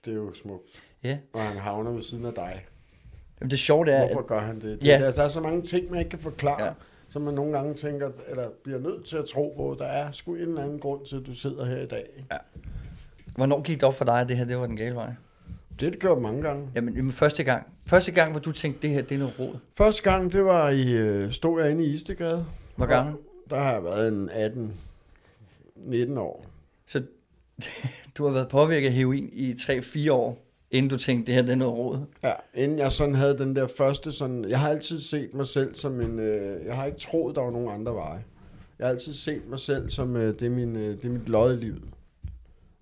Det 0.04 0.10
er 0.10 0.14
jo 0.16 0.34
smukt. 0.42 0.82
Ja. 1.02 1.18
Og 1.32 1.42
han 1.42 1.56
havner 1.56 1.90
ved 1.90 2.02
siden 2.02 2.24
af 2.24 2.32
dig. 2.34 2.66
Jamen 3.40 3.50
det 3.50 3.58
sjove 3.58 3.84
det 3.84 3.94
er, 3.94 4.06
Hvorfor 4.06 4.20
at, 4.20 4.26
gør 4.26 4.40
han 4.40 4.54
det? 4.54 4.62
det 4.62 4.86
Ja. 4.86 4.98
der, 4.98 5.12
der 5.12 5.22
er 5.22 5.28
så 5.28 5.40
mange 5.40 5.62
ting, 5.62 5.90
man 5.90 5.98
ikke 5.98 6.10
kan 6.10 6.18
forklare, 6.18 6.60
Ja. 6.62 6.66
ja. 6.66 6.72
som 7.08 7.22
man 7.22 7.34
nogle 7.34 7.52
gange 7.52 7.74
tænker, 7.74 8.10
eller 8.28 8.48
bliver 8.64 8.78
nødt 8.80 9.04
til 9.04 9.16
at 9.16 9.24
tro 9.24 9.54
på. 9.56 9.76
Der 9.78 9.84
er 9.86 10.10
sgu 10.10 10.34
en 10.34 10.40
eller 10.40 10.62
anden 10.62 10.78
grund 10.78 11.06
til, 11.06 11.16
at 11.16 11.26
du 11.26 11.34
sidder 11.34 11.64
her 11.64 11.80
i 11.80 11.86
dag. 11.86 12.24
hvornår 13.36 13.62
gik 13.62 13.76
det 13.76 13.84
op 13.84 13.94
for 13.94 14.04
dig, 14.04 14.20
at 14.20 14.28
det 14.28 14.36
her 14.36 14.44
det 14.44 14.58
var 14.58 14.66
den 14.66 14.76
gale 14.76 14.94
vej? 14.94 15.10
Det 15.80 15.92
det 15.92 16.00
gjort 16.00 16.22
mange 16.22 16.42
gange. 16.42 16.68
Jamen, 16.74 16.94
jamen 16.94 17.12
første 17.12 17.44
gang. 17.44 17.66
Første 17.86 18.12
gang, 18.12 18.30
hvor 18.30 18.40
du 18.40 18.52
tænkte, 18.52 18.82
det 18.82 18.90
her 18.90 19.02
det 19.02 19.14
er 19.14 19.18
noget 19.18 19.34
råd. 19.40 19.56
Første 19.76 20.02
gang, 20.10 20.32
det 20.32 20.44
var 20.44 20.68
i, 20.70 20.92
øh, 20.92 21.32
stod 21.32 21.62
jeg 21.62 21.70
inde 21.70 21.84
i 21.84 21.92
Istegade. 21.92 22.44
Hvor 22.76 22.86
gammel? 22.86 23.14
Der 23.50 23.56
har 23.60 23.72
jeg 23.72 23.84
været 23.84 24.08
en 24.12 24.30
18-19 26.14 26.18
år. 26.20 26.44
Så 26.86 27.02
du 28.18 28.24
har 28.26 28.32
været 28.32 28.48
påvirket 28.48 28.86
af 28.86 28.92
heroin 28.92 29.28
i 29.32 29.52
3-4 29.52 30.12
år, 30.12 30.38
inden 30.76 30.90
du 30.90 30.96
tænkte, 30.96 31.26
det 31.26 31.34
her 31.34 31.42
det 31.42 31.52
er 31.52 31.56
noget 31.56 31.74
råd. 31.74 32.00
Ja, 32.22 32.32
inden 32.54 32.78
jeg 32.78 32.92
sådan 32.92 33.14
havde 33.14 33.38
den 33.38 33.56
der 33.56 33.66
første 33.66 34.12
sådan... 34.12 34.44
Jeg 34.48 34.60
har 34.60 34.68
altid 34.68 35.00
set 35.00 35.34
mig 35.34 35.46
selv 35.46 35.74
som 35.74 36.00
en... 36.00 36.18
Øh, 36.18 36.66
jeg 36.66 36.76
har 36.76 36.84
ikke 36.84 36.98
troet, 36.98 37.36
der 37.36 37.42
var 37.42 37.50
nogen 37.50 37.68
andre 37.68 37.94
veje. 37.94 38.24
Jeg 38.78 38.86
har 38.86 38.92
altid 38.92 39.12
set 39.12 39.48
mig 39.48 39.58
selv 39.58 39.90
som, 39.90 40.16
øh, 40.16 40.34
det, 40.40 40.42
er 40.42 40.50
min, 40.50 40.76
øh, 40.76 40.82
det 40.82 41.04
er 41.04 41.08
mit 41.08 41.28
lod 41.28 41.52
i 41.52 41.56
livet. 41.56 41.82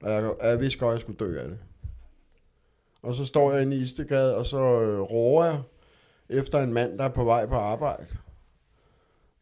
Og 0.02 0.10
jeg, 0.10 0.32
jeg 0.42 0.60
vidste 0.60 0.78
godt, 0.78 0.88
at 0.88 0.94
jeg 0.94 1.00
skulle 1.00 1.18
dø 1.18 1.40
af 1.40 1.48
det. 1.48 1.58
Og 3.02 3.14
så 3.14 3.24
står 3.24 3.52
jeg 3.52 3.62
inde 3.62 3.76
i 3.76 3.80
Istegade, 3.80 4.36
og 4.36 4.46
så 4.46 4.80
øh, 4.82 5.00
råber 5.00 5.44
jeg 5.44 5.60
efter 6.28 6.60
en 6.60 6.72
mand, 6.72 6.98
der 6.98 7.04
er 7.04 7.08
på 7.08 7.24
vej 7.24 7.46
på 7.46 7.54
arbejde. 7.54 8.06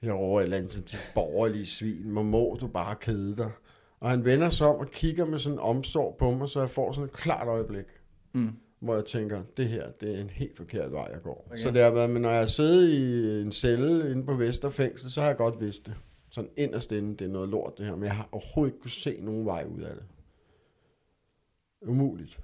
Jeg 0.02 0.14
råber 0.14 0.40
et 0.40 0.44
eller 0.44 0.56
andet 0.56 0.72
som 0.72 0.82
de 0.82 0.96
borgerlige 1.14 1.66
svin. 1.66 2.10
Hvor 2.10 2.22
må 2.22 2.58
du 2.60 2.66
bare 2.66 2.94
kede 3.00 3.36
dig? 3.36 3.50
Og 4.00 4.10
han 4.10 4.24
vender 4.24 4.50
sig 4.50 4.66
om 4.66 4.76
og 4.76 4.90
kigger 4.90 5.26
med 5.26 5.38
sådan 5.38 5.58
en 5.58 5.60
omsorg 5.60 6.16
på 6.18 6.30
mig, 6.30 6.48
så 6.48 6.60
jeg 6.60 6.70
får 6.70 6.92
sådan 6.92 7.04
et 7.04 7.12
klart 7.12 7.48
øjeblik 7.48 7.86
Mm. 8.32 8.52
hvor 8.80 8.94
jeg 8.94 9.04
tænker, 9.04 9.42
det 9.56 9.68
her, 9.68 9.90
det 9.90 10.16
er 10.16 10.20
en 10.20 10.30
helt 10.30 10.56
forkert 10.56 10.92
vej, 10.92 11.08
jeg 11.12 11.22
går. 11.22 11.46
Okay. 11.50 11.62
Så 11.62 11.70
det 11.70 11.82
har 11.82 11.90
været, 11.90 12.10
men 12.10 12.22
når 12.22 12.30
jeg 12.30 12.38
har 12.38 12.46
siddet 12.46 12.88
i 12.88 13.42
en 13.42 13.52
celle 13.52 14.10
inde 14.10 14.26
på 14.26 14.34
Vesterfængsel, 14.34 15.10
så 15.10 15.20
har 15.20 15.28
jeg 15.28 15.36
godt 15.36 15.60
vidst 15.60 15.86
det. 15.86 15.94
Sådan 16.30 16.50
inderst 16.56 16.92
inde, 16.92 17.10
det 17.16 17.24
er 17.24 17.28
noget 17.28 17.48
lort 17.48 17.78
det 17.78 17.86
her, 17.86 17.96
men 17.96 18.04
jeg 18.04 18.16
har 18.16 18.28
overhovedet 18.32 18.72
ikke 18.72 18.80
kunne 18.80 18.90
se 18.90 19.20
nogen 19.20 19.46
vej 19.46 19.66
ud 19.76 19.80
af 19.80 19.94
det. 19.94 20.04
Umuligt. 21.88 22.40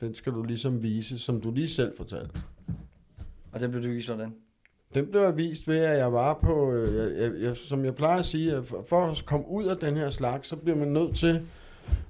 Den 0.00 0.14
skal 0.14 0.32
du 0.32 0.42
ligesom 0.42 0.82
vise, 0.82 1.18
som 1.18 1.40
du 1.40 1.50
lige 1.50 1.68
selv 1.68 1.96
fortalte. 1.96 2.40
Og 3.52 3.60
det 3.60 3.70
blev 3.70 3.82
du 3.82 3.88
vist 3.88 4.06
sådan. 4.06 4.34
Den 4.94 5.06
blev 5.06 5.20
jeg 5.20 5.36
vist 5.36 5.68
ved, 5.68 5.78
at 5.78 5.98
jeg 5.98 6.12
var 6.12 6.38
på, 6.42 6.72
øh, 6.72 6.96
jeg, 6.96 7.22
jeg, 7.22 7.42
jeg, 7.42 7.56
som 7.56 7.84
jeg 7.84 7.94
plejer 7.94 8.18
at 8.18 8.24
sige, 8.24 8.52
at 8.52 8.66
for 8.66 9.06
at 9.06 9.22
komme 9.26 9.48
ud 9.48 9.64
af 9.64 9.76
den 9.76 9.96
her 9.96 10.10
slags, 10.10 10.48
så 10.48 10.56
bliver 10.56 10.76
man 10.76 10.88
nødt 10.88 11.16
til, 11.16 11.46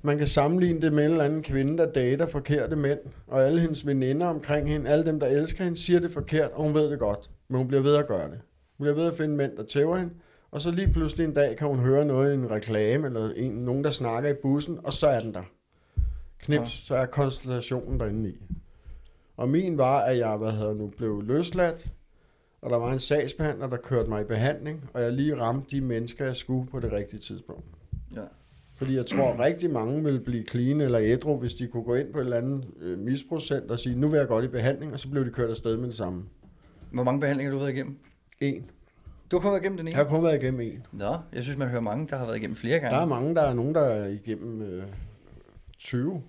man 0.03 0.19
kan 0.19 0.27
sammenligne 0.27 0.81
det 0.81 0.93
med 0.93 1.05
en 1.05 1.11
eller 1.11 1.25
anden 1.25 1.43
kvinde, 1.43 1.79
der 1.79 1.93
dater 1.93 2.27
forkerte 2.27 2.77
mænd, 2.77 2.99
og 3.27 3.45
alle 3.45 3.61
hendes 3.61 3.87
veninder 3.87 4.27
omkring 4.27 4.69
hende, 4.69 4.91
alle 4.91 5.07
dem, 5.07 5.21
der 5.21 5.27
elsker 5.27 5.65
hende, 5.65 5.79
siger 5.79 6.01
det 6.01 6.11
forkert, 6.11 6.51
og 6.53 6.63
hun 6.65 6.75
ved 6.75 6.91
det 6.91 6.99
godt, 6.99 7.31
men 7.49 7.59
hun 7.59 7.69
bliver 7.69 7.83
ved 7.83 7.97
at 7.97 8.07
gøre 8.07 8.31
det. 8.31 8.41
Hun 8.79 8.85
bliver 8.85 8.95
ved 8.95 9.07
at 9.07 9.17
finde 9.17 9.37
mænd, 9.37 9.57
der 9.57 9.65
tæver 9.65 9.97
hende, 9.97 10.13
og 10.51 10.61
så 10.61 10.71
lige 10.71 10.93
pludselig 10.93 11.25
en 11.25 11.35
dag 11.35 11.57
kan 11.57 11.69
hun 11.69 11.79
høre 11.79 12.05
noget 12.05 12.31
i 12.31 12.35
en 12.35 12.51
reklame, 12.51 13.07
eller 13.07 13.31
en, 13.37 13.53
nogen, 13.53 13.85
der 13.85 13.91
snakker 13.91 14.31
i 14.31 14.35
bussen, 14.43 14.79
og 14.85 14.93
så 14.93 15.07
er 15.07 15.21
den 15.21 15.35
der. 15.35 15.43
Knips, 16.39 16.61
Ja. 16.63 16.67
så 16.67 16.95
er 16.95 17.07
konstellationen 17.07 18.01
derinde 18.01 18.31
i. 18.31 18.35
Og 19.37 19.49
min 19.49 19.79
var, 19.79 20.01
at 20.01 20.19
jeg 20.19 20.37
hvad 20.37 20.53
hedder 20.53 20.75
nu, 20.75 20.87
blev 20.97 21.23
løsladt, 21.25 21.87
og 22.63 22.71
der 22.71 22.77
var 22.77 22.93
en 22.93 22.99
sagsbehandler, 22.99 23.67
der 23.67 23.77
kørte 23.77 24.09
mig 24.09 24.21
i 24.21 24.25
behandling, 24.25 24.91
og 24.95 25.03
jeg 25.03 25.13
lige 25.13 25.41
ramte 25.41 25.77
de 25.77 25.81
mennesker, 25.81 26.25
jeg 26.25 26.37
skulle 26.37 26.71
på 26.71 26.81
det 26.81 26.93
rigtige 26.93 27.21
tidspunkt. 27.21 27.65
Ja. 28.15 28.21
Fordi 28.75 28.97
jeg 28.97 29.07
tror, 29.07 29.33
at 29.33 29.39
rigtig 29.39 29.71
mange 29.71 30.05
vil 30.05 30.21
blive 30.21 30.45
clean 30.45 30.81
eller 30.81 30.99
ædru, 31.03 31.37
hvis 31.37 31.55
de 31.55 31.67
kunne 31.67 31.83
gå 31.83 31.95
ind 31.95 32.13
på 32.13 32.19
et 32.19 32.25
eller 32.25 32.37
andet 32.37 32.65
øh, 32.81 32.99
misbrugscenter 32.99 33.73
og 33.73 33.79
sige, 33.79 33.97
nu 33.97 34.09
vil 34.09 34.19
jeg 34.19 34.29
godt 34.29 34.45
i 34.45 34.49
behandling, 34.49 34.93
og 34.93 34.99
så 34.99 35.09
blev 35.09 35.25
de 35.25 35.31
kørt 35.31 35.51
afsted 35.51 35.77
med 35.77 35.89
det 35.89 35.97
samme. 35.97 36.25
Hvor 36.91 37.03
mange 37.03 37.21
behandlinger 37.21 37.51
har 37.51 37.59
du 37.59 37.65
været 37.65 37.75
igennem? 37.75 37.99
En. 38.41 38.71
Du 39.31 39.37
har 39.37 39.43
kun 39.43 39.51
været 39.51 39.63
igennem 39.63 39.77
den 39.79 39.89
ene? 39.89 39.97
Jeg 39.97 40.05
har 40.07 40.11
kun 40.11 40.25
været 40.25 40.43
igennem 40.43 40.61
en. 40.61 40.87
Nå, 40.93 41.17
jeg 41.33 41.43
synes, 41.43 41.59
man 41.59 41.69
hører 41.69 41.81
mange, 41.81 42.09
der 42.09 42.17
har 42.17 42.25
været 42.25 42.37
igennem 42.37 42.57
flere 42.57 42.79
gange. 42.79 42.97
Der 42.97 43.03
er 43.03 43.07
mange, 43.07 43.35
der 43.35 43.43
er 43.43 43.55
nogen, 43.55 43.75
der 43.75 43.81
er 43.81 44.09
igennem 44.09 44.63
øh, 44.63 44.83
20. 45.79 46.23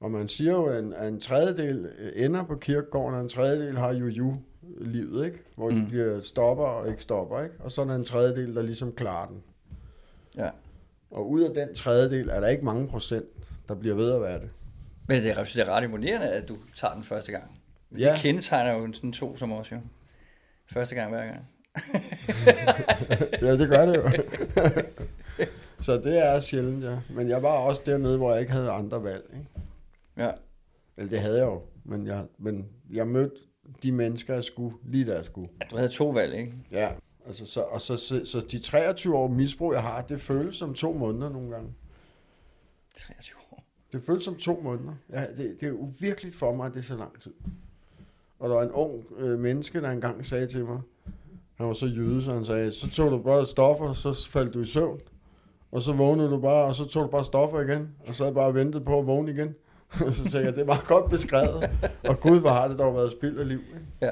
Og 0.00 0.10
man 0.10 0.28
siger 0.28 0.52
jo, 0.52 0.64
at 0.64 0.84
en, 0.84 0.92
at 0.92 1.08
en 1.08 1.20
tredjedel 1.20 1.88
øh, 1.98 2.24
ender 2.24 2.44
på 2.44 2.56
kirkegården, 2.56 3.14
og 3.14 3.20
en 3.20 3.28
tredjedel 3.28 3.78
har 3.78 3.94
jo 3.94 4.06
ju 4.06 4.36
livet, 4.80 5.26
ikke? 5.26 5.38
Hvor. 5.56 5.70
Mm. 5.70 5.76
de 5.76 5.86
bliver 5.86 6.20
stopper 6.20 6.64
og 6.64 6.88
ikke 6.88 7.02
stopper, 7.02 7.40
ikke? 7.40 7.54
Og 7.58 7.72
så 7.72 7.80
er 7.80 7.86
der 7.86 7.94
en 7.94 8.04
tredjedel, 8.04 8.54
der 8.56 8.62
ligesom 8.62 8.92
klarer 8.92 9.26
den. 9.26 9.42
Ja. 10.36 10.50
Og 11.10 11.30
ud 11.30 11.40
af 11.42 11.54
den 11.54 11.74
tredjedel 11.74 12.28
er 12.28 12.40
der 12.40 12.48
ikke 12.48 12.64
mange 12.64 12.88
procent, 12.88 13.52
der 13.68 13.74
bliver 13.74 13.94
ved 13.94 14.12
at 14.12 14.20
være 14.20 14.40
det. 14.40 14.50
Men 15.08 15.22
det 15.22 15.30
er, 15.30 15.44
det 15.44 15.56
er 15.56 15.68
ret 15.68 15.84
imponerende, 15.84 16.28
at 16.28 16.48
du 16.48 16.56
tager 16.76 16.94
den 16.94 17.04
første 17.04 17.32
gang. 17.32 17.60
Ja. 17.92 17.98
Ja. 17.98 18.12
Det 18.12 18.20
kendetegner 18.20 18.72
jo 18.72 18.92
sådan 18.92 19.12
to 19.12 19.36
som 19.36 19.52
os 19.52 19.72
jo. 19.72 19.76
Første 20.72 20.94
gang 20.94 21.10
hver 21.10 21.26
gang. 21.26 21.48
Ja, 23.42 23.56
det 23.56 23.68
gør 23.68 23.86
det 23.86 23.96
jo. 23.96 24.02
så 25.86 25.96
det 25.98 26.26
er 26.26 26.40
sjældent, 26.40 26.84
ja. 26.84 26.98
Men 27.10 27.28
jeg 27.28 27.42
var 27.42 27.58
også 27.58 27.82
dernede, 27.86 28.16
hvor 28.16 28.30
jeg 28.32 28.40
ikke 28.40 28.52
havde 28.52 28.70
andre 28.70 29.02
valg, 29.02 29.24
ikke? 29.32 29.46
Ja. 30.16 30.30
Eller 30.98 31.10
det 31.10 31.20
havde 31.20 31.38
jeg 31.38 31.46
jo, 31.46 31.62
men 31.84 32.06
jeg, 32.06 32.24
men 32.38 32.68
jeg 32.92 33.08
mødte 33.08 33.36
de 33.82 33.92
mennesker, 33.92 34.34
jeg 34.34 34.44
skulle, 34.44 34.76
lige 34.84 35.04
da 35.04 35.16
jeg 35.16 35.24
skulle. 35.24 35.48
Du 35.70 35.76
havde 35.76 35.88
to 35.88 36.08
valg, 36.08 36.34
ikke? 36.34 36.52
Ja, 36.70 36.90
altså, 37.26 37.46
så, 37.46 37.60
og 37.60 37.80
så, 37.80 37.96
så, 37.96 38.24
så 38.24 38.40
de 38.40 38.58
23 38.58 39.16
år 39.16 39.28
misbrug, 39.28 39.72
jeg 39.72 39.82
har, 39.82 40.02
det 40.02 40.20
føles 40.20 40.56
som 40.56 40.74
to 40.74 40.92
måneder 40.92 41.28
nogle 41.28 41.50
gange. 41.50 41.74
23 42.96 43.36
år. 43.52 43.64
Det 43.92 44.02
føles 44.06 44.24
som 44.24 44.36
to 44.36 44.60
måneder. 44.64 44.94
Ja, 45.12 45.26
det, 45.36 45.56
det 45.60 45.68
er 45.68 45.72
uvirkeligt 45.72 46.36
for 46.36 46.54
mig, 46.54 46.66
at 46.66 46.74
det 46.74 46.80
er 46.80 46.84
så 46.84 46.96
lang 46.96 47.20
tid. 47.20 47.32
Og 48.38 48.48
der 48.48 48.54
var 48.54 48.62
en 48.62 48.70
ung 48.70 49.04
øh, 49.16 49.38
menneske, 49.38 49.80
der 49.80 49.90
engang 49.90 50.26
sagde 50.26 50.46
til 50.46 50.64
mig, 50.64 50.80
han 51.54 51.66
var 51.66 51.72
så 51.72 51.86
jøde, 51.86 52.22
så 52.22 52.32
han 52.32 52.44
sagde, 52.44 52.72
så 52.72 52.90
tog 52.90 53.10
du 53.10 53.18
bare 53.18 53.46
stoffer, 53.46 53.92
så 53.92 54.28
faldt 54.28 54.54
du 54.54 54.60
i 54.60 54.66
søvn. 54.66 55.00
Og 55.72 55.82
så 55.82 55.92
vågnede 55.92 56.30
du 56.30 56.40
bare, 56.40 56.64
og 56.64 56.74
så 56.74 56.84
tog 56.84 57.02
du 57.04 57.08
bare 57.08 57.24
stoffer 57.24 57.60
igen, 57.60 57.88
og 58.06 58.14
så 58.14 58.24
havde 58.24 58.34
bare 58.34 58.54
ventet 58.54 58.84
på 58.84 58.98
at 58.98 59.06
vågne 59.06 59.32
igen. 59.32 59.54
Og 60.06 60.14
så 60.14 60.30
sagde 60.30 60.46
jeg, 60.46 60.56
det 60.56 60.66
var 60.66 60.84
godt 60.86 61.10
beskrevet. 61.10 61.70
Og 62.08 62.20
gud, 62.20 62.40
hvor 62.40 62.50
har 62.50 62.68
det 62.68 62.78
dog 62.78 62.94
været 62.94 63.10
spild 63.10 63.38
af 63.38 63.48
liv. 63.48 63.58
Ikke? 63.58 63.86
Ja. 64.00 64.10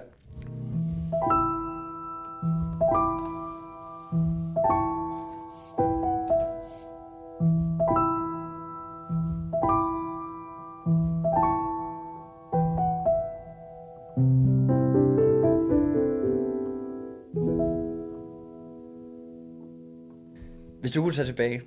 Hvis 20.80 20.94
du 20.94 21.02
kunne 21.02 21.14
tage 21.14 21.26
tilbage 21.26 21.62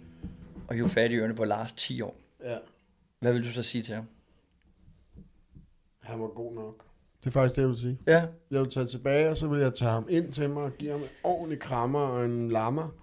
og 0.68 0.76
hive 0.76 0.90
fat 0.90 1.12
i 1.12 1.16
ørerne 1.16 1.36
på 1.36 1.46
Lars 1.46 1.74
10 1.74 2.02
år. 2.02 2.16
Ja. 2.44 2.58
Hvad 3.20 3.34
vil 3.34 3.44
du 3.44 3.52
så 3.52 3.64
sige 3.64 3.84
til 3.84 3.96
ham? 3.96 4.06
Han 6.00 6.22
var 6.22 6.28
god 6.28 6.54
nok. 6.54 6.91
Det 7.22 7.28
er 7.28 7.32
faktisk 7.32 7.56
det, 7.56 7.62
jeg 7.62 7.70
vil 7.70 7.78
sige. 7.78 7.98
Ja, 8.08 8.26
Jeg 8.52 8.60
vil 8.62 8.70
tage 8.70 8.86
tilbage, 8.86 9.30
og 9.30 9.38
så 9.38 9.48
vil 9.48 9.60
jeg 9.60 9.74
tage 9.74 9.92
ham 9.92 10.06
ind 10.10 10.34
til 10.34 10.50
mig 10.50 10.64
og 10.64 10.72
give 10.78 10.92
ham 10.92 11.00
en 11.02 11.08
ordentlig 11.24 11.60
krammer 11.60 12.00
og 12.00 12.26
en 12.26 12.50
lammer. 12.50 12.96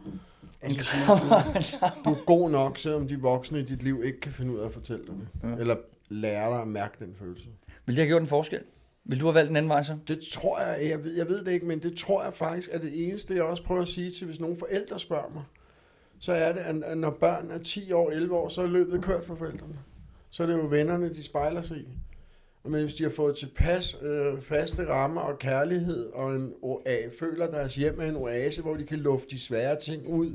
En 0.64 0.74
så 0.74 0.82
sige, 0.82 1.02
krammer. 1.04 1.42
du 2.04 2.10
er 2.10 2.24
god 2.26 2.50
nok, 2.50 2.78
selvom 2.78 3.08
de 3.08 3.20
voksne 3.20 3.60
i 3.60 3.62
dit 3.62 3.82
liv 3.82 4.02
ikke 4.04 4.20
kan 4.20 4.32
finde 4.32 4.52
ud 4.52 4.58
af 4.58 4.66
at 4.66 4.72
fortælle 4.72 5.06
dig 5.06 5.14
det. 5.14 5.48
Ja. 5.48 5.56
Eller 5.56 5.76
lære 6.08 6.50
dig 6.50 6.60
at 6.62 6.68
mærke 6.68 7.04
den 7.04 7.14
følelse. 7.14 7.48
Vil 7.86 7.96
det 7.96 8.02
have 8.02 8.08
gjort 8.08 8.22
en 8.22 8.28
forskel? 8.28 8.60
Vil 9.04 9.20
du 9.20 9.26
have 9.26 9.34
valgt 9.34 9.50
en 9.50 9.56
anden 9.56 9.68
vej 9.68 9.82
så? 9.82 9.96
Det 10.08 10.20
tror 10.32 10.60
jeg, 10.60 10.88
jeg 10.88 11.04
ved, 11.04 11.16
jeg 11.16 11.28
ved 11.28 11.44
det 11.44 11.52
ikke, 11.52 11.66
men 11.66 11.78
det 11.78 11.96
tror 11.96 12.24
jeg 12.24 12.34
faktisk 12.34 12.68
er 12.72 12.78
det 12.78 13.08
eneste, 13.08 13.34
jeg 13.34 13.42
også 13.42 13.62
prøver 13.64 13.82
at 13.82 13.88
sige 13.88 14.10
til, 14.10 14.26
hvis 14.26 14.40
nogle 14.40 14.56
forældre 14.58 14.98
spørger 14.98 15.30
mig. 15.34 15.42
Så 16.18 16.32
er 16.32 16.52
det, 16.52 16.60
at 16.84 16.98
når 16.98 17.10
børn 17.10 17.50
er 17.50 17.58
10 17.58 17.92
år, 17.92 18.10
11 18.10 18.34
år, 18.36 18.48
så 18.48 18.62
er 18.62 18.66
løbet 18.66 19.02
kørt 19.04 19.24
for 19.24 19.34
forældrene. 19.34 19.78
Så 20.30 20.42
er 20.42 20.46
det 20.46 20.54
jo 20.54 20.66
vennerne, 20.66 21.08
de 21.08 21.22
spejler 21.22 21.60
sig 21.60 21.76
i. 21.76 21.88
Men 22.64 22.80
hvis 22.82 22.94
de 22.94 23.02
har 23.02 23.11
fået 23.11 23.36
tilpas 23.36 23.96
øh, 24.02 24.40
faste 24.42 24.86
rammer 24.88 25.20
og 25.20 25.38
kærlighed, 25.38 26.06
og 26.06 26.34
en 26.34 26.52
oa- 26.64 27.18
føler 27.20 27.46
deres 27.50 27.74
hjem 27.74 28.00
er 28.00 28.04
en 28.06 28.16
oase, 28.16 28.62
hvor 28.62 28.74
de 28.76 28.84
kan 28.84 28.98
lufte 28.98 29.28
de 29.30 29.40
svære 29.40 29.76
ting 29.80 30.09
ud, 30.09 30.30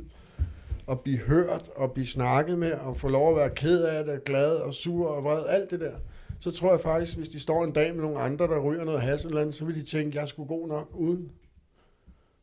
og 0.88 1.00
blive 1.00 1.18
hørt, 1.18 1.70
og 1.76 1.92
blive 1.92 2.08
snakket 2.08 2.60
med, 2.60 2.72
og 2.74 2.98
få 2.98 3.08
lov 3.10 3.30
at 3.30 3.36
være 3.38 3.50
ked 3.50 3.84
af 3.84 4.06
det, 4.06 4.24
glad 4.24 4.52
og 4.56 4.74
sur 4.74 5.08
og 5.08 5.24
vred, 5.24 5.44
alt 5.48 5.72
det 5.72 5.80
der, 5.80 5.94
så 6.40 6.52
tror 6.52 6.72
jeg 6.72 6.82
faktisk, 6.82 7.18
hvis 7.18 7.30
de 7.30 7.40
står 7.40 7.64
en 7.64 7.72
dag 7.72 7.94
med 7.96 8.02
nogle 8.02 8.20
andre, 8.20 8.48
der 8.48 8.60
ryger 8.60 8.84
noget 8.84 9.02
has 9.02 9.26
eller 9.26 9.42
andet, 9.42 9.56
så 9.56 9.66
vil 9.66 9.76
de 9.76 9.84
tænke, 9.84 10.20
jeg 10.20 10.28
skulle 10.28 10.48
god 10.48 10.68
nok 10.68 10.90
uden. 10.94 11.32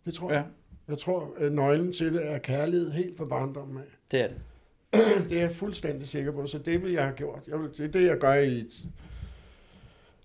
Det 0.04 0.14
tror 0.14 0.30
Ja, 0.32 0.36
jeg. 0.36 0.46
Jeg 0.88 0.98
tror, 0.98 1.34
at 1.38 1.52
nøglen 1.52 1.92
til 1.92 2.12
det 2.14 2.30
er 2.32 2.38
kærlighed 2.38 2.90
helt 2.90 3.16
fra 3.18 3.24
barndommen 3.24 3.76
af. 3.76 3.82
det 4.12 4.20
er 4.20 4.28
det. 4.28 4.36
Det 5.28 5.36
er 5.38 5.40
jeg 5.40 5.52
fuldstændig 5.56 6.08
sikker 6.08 6.32
på, 6.32 6.46
så 6.46 6.58
det 6.58 6.82
vil 6.82 6.92
jeg 6.92 7.02
have 7.04 7.14
gjort. 7.16 7.48
Jeg 7.48 7.60
vil, 7.60 7.68
det 7.76 7.80
er 7.80 7.88
det, 7.88 8.06
jeg 8.06 8.18
gør 8.18 8.32
i 8.32 8.58
et, 8.58 8.72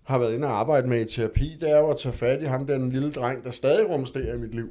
har 0.06 0.18
været 0.20 0.34
inde 0.34 0.47
og 0.47 0.60
arbejde 0.60 0.88
med 0.88 1.01
i 1.01 1.14
terapi, 1.16 1.58
det 1.60 1.72
er 1.72 1.80
jo 1.80 1.89
at 1.89 1.97
tage 1.99 2.14
fat 2.14 2.41
i 2.41 2.45
ham, 2.45 2.68
den 2.68 2.91
lille 2.91 3.12
dreng, 3.12 3.43
der 3.43 3.51
stadig 3.51 3.89
rumsterer 3.89 4.34
i 4.34 4.38
mit 4.38 4.56
liv. 4.56 4.70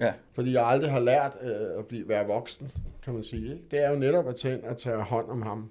Ja. 0.00 0.12
Fordi 0.34 0.52
jeg 0.52 0.66
aldrig 0.66 0.90
har 0.90 1.00
lært 1.00 1.36
øh, 1.42 1.78
at 1.78 1.86
blive, 1.86 2.08
være 2.08 2.26
voksen, 2.26 2.70
kan 3.02 3.14
man 3.14 3.24
sige. 3.24 3.42
Ikke? 3.52 3.64
Det 3.70 3.84
er 3.84 3.90
jo 3.90 3.98
netop 3.98 4.26
at 4.28 4.36
tage, 4.36 4.68
og 4.68 4.76
tage 4.76 5.02
hånd 5.02 5.30
om 5.30 5.42
ham. 5.42 5.70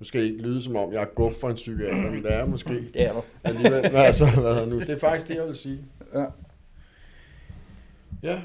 Nu 0.00 0.04
skal 0.06 0.22
ikke 0.22 0.36
lyde 0.42 0.62
som 0.62 0.76
om, 0.76 0.92
jeg 0.92 1.02
er 1.02 1.06
guf 1.14 1.32
for 1.40 1.48
en 1.50 1.56
psykiater, 1.56 2.10
men 2.10 2.22
det 2.22 2.32
er 2.34 2.46
måske 2.46 2.70
Det 2.94 3.02
er 3.02 3.12
du. 3.12 3.22
alligevel. 3.44 3.82
Men 3.82 3.96
altså, 3.96 4.24
hvad 4.40 4.66
nu? 4.66 4.80
Det 4.80 4.90
er 4.90 4.98
faktisk 4.98 5.28
det, 5.28 5.34
jeg 5.36 5.46
vil 5.46 5.56
sige. 5.56 5.84
Ja. 6.14 6.24
Ja, 8.22 8.42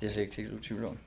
Det 0.00 0.06
er 0.08 0.12
slet 0.12 0.22
ikke 0.22 0.36
helt 0.36 0.62
tvivl 0.62 0.84
om. 0.84 0.98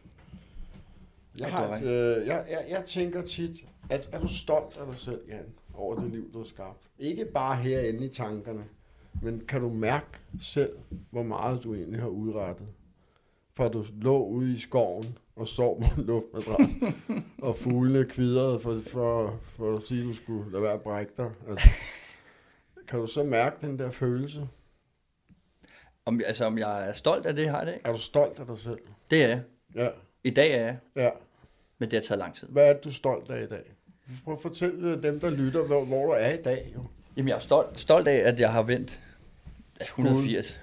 jeg, 1.40 1.48
du 1.48 1.54
har 1.54 1.76
et, 1.76 1.84
øh, 1.84 2.28
jeg, 2.28 2.44
jeg, 2.50 2.66
jeg 2.70 2.84
tænker 2.86 3.22
tit, 3.22 3.52
at 3.90 4.10
er 4.12 4.20
du 4.20 4.28
stolt 4.28 4.78
af 4.78 4.86
dig 4.92 4.96
selv, 5.00 5.20
Jan, 5.30 5.46
over 5.78 6.00
det 6.00 6.12
liv, 6.12 6.34
du 6.34 6.38
har 6.38 6.46
skabt? 6.46 6.88
Ikke 7.00 7.26
bare 7.26 7.56
herinde 7.56 8.06
i 8.06 8.10
tankerne, 8.10 8.66
men 9.22 9.46
kan 9.48 9.62
du 9.62 9.70
mærke 9.70 10.20
selv, 10.40 10.78
hvor 11.12 11.24
meget 11.24 11.64
du 11.64 11.74
egentlig 11.74 12.02
har 12.02 12.08
udrettet? 12.08 12.68
For 13.56 13.68
du 13.68 13.86
lå 14.02 14.26
ude 14.26 14.56
i 14.56 14.60
skoven 14.60 15.18
og 15.36 15.48
sov 15.48 15.82
på 15.82 16.02
en 16.02 16.08
luftmadras, 16.08 16.72
og 17.42 17.58
fuglene 17.58 18.06
kvidrede 18.06 18.60
for, 18.60 18.82
for, 18.88 19.40
for 19.44 19.78
at 19.78 19.84
sige, 19.84 20.02
at 20.02 20.08
du 20.08 20.14
skulle 20.14 20.52
lade 20.52 20.64
være 20.64 20.74
at 20.74 20.82
brække 20.82 21.14
dig. 21.18 21.32
Altså, 21.50 21.70
kan 22.88 23.00
du 23.00 23.08
så 23.08 23.24
mærke 23.24 23.68
den 23.68 23.80
der 23.80 23.92
følelse? 23.92 24.48
Om, 26.06 26.22
altså, 26.26 26.46
om 26.46 26.58
jeg 26.58 26.88
er 26.88 26.92
stolt 26.92 27.26
af 27.26 27.36
det, 27.36 27.50
har 27.50 27.58
jeg 27.58 27.68
det 27.68 27.74
ikke? 27.74 27.88
Er 27.88 27.92
du 27.92 28.00
stolt 28.00 28.40
af 28.40 28.46
dig 28.46 28.60
selv? 28.60 28.80
Det 29.12 29.24
er 29.24 29.28
jeg. 29.28 29.44
Ja, 29.76 29.90
I 30.24 30.30
dag 30.30 30.52
er 30.52 30.66
jeg, 30.66 30.78
ja. 30.96 31.10
men 31.78 31.92
det 31.92 31.98
har 31.98 32.04
taget 32.04 32.20
lang 32.20 32.36
tid. 32.36 32.48
Hvad 32.48 32.70
er 32.70 32.78
du 32.82 32.92
stolt 32.92 33.32
af 33.32 33.44
i 33.44 33.48
dag? 33.48 33.75
Prøv 34.24 34.34
at 34.34 34.42
fortælle 34.42 35.02
dem, 35.04 35.20
der 35.20 35.30
lytter, 35.30 35.66
hvor, 35.66 35.86
hvor 35.86 36.06
du 36.06 36.12
er 36.12 36.34
i 36.34 36.42
dag. 36.42 36.72
Jo. 36.76 36.84
Jamen, 37.18 37.28
jeg 37.30 37.36
er 37.36 37.40
stolt, 37.40 37.80
stolt 37.80 38.08
af, 38.08 38.16
at 38.30 38.40
jeg 38.40 38.52
har 38.52 38.62
vendt 38.64 39.02
180 39.82 40.62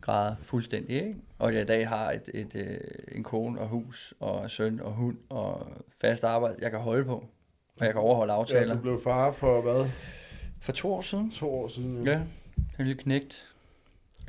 grader 0.00 0.36
fuldstændig, 0.42 0.96
ikke? 0.96 1.16
Og 1.38 1.54
jeg 1.54 1.62
i 1.62 1.64
dag 1.64 1.88
har 1.88 2.10
et, 2.12 2.30
et, 2.34 2.54
øh, 2.54 2.78
en 3.12 3.22
kone 3.24 3.60
og 3.60 3.68
hus 3.68 4.14
og 4.20 4.50
søn 4.50 4.80
og 4.80 4.92
hund 4.92 5.16
og 5.28 5.66
fast 6.00 6.24
arbejde, 6.24 6.56
jeg 6.60 6.70
kan 6.70 6.80
holde 6.80 7.04
på. 7.04 7.24
Og 7.76 7.84
jeg 7.86 7.92
kan 7.92 8.00
overholde 8.02 8.32
Ja, 8.32 8.38
aftaler. 8.38 8.74
du 8.74 8.80
blev 8.80 9.02
far 9.02 9.32
for 9.32 9.62
hvad? 9.62 9.90
For 10.60 10.72
to 10.72 10.92
år 10.94 11.02
siden. 11.02 11.30
To 11.30 11.54
år 11.54 11.68
siden. 11.68 12.06
Ja, 12.06 12.14
en 12.78 12.86
lille 12.86 13.02
knægt. 13.02 13.46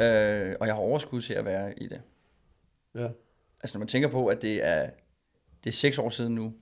Øh, 0.01 0.55
og 0.59 0.68
jeg 0.68 0.76
har 0.76 0.82
overskud 0.82 1.22
til 1.22 1.34
at 1.34 1.45
være 1.45 1.80
i 1.80 1.88
det. 1.88 2.01
ja. 2.95 3.07
Altså 3.64 3.78
når 3.78 3.80
man 3.80 3.88
tænker 3.88 4.09
på, 4.09 4.28
at 4.28 4.41
det 4.41 4.66
er, 4.68 4.89
det 5.64 5.70
er 5.70 5.74
seks 5.74 5.97
år 5.97 6.09
siden 6.09 6.36
nu, 6.36 6.53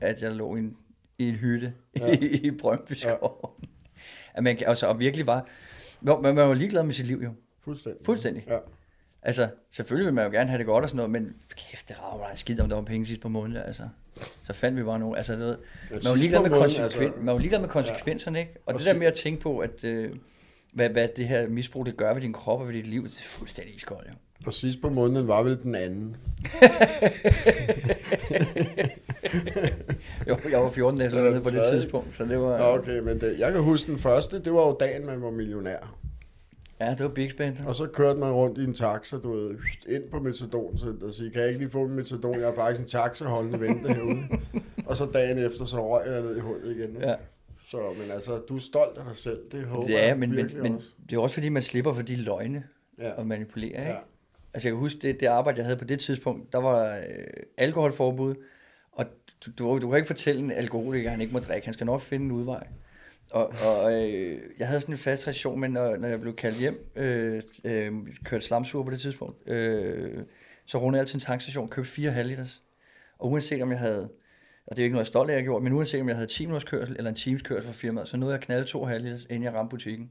at 0.00 0.22
jeg 0.22 0.32
lå 0.32 0.56
i 0.56 0.58
en, 0.58 0.76
i 1.20 1.28
en 1.28 1.34
hytte 1.34 1.72
ja. 1.98 2.06
Ja. 2.06 2.12
i, 2.20 2.26
i 2.26 2.50
Brøndby 2.50 2.92
Skov. 2.92 3.56
Ja. 3.62 3.66
At 4.34 4.42
man, 4.42 4.58
altså, 4.66 4.86
og 4.86 4.98
virkelig 4.98 5.26
var, 5.26 5.46
man, 6.00 6.22
man 6.22 6.36
var 6.36 6.54
ligeglad 6.54 6.82
med 6.84 6.92
sit 6.94 7.06
liv 7.06 7.20
jo. 7.24 7.30
Fuldstændig. 7.64 8.06
Fuldstændig. 8.06 8.44
Ja. 8.48 8.58
Altså, 9.22 9.48
selvfølgelig 9.72 10.06
vil 10.06 10.14
man 10.14 10.24
jo 10.24 10.30
gerne 10.30 10.50
have 10.50 10.58
det 10.58 10.66
godt 10.66 10.82
og 10.84 10.88
sådan 10.88 10.96
noget, 10.96 11.10
men 11.10 11.34
kæft, 11.56 11.88
det 11.88 12.02
rager 12.02 12.18
mig 12.18 12.28
skidt, 12.38 12.60
om 12.60 12.68
der 12.68 12.76
var 12.76 12.82
penge 12.84 13.06
sidst 13.06 13.20
på 13.20 13.28
måneden, 13.28 13.62
altså. 13.66 13.82
Så 14.46 14.52
fandt 14.52 14.78
vi 14.78 14.82
bare 14.82 14.98
nogle, 14.98 15.16
altså, 15.18 15.32
du 15.34 15.38
ved, 15.38 15.56
man 15.90 16.00
var 16.04 16.14
ligeglad 16.14 16.40
med, 16.42 16.50
måneden, 16.50 16.62
konsekven, 16.62 17.04
altså- 17.06 17.20
man 17.22 17.32
var 17.34 17.38
ligeglad 17.38 17.60
med 17.60 17.68
konsekvenserne, 17.68 18.38
ikke? 18.40 18.52
Og, 18.56 18.62
Og 18.66 18.74
det 18.74 18.84
der 18.86 18.92
si- 18.92 18.98
med 18.98 19.06
at 19.06 19.14
tænke 19.14 19.40
på, 19.40 19.58
at, 19.58 19.84
øh, 19.84 20.12
hvad, 20.72 20.88
hvad 20.88 21.08
det 21.16 21.28
her 21.28 21.48
misbrug, 21.48 21.86
det 21.86 21.96
gør 21.96 22.12
ved 22.14 22.22
din 22.22 22.32
krop 22.32 22.60
og 22.60 22.66
ved 22.68 22.74
dit 22.74 22.86
liv, 22.86 23.04
det 23.04 23.18
er 23.18 23.22
fuldstændig 23.22 23.74
iskoldt, 23.74 24.08
jo. 24.08 24.12
Og 24.46 24.52
sidst 24.52 24.80
på 24.80 24.90
måneden 24.90 25.28
var 25.28 25.42
vel 25.42 25.62
den 25.62 25.74
anden. 25.74 26.16
Jo, 30.28 30.36
jeg 30.50 30.60
var 30.60 30.70
14 30.70 30.98
dage 31.00 31.08
Eller 31.10 31.30
nede 31.30 31.40
på 31.42 31.50
det 31.50 31.62
tidspunkt, 31.72 32.14
så 32.16 32.24
det 32.24 32.38
var... 32.40 32.58
Nå, 32.58 32.78
okay, 32.78 32.98
men 32.98 33.20
det, 33.20 33.38
jeg 33.38 33.52
kan 33.52 33.62
huske 33.62 33.92
den 33.92 33.98
første, 33.98 34.38
det 34.42 34.52
var 34.52 34.66
jo 34.66 34.76
dagen, 34.80 35.06
man 35.06 35.22
var 35.22 35.30
millionær. 35.30 35.96
Ja, 36.80 36.90
det 36.90 37.00
var 37.00 37.08
Big 37.08 37.30
Spender. 37.30 37.66
Og 37.66 37.74
så 37.74 37.86
kørte 37.86 38.18
man 38.18 38.32
rundt 38.32 38.58
i 38.58 38.64
en 38.64 38.74
taxa, 38.74 39.16
du 39.16 39.32
ved, 39.32 39.56
ind 39.88 40.02
på 40.10 40.18
Metadon 40.20 40.78
Center 40.78 41.06
og 41.06 41.12
sige, 41.14 41.30
kan 41.30 41.40
jeg 41.40 41.48
ikke 41.48 41.60
lige 41.60 41.70
få 41.70 41.82
en 41.84 41.90
Metadon? 41.94 42.34
Jeg 42.40 42.46
har 42.48 42.54
faktisk 42.54 42.80
en 42.82 42.88
taxa 42.88 43.24
holdende 43.24 43.60
vente 43.60 43.88
herude. 43.94 44.22
og 44.86 44.96
så 44.96 45.06
dagen 45.14 45.38
efter, 45.38 45.64
så 45.64 45.88
røg 45.98 46.12
jeg 46.12 46.20
ned 46.22 46.36
i 46.36 46.40
hullet 46.40 46.76
igen. 46.76 46.96
Ja, 47.02 47.14
Så, 47.70 47.76
men 48.00 48.10
altså, 48.10 48.30
du 48.48 48.56
er 48.56 48.60
stolt 48.60 48.98
af 48.98 49.04
dig 49.04 49.16
selv, 49.16 49.38
det 49.52 49.64
håber 49.64 49.98
er, 49.98 50.06
jeg 50.06 50.18
men, 50.18 50.34
men, 50.34 50.50
men 50.62 50.80
det 51.10 51.16
er 51.16 51.20
også 51.20 51.34
fordi, 51.34 51.48
man 51.48 51.62
slipper 51.62 51.92
for 51.92 52.02
de 52.02 52.16
løgne 52.16 52.62
Ja. 53.00 53.12
og 53.12 53.26
manipulerer, 53.26 53.80
ikke? 53.80 53.90
Ja. 53.90 53.96
Altså 54.54 54.68
jeg 54.68 54.72
kan 54.72 54.78
huske, 54.78 54.98
det, 55.02 55.20
det 55.20 55.26
arbejde, 55.26 55.58
jeg 55.58 55.64
havde 55.64 55.76
på 55.78 55.84
det 55.84 56.00
tidspunkt, 56.00 56.52
der 56.52 56.58
var 56.58 56.96
øh, 56.96 57.02
alkoholforbud, 57.56 58.34
og 58.92 59.06
du, 59.46 59.50
du, 59.58 59.78
du 59.78 59.88
kan 59.88 59.96
ikke 59.96 60.06
fortælle 60.06 60.40
en 60.40 60.52
alkoholiker, 60.52 61.08
at 61.08 61.10
han 61.10 61.20
ikke 61.20 61.32
må 61.32 61.38
drikke. 61.38 61.66
Han 61.66 61.74
skal 61.74 61.86
nok 61.86 62.00
finde 62.00 62.24
en 62.24 62.32
udvej. 62.32 62.66
Og, 63.30 63.52
og 63.66 63.92
øh, 63.92 64.40
jeg 64.58 64.68
havde 64.68 64.80
sådan 64.80 64.94
en 64.94 64.98
fast 64.98 65.26
reaktion, 65.26 65.60
men 65.60 65.70
når, 65.70 65.96
når 65.96 66.08
jeg 66.08 66.20
blev 66.20 66.36
kaldt 66.36 66.58
hjem, 66.58 66.90
øh, 66.96 67.42
øh, 67.64 67.92
kørte 68.24 68.46
slamsur 68.46 68.82
på 68.82 68.90
det 68.90 69.00
tidspunkt, 69.00 69.48
øh, 69.48 70.22
så 70.66 70.78
rundede 70.78 70.98
jeg 70.98 71.02
altid 71.02 71.14
en 71.14 71.20
tankstation, 71.20 71.68
købte 71.68 71.90
fire 71.90 72.10
halvliters. 72.10 72.62
Og 73.18 73.30
uanset 73.30 73.62
om 73.62 73.70
jeg 73.70 73.78
havde, 73.78 74.08
og 74.66 74.76
det 74.76 74.82
er 74.82 74.84
ikke 74.84 74.92
noget, 74.92 75.04
jeg 75.04 75.08
er 75.08 75.12
stolt 75.12 75.30
af, 75.30 75.34
jeg 75.34 75.42
gjorde, 75.42 75.64
men 75.64 75.72
uanset 75.72 76.00
om 76.00 76.08
jeg 76.08 76.16
havde 76.16 76.28
10 76.28 76.46
minutters 76.46 76.70
kørsel 76.70 76.96
eller 76.96 77.10
en 77.10 77.16
times 77.16 77.42
kørsel 77.42 77.66
for 77.66 77.72
firmaet, 77.72 78.08
så 78.08 78.16
nåede 78.16 78.32
jeg 78.32 78.40
at 78.40 78.46
knalde 78.46 78.64
to 78.64 78.84
halvliters, 78.84 79.24
inden 79.24 79.42
jeg 79.42 79.54
ramte 79.54 79.70
butikken. 79.70 80.10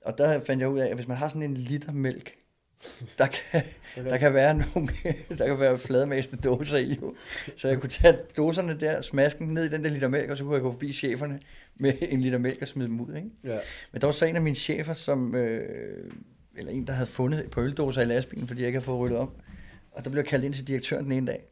Og 0.00 0.18
der 0.18 0.40
fandt 0.40 0.60
jeg 0.60 0.68
ud 0.68 0.78
af, 0.78 0.88
at 0.88 0.94
hvis 0.94 1.08
man 1.08 1.16
har 1.16 1.28
sådan 1.28 1.42
en 1.42 1.56
liter 1.56 1.92
mælk, 1.92 2.36
der 3.18 3.26
kan, 3.26 3.62
der 3.94 4.16
kan 4.16 4.34
være 4.34 4.54
nogle, 4.54 4.88
der 5.38 5.46
kan 5.46 5.60
være 5.60 5.78
fladmæste 5.78 6.36
dåser 6.36 6.78
i, 6.78 6.98
jo. 7.02 7.14
så 7.56 7.68
jeg 7.68 7.80
kunne 7.80 7.90
tage 7.90 8.18
dåserne 8.36 8.80
der, 8.80 9.02
smaske 9.02 9.38
dem 9.38 9.46
ned 9.46 9.64
i 9.64 9.68
den 9.68 9.84
der 9.84 9.90
liter 9.90 10.08
mælk, 10.08 10.30
og 10.30 10.36
så 10.36 10.44
kunne 10.44 10.54
jeg 10.54 10.62
gå 10.62 10.72
forbi 10.72 10.92
cheferne 10.92 11.38
med 11.76 11.92
en 12.12 12.20
liter 12.20 12.38
mælk 12.38 12.62
og 12.62 12.68
smide 12.68 12.88
dem 12.88 13.00
ud, 13.00 13.14
ikke? 13.14 13.28
Ja. 13.44 13.58
Men 13.92 14.00
der 14.00 14.06
var 14.06 14.12
så 14.12 14.24
en 14.24 14.36
af 14.36 14.42
mine 14.42 14.56
chefer, 14.56 14.92
som, 14.92 15.34
øh, 15.34 16.12
eller 16.56 16.72
en, 16.72 16.86
der 16.86 16.92
havde 16.92 17.06
fundet 17.06 17.44
et 17.44 17.50
par 17.50 17.62
øldåser 17.62 18.02
i 18.02 18.04
lastbilen, 18.04 18.48
fordi 18.48 18.60
jeg 18.60 18.66
ikke 18.66 18.76
havde 18.76 18.84
fået 18.84 19.00
ryddet 19.00 19.18
op. 19.18 19.32
Og 19.92 20.04
der 20.04 20.10
blev 20.10 20.22
jeg 20.22 20.28
kaldt 20.28 20.44
ind 20.44 20.54
til 20.54 20.66
direktøren 20.66 21.04
den 21.04 21.12
ene 21.12 21.26
dag. 21.26 21.44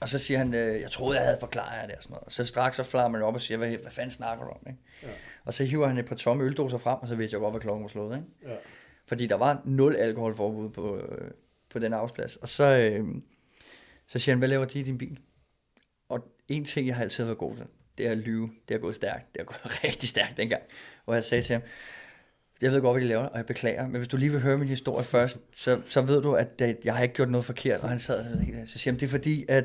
Og 0.00 0.08
så 0.08 0.18
siger 0.18 0.38
han, 0.38 0.54
øh, 0.54 0.80
jeg 0.80 0.90
troede, 0.90 1.16
jeg 1.18 1.26
havde 1.26 1.36
forklaret 1.40 1.76
jer 1.80 1.86
det 1.86 1.94
og 1.94 2.02
sådan 2.02 2.12
noget. 2.12 2.24
Og 2.24 2.32
så 2.32 2.44
straks 2.44 2.76
så 2.76 2.82
flammer 2.82 3.18
man 3.18 3.26
op 3.26 3.34
og 3.34 3.40
siger, 3.40 3.58
hvad, 3.58 3.68
hvad 3.68 3.90
fanden 3.90 4.10
snakker 4.10 4.44
du 4.44 4.50
om? 4.50 4.60
Ikke? 4.66 4.78
Ja. 5.02 5.08
Og 5.44 5.54
så 5.54 5.64
hiver 5.64 5.86
han 5.86 5.98
et 5.98 6.06
par 6.06 6.14
tomme 6.14 6.44
øldåser 6.44 6.78
frem, 6.78 6.98
og 7.00 7.08
så 7.08 7.14
vidste 7.14 7.34
jeg 7.34 7.40
godt, 7.40 7.52
hvad 7.52 7.60
klokken 7.60 7.82
var 7.82 7.88
slået. 7.88 8.16
Ikke? 8.16 8.54
Ja. 8.54 8.56
Fordi 9.08 9.26
der 9.26 9.34
var 9.34 9.62
nul 9.64 9.96
alkoholforbud 9.96 10.70
på, 10.70 10.96
øh, 10.96 11.30
på 11.70 11.78
den 11.78 11.92
arbejdsplads. 11.92 12.36
Og 12.36 12.48
så, 12.48 12.64
øh, 12.64 13.06
så 14.06 14.18
siger 14.18 14.32
han, 14.32 14.38
hvad 14.38 14.48
laver 14.48 14.64
de 14.64 14.80
i 14.80 14.82
din 14.82 14.98
bil? 14.98 15.18
Og 16.08 16.32
en 16.48 16.64
ting, 16.64 16.86
jeg 16.86 16.96
har 16.96 17.02
altid 17.02 17.24
været 17.24 17.38
god 17.38 17.56
til, 17.56 17.66
det 17.98 18.06
er 18.06 18.10
at 18.10 18.18
lyve. 18.18 18.50
Det 18.68 18.74
er 18.74 18.78
gået 18.78 18.96
stærkt. 18.96 19.34
Det 19.34 19.40
er 19.40 19.44
gået 19.44 19.82
rigtig 19.84 20.08
stærkt 20.08 20.36
dengang. 20.36 20.62
Hvor 21.04 21.14
jeg 21.14 21.24
sagde 21.24 21.42
til 21.42 21.52
ham, 21.52 21.62
jeg 22.62 22.72
ved 22.72 22.80
godt, 22.80 22.94
hvad 22.94 23.02
de 23.02 23.08
laver, 23.08 23.24
og 23.24 23.36
jeg 23.36 23.46
beklager, 23.46 23.86
men 23.86 23.96
hvis 23.96 24.08
du 24.08 24.16
lige 24.16 24.30
vil 24.30 24.40
høre 24.40 24.58
min 24.58 24.68
historie 24.68 25.04
først, 25.04 25.38
så, 25.56 25.80
så 25.88 26.02
ved 26.02 26.22
du, 26.22 26.34
at 26.34 26.58
det, 26.58 26.78
jeg 26.84 26.94
har 26.94 27.02
ikke 27.02 27.14
gjort 27.14 27.30
noget 27.30 27.44
forkert. 27.44 27.80
Og 27.80 27.88
han 27.88 27.98
sad 27.98 28.18
og 28.18 28.68
så 28.68 28.78
siger 28.78 28.92
han, 28.92 29.00
det 29.00 29.06
er 29.06 29.10
fordi, 29.10 29.44
at 29.48 29.64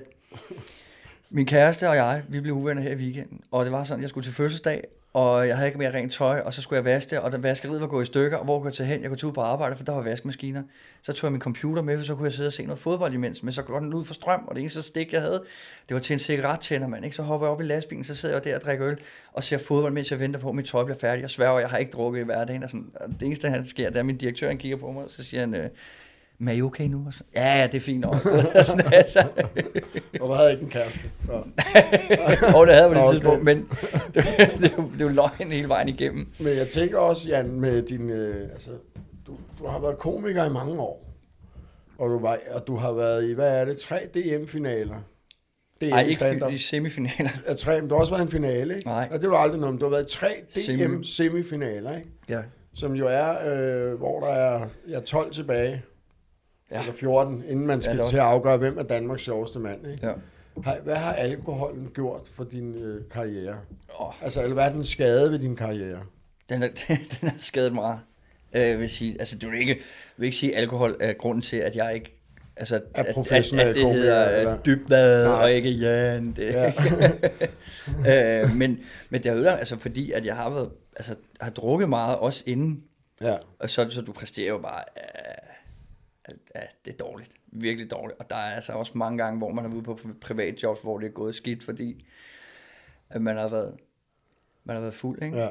min 1.35 1.45
kæreste 1.45 1.89
og 1.89 1.95
jeg, 1.95 2.23
vi 2.27 2.39
blev 2.39 2.53
uvenner 2.53 2.81
her 2.81 2.91
i 2.91 2.95
weekenden, 2.95 3.41
og 3.51 3.65
det 3.65 3.71
var 3.71 3.83
sådan, 3.83 4.01
jeg 4.01 4.09
skulle 4.09 4.25
til 4.25 4.33
fødselsdag, 4.33 4.83
og 5.13 5.47
jeg 5.47 5.55
havde 5.55 5.67
ikke 5.67 5.77
mere 5.77 5.93
rent 5.93 6.13
tøj, 6.13 6.39
og 6.39 6.53
så 6.53 6.61
skulle 6.61 6.77
jeg 6.77 6.85
vaske 6.85 7.09
det, 7.09 7.19
og 7.19 7.31
da 7.31 7.37
vaskeriet 7.37 7.81
var 7.81 7.87
gået 7.87 8.03
i 8.03 8.05
stykker, 8.05 8.37
og 8.37 8.45
hvor 8.45 8.59
kunne 8.59 8.67
jeg 8.67 8.73
tage 8.73 8.87
hen? 8.87 9.01
Jeg 9.01 9.09
kunne 9.09 9.17
tage 9.17 9.27
ud 9.27 9.33
på 9.33 9.41
arbejde, 9.41 9.75
for 9.75 9.83
der 9.83 9.91
var 9.91 10.01
vaskemaskiner. 10.01 10.63
Så 11.01 11.13
tog 11.13 11.27
jeg 11.27 11.31
min 11.31 11.41
computer 11.41 11.81
med, 11.81 11.97
for 11.97 12.05
så 12.05 12.15
kunne 12.15 12.25
jeg 12.25 12.33
sidde 12.33 12.47
og 12.47 12.53
se 12.53 12.65
noget 12.65 12.79
fodbold 12.79 13.13
imens, 13.13 13.43
men 13.43 13.53
så 13.53 13.61
går 13.61 13.79
den 13.79 13.93
ud 13.93 14.05
for 14.05 14.13
strøm, 14.13 14.43
og 14.47 14.55
det 14.55 14.61
eneste 14.61 14.81
stik, 14.81 15.13
jeg 15.13 15.21
havde, 15.21 15.43
det 15.89 15.93
var 15.93 15.99
til 15.99 16.13
en 16.13 16.19
cigarettænder, 16.19 16.87
mand. 16.87 17.05
Ikke? 17.05 17.15
Så 17.15 17.23
hopper 17.23 17.47
jeg 17.47 17.51
op 17.51 17.61
i 17.61 17.63
lastbilen, 17.63 18.03
så 18.03 18.15
sidder 18.15 18.35
jeg 18.35 18.43
der 18.43 18.55
og 18.55 18.61
drikker 18.61 18.87
øl, 18.87 18.97
og 19.33 19.43
ser 19.43 19.57
fodbold, 19.57 19.93
mens 19.93 20.11
jeg 20.11 20.19
venter 20.19 20.39
på, 20.39 20.49
at 20.49 20.55
mit 20.55 20.65
tøj 20.65 20.83
bliver 20.83 20.97
færdigt. 20.97 21.21
Jeg 21.21 21.29
sværger, 21.29 21.59
jeg 21.59 21.69
har 21.69 21.77
ikke 21.77 21.91
drukket 21.91 22.21
i 22.21 22.23
hverdagen, 22.23 22.63
og 22.63 22.69
sådan, 22.69 22.91
og 22.95 23.09
det 23.19 23.25
eneste, 23.25 23.47
der 23.47 23.63
sker, 23.63 23.87
det 23.87 23.95
er, 23.95 23.99
at 23.99 24.05
min 24.05 24.17
direktør 24.17 24.47
han 24.47 24.57
kigger 24.57 24.77
på 24.77 24.91
mig, 24.91 25.03
og 25.03 25.09
så 25.09 25.23
siger 25.23 25.39
han, 25.39 25.53
øh, 25.53 25.69
men 26.43 26.47
er 26.47 26.57
I 26.57 26.61
okay 26.61 26.87
nu? 26.87 27.03
Og 27.07 27.13
så, 27.13 27.23
ja, 27.35 27.59
ja, 27.59 27.67
det 27.67 27.75
er 27.75 27.79
fint 27.81 27.99
nok. 27.99 28.15
Sådan, 28.67 28.93
altså. 28.93 29.19
Og 30.21 30.27
du 30.29 30.33
havde 30.33 30.51
ikke 30.51 30.63
en 30.63 30.69
kæreste. 30.69 31.01
Ja. 31.27 31.33
og 32.57 32.67
det 32.67 32.75
havde 32.75 32.87
på 32.87 32.93
det 32.93 33.01
Okay. 33.03 33.11
tidspunkt, 33.13 33.43
men 33.43 33.67
det, 34.13 34.25
det, 34.61 34.71
det 34.93 35.01
jo 35.01 35.07
løgn 35.07 35.51
hele 35.51 35.67
vejen 35.69 35.89
igennem. 35.89 36.27
Men 36.39 36.57
jeg 36.57 36.67
tænker 36.67 36.97
også, 36.97 37.29
Jan, 37.29 37.51
med 37.59 37.81
din... 37.81 38.09
Øh, 38.09 38.49
altså, 38.51 38.71
du, 39.27 39.37
du 39.59 39.67
har 39.67 39.79
været 39.79 39.97
komiker 39.97 40.45
i 40.45 40.49
mange 40.49 40.79
år. 40.79 41.05
Og 41.97 42.09
du, 42.09 42.19
var, 42.19 42.37
og 42.51 42.67
du 42.67 42.75
har 42.75 42.91
været 42.91 43.29
i, 43.29 43.33
hvad 43.33 43.49
er 43.61 43.65
det, 43.65 43.77
tre 43.77 43.99
DM-finaler? 44.15 44.95
DM 45.81 45.85
Nej, 45.89 46.03
ikke 46.03 46.45
i 46.51 46.57
semifinaler. 46.57 47.29
Ja, 47.47 47.53
tre, 47.53 47.79
men 47.81 47.89
du 47.89 47.95
har 47.95 47.99
også 48.01 48.13
været 48.13 48.21
i 48.21 48.25
en 48.25 48.31
finale, 48.31 48.75
ikke? 48.75 48.87
Nej. 48.87 49.07
Ja, 49.11 49.15
det 49.17 49.23
du 49.23 49.35
aldrig 49.35 49.59
noget, 49.59 49.73
men 49.73 49.79
du 49.79 49.85
har 49.85 49.91
været 49.91 50.09
i 50.11 50.17
tre 50.17 50.27
Semi. 50.49 50.83
DM-semifinaler, 50.83 51.95
ikke? 51.97 52.09
Ja. 52.29 52.41
Som 52.75 52.93
jo 52.95 53.07
er, 53.09 53.29
øh, 53.29 53.97
hvor 53.97 54.19
der 54.19 54.27
er 54.27 54.67
ja, 54.89 54.99
12 54.99 55.31
tilbage, 55.31 55.83
ja. 56.73 56.77
Ja. 56.77 56.83
eller 56.83 56.95
14, 56.95 57.43
inden 57.47 57.67
man 57.67 57.81
skal 57.81 57.99
er 57.99 58.09
til 58.09 58.17
at 58.17 58.23
afgøre, 58.23 58.57
hvem 58.57 58.77
er 58.77 58.83
Danmarks 58.83 59.21
sjoveste 59.21 59.59
mand, 59.59 59.87
ikke? 59.87 60.07
ja. 60.07 60.13
Har, 60.63 60.77
hvad 60.83 60.95
har 60.95 61.13
alkoholen 61.13 61.91
gjort 61.93 62.21
for 62.33 62.43
din 62.43 62.75
øh, 62.75 63.01
karriere? 63.11 63.57
Oh, 63.99 64.23
Altså, 64.23 64.41
eller 64.41 64.53
hvad 64.53 64.65
er 64.65 64.71
den 64.71 64.83
skade 64.83 65.31
ved 65.31 65.39
din 65.39 65.55
karriere? 65.55 65.99
den, 66.49 66.63
er, 66.63 66.67
den 67.21 67.27
er 67.27 67.31
skadet 67.39 67.73
meget. 67.73 67.99
Øh, 68.53 68.79
vil 68.79 68.89
sige, 68.89 69.15
altså, 69.19 69.37
du 69.37 69.49
vil 69.49 69.59
ikke, 69.59 69.79
vil 70.17 70.25
ikke 70.25 70.37
sige, 70.37 70.55
at 70.55 70.61
alkohol 70.61 70.97
er 70.99 71.13
grunden 71.13 71.41
til, 71.41 71.57
at 71.57 71.75
jeg 71.75 71.95
ikke 71.95 72.19
altså, 72.57 72.75
Er 72.75 73.03
at, 73.03 73.13
professionel 73.13 73.63
at, 73.63 73.69
at 73.69 73.75
det 73.75 73.83
komiker, 73.83 74.01
hedder 74.01 74.25
eller? 74.25 74.39
eller? 74.39 74.57
dybvad 74.63 75.25
Nej. 75.25 75.41
og 75.41 75.51
ikke 75.51 75.69
Jan. 75.69 76.31
Det. 76.31 76.53
Ja. 76.53 76.73
øh, 78.43 78.55
men, 78.55 78.79
men 79.09 79.23
det 79.23 79.29
er 79.29 79.35
ødelagt, 79.35 79.59
altså 79.59 79.77
fordi, 79.77 80.11
at 80.11 80.25
jeg 80.25 80.35
har 80.35 80.49
været, 80.49 80.69
altså, 80.95 81.15
har 81.41 81.51
drukket 81.51 81.89
meget, 81.89 82.17
også 82.17 82.43
inden, 82.45 82.83
Ja, 83.21 83.35
og 83.59 83.69
så, 83.69 83.89
så 83.89 84.01
du 84.01 84.11
præsterer 84.11 84.47
jo 84.47 84.57
bare, 84.57 84.83
uh, 86.29 86.61
det 86.85 86.93
er 86.93 86.97
dårligt, 86.97 87.31
virkelig 87.47 87.91
dårligt. 87.91 88.19
Og 88.19 88.29
der 88.29 88.35
er 88.35 88.55
altså 88.55 88.73
også 88.73 88.91
mange 88.97 89.17
gange, 89.17 89.37
hvor 89.37 89.51
man 89.51 89.65
er 89.65 89.69
ude 89.69 89.83
på 89.83 89.99
privat 90.21 90.63
jobs, 90.63 90.81
hvor 90.81 90.97
det 90.97 91.07
er 91.07 91.11
gået 91.11 91.35
skidt, 91.35 91.63
fordi 91.63 92.05
at 93.09 93.21
man 93.21 93.37
har 93.37 93.47
været, 93.47 93.75
man 94.63 94.75
har 94.75 94.81
været 94.81 94.93
fuld, 94.93 95.23
ikke? 95.23 95.37
ja. 95.37 95.49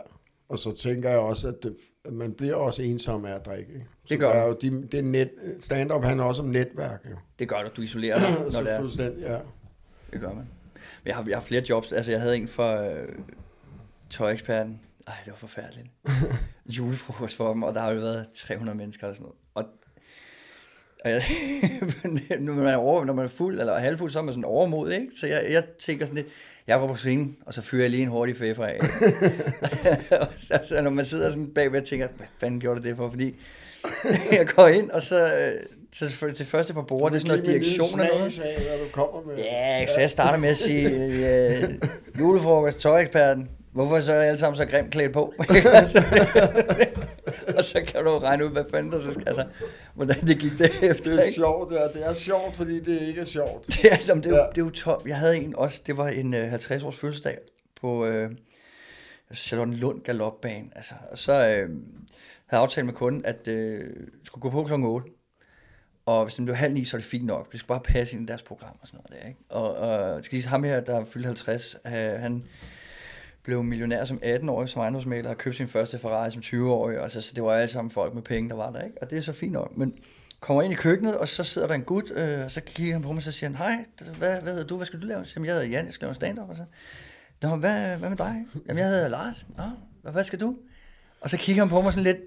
Og 0.49 0.59
så 0.59 0.77
tænker 0.77 1.11
jeg 1.11 1.18
også, 1.18 1.49
at, 1.49 1.62
det, 1.62 1.77
at 2.05 2.12
man 2.12 2.35
bliver 2.35 2.55
også 2.55 2.83
ensom 2.83 3.25
af 3.25 3.33
at 3.35 3.47
drikke. 3.47 3.73
Ikke? 3.73 3.87
Så 4.05 4.07
Det 4.09 4.20
gør 4.20 4.29
der 4.29 4.35
er 4.35 4.49
jo 4.49 4.57
de, 4.62 4.89
det 4.93 5.05
net, 5.05 5.31
stand-up 5.61 6.05
handler 6.05 6.25
også 6.25 6.43
om 6.43 6.49
netværk. 6.49 7.07
Jo. 7.11 7.16
Det 7.39 7.49
gør 7.49 7.62
du, 7.62 7.70
du 7.77 7.83
isolerer 7.83 8.14
dig, 8.18 8.31
når 8.45 8.51
så 8.51 8.62
det 8.62 8.73
er. 8.73 8.81
fuldstændig, 8.81 9.23
ja. 9.23 9.39
Det 10.12 10.20
gør 10.20 10.29
man. 10.29 10.37
Men 10.37 11.07
jeg 11.07 11.16
har, 11.16 11.25
jeg 11.29 11.37
har 11.37 11.45
flere 11.45 11.62
jobs. 11.68 11.93
Altså, 11.93 12.11
jeg 12.12 12.20
havde 12.20 12.37
en 12.37 12.49
for 12.49 12.77
øh, 12.77 13.09
tøjeksperten. 14.11 14.81
Ej, 15.07 15.14
det 15.25 15.31
var 15.31 15.37
forfærdeligt. 15.37 15.87
Julefrokost 16.77 17.37
for 17.37 17.49
dem, 17.53 17.62
og 17.62 17.75
der 17.75 17.81
har 17.81 17.91
jo 17.91 18.01
været 18.01 18.27
300 18.37 18.79
mennesker 18.79 19.09
og 19.09 19.14
sådan 19.14 19.23
noget. 19.23 19.37
Og, 19.55 19.64
og 21.05 21.11
jeg, 21.11 21.23
når, 22.41 22.53
man 22.53 22.67
er 22.67 22.77
over, 22.77 23.05
når 23.05 23.13
man 23.13 23.25
er 23.25 23.29
fuld 23.29 23.61
eller 23.61 23.79
halvfuld, 23.79 24.11
så 24.11 24.19
er 24.19 24.23
man 24.23 24.35
sådan 24.35 24.45
overmod, 24.45 24.93
ikke? 24.93 25.07
Så 25.21 25.27
jeg, 25.27 25.47
jeg 25.51 25.65
tænker 25.79 26.07
sådan 26.07 26.17
lidt, 26.17 26.27
jeg 26.67 26.79
går 26.79 26.89
på 26.89 26.97
scenen, 26.97 27.37
og 27.47 27.55
så 27.55 27.63
fyrer 27.63 27.83
jeg 27.83 27.91
lige 27.91 28.03
en 28.03 28.09
hurtig 28.09 28.37
fæffer 28.37 28.65
af. 28.65 28.79
og 30.11 30.27
så, 30.49 30.59
så, 30.65 30.83
når 30.83 30.91
man 30.91 31.05
sidder 31.05 31.31
sådan 31.31 31.47
bagved 31.47 31.81
og 31.81 31.87
tænker, 31.87 32.09
hvad 32.17 32.27
fanden 32.39 32.61
gjorde 32.61 32.81
du 32.81 32.87
det 32.87 32.97
for? 32.97 33.11
Fordi 33.11 33.35
jeg 34.33 34.47
går 34.47 34.69
ind, 34.69 34.91
og 34.91 35.03
så, 35.03 35.37
øh, 35.39 35.53
så 35.93 36.27
det 36.39 36.47
første 36.47 36.75
par 36.75 36.83
bord, 36.83 37.13
det 37.13 37.17
er 37.17 37.21
sådan 37.21 37.39
noget 37.39 37.47
direktion 37.47 38.01
og 38.01 38.07
noget. 38.07 38.41
af, 38.41 38.63
hvad 38.63 38.79
du 38.79 38.93
kommer 38.93 39.23
med. 39.27 39.37
Ja, 39.37 39.87
så 39.87 40.01
jeg 40.01 40.11
starter 40.11 40.39
med 40.39 40.49
at 40.49 40.57
sige, 40.57 40.91
øh, 40.91 41.75
julefrokost, 42.19 42.81
tøjeksperten, 42.81 43.49
hvorfor 43.73 44.01
så 44.01 44.12
er 44.12 44.23
alle 44.23 44.39
sammen 44.39 44.57
så 44.57 44.66
grimt 44.66 44.91
klædt 44.93 45.12
på? 45.12 45.35
og 47.57 47.64
så 47.64 47.83
kan 47.87 48.05
du 48.05 48.18
regne 48.18 48.45
ud, 48.47 48.51
hvad 48.51 48.64
fanden 48.70 48.93
der 48.93 49.03
så 49.03 49.12
skal, 49.12 49.29
altså, 49.29 49.47
hvordan 49.95 50.27
det 50.27 50.39
gik 50.39 50.53
derefter. 50.59 51.05
Det 51.11 51.18
er 51.18 51.23
ikke? 51.23 51.35
sjovt, 51.35 51.70
det 51.73 51.83
er, 51.85 51.89
det 51.93 52.07
er 52.07 52.14
sjovt, 52.14 52.57
fordi 52.57 52.81
det 52.81 53.01
ikke 53.01 53.20
er 53.20 53.25
sjovt. 53.25 53.66
Det 53.83 53.93
er, 53.93 53.97
jamen, 54.09 54.23
det, 54.25 54.33
er, 54.33 54.37
jo- 54.37 54.43
Ja. 54.43 54.49
det 54.51 54.59
er 54.59 54.64
jo 54.64 54.70
top. 54.70 55.07
Jeg 55.07 55.16
havde 55.16 55.37
en 55.37 55.57
også, 55.57 55.83
det 55.87 55.97
var 55.97 56.09
en 56.09 56.35
øh, 56.35 56.51
50 56.51 56.83
års 56.83 56.97
fødselsdag 56.97 57.39
på 57.81 58.07
øh, 58.07 58.31
Charlotte 59.35 59.73
Lund 59.75 60.01
Galopbane. 60.03 60.66
Altså, 60.77 60.95
og 61.11 61.18
så 61.18 61.33
øh, 61.33 61.39
havde 61.39 61.68
jeg 62.53 62.61
aftalt 62.61 62.87
med 62.87 62.95
kunden, 62.95 63.25
at 63.27 63.49
øh, 63.49 63.91
skulle 64.27 64.43
gå 64.43 64.51
på 64.51 64.64
klokken 64.64 64.89
8. 64.89 65.09
Og 66.07 66.25
hvis 66.25 66.35
den 66.35 66.45
blev 66.45 66.57
halv 66.57 66.75
ni, 66.75 66.85
så 66.85 66.97
er 66.97 67.01
det 67.01 67.09
fint 67.09 67.27
nok. 67.27 67.53
Det 67.53 67.59
skulle 67.61 67.68
bare 67.68 67.81
passe 67.95 68.16
ind 68.16 68.25
i 68.25 68.27
deres 68.27 68.43
program 68.43 68.77
og 68.83 68.87
sådan 68.89 69.01
noget 69.11 69.23
der, 69.23 69.29
ikke? 69.29 69.41
Og, 69.49 69.75
og 69.77 70.25
skal 70.25 70.37
lige 70.37 70.49
ham 70.49 70.64
her, 70.64 70.81
der 70.81 71.05
fyldte 71.05 71.27
50, 71.27 71.77
øh, 71.87 71.93
han 71.93 72.45
blev 73.45 73.62
millionær 73.62 74.05
som 74.05 74.20
18-årig 74.24 74.68
som 74.68 74.82
ejendomsmaler 74.82 75.30
og 75.30 75.38
købte 75.38 75.57
sin 75.57 75.68
første 75.68 75.99
Ferrari 75.99 76.30
som 76.30 76.43
20-årig. 76.45 77.03
Altså, 77.03 77.20
så 77.20 77.32
det 77.34 77.43
var 77.43 77.53
alle 77.53 77.72
sammen 77.72 77.90
folk 77.90 78.14
med 78.14 78.22
penge, 78.22 78.51
der 78.51 78.57
var 78.57 78.70
der, 78.70 78.80
ikke? 78.80 79.03
Og 79.03 79.11
det 79.11 79.18
er 79.18 79.22
så 79.22 79.32
fint 79.32 79.53
nok. 79.53 79.76
Men 79.76 79.95
kommer 80.40 80.62
ind 80.62 80.72
i 80.72 80.76
køkkenet, 80.76 81.18
og 81.18 81.28
så 81.28 81.45
sidder 81.45 81.68
der 81.68 81.74
en 81.74 81.82
gut, 81.82 82.11
øh, 82.14 82.45
og 82.45 82.51
så 82.51 82.61
kigger 82.61 82.93
han 82.93 83.03
på 83.03 83.09
mig, 83.09 83.16
og 83.16 83.22
så 83.22 83.32
siger 83.32 83.51
han, 83.51 83.57
hej, 83.57 83.84
hvad, 84.18 84.40
hvad 84.40 84.53
hedder 84.53 84.66
du, 84.66 84.76
hvad 84.76 84.86
skal 84.86 85.01
du 85.01 85.07
lave? 85.07 85.24
Så 85.24 85.30
siger 85.30 85.45
jeg, 85.45 85.55
hedder 85.55 85.68
Jan, 85.68 85.84
jeg 85.84 85.93
skal 85.93 86.07
lave 86.07 86.14
stand-up. 86.14 86.51
Og 86.51 86.57
så, 86.57 86.64
Nå, 87.43 87.57
hvad, 87.57 87.97
hvad 87.97 88.09
med 88.09 88.18
dig? 88.18 88.47
Jamen, 88.68 88.78
jeg 88.78 88.86
hedder 88.86 89.09
Lars. 89.09 89.47
Nå, 89.59 89.64
hvad, 90.03 90.12
hvad 90.12 90.24
skal 90.24 90.40
du? 90.40 90.57
Og 91.20 91.30
så 91.30 91.36
kigger 91.36 91.62
han 91.62 91.70
på 91.70 91.80
mig 91.80 91.93
sådan 91.93 92.05
lidt, 92.05 92.18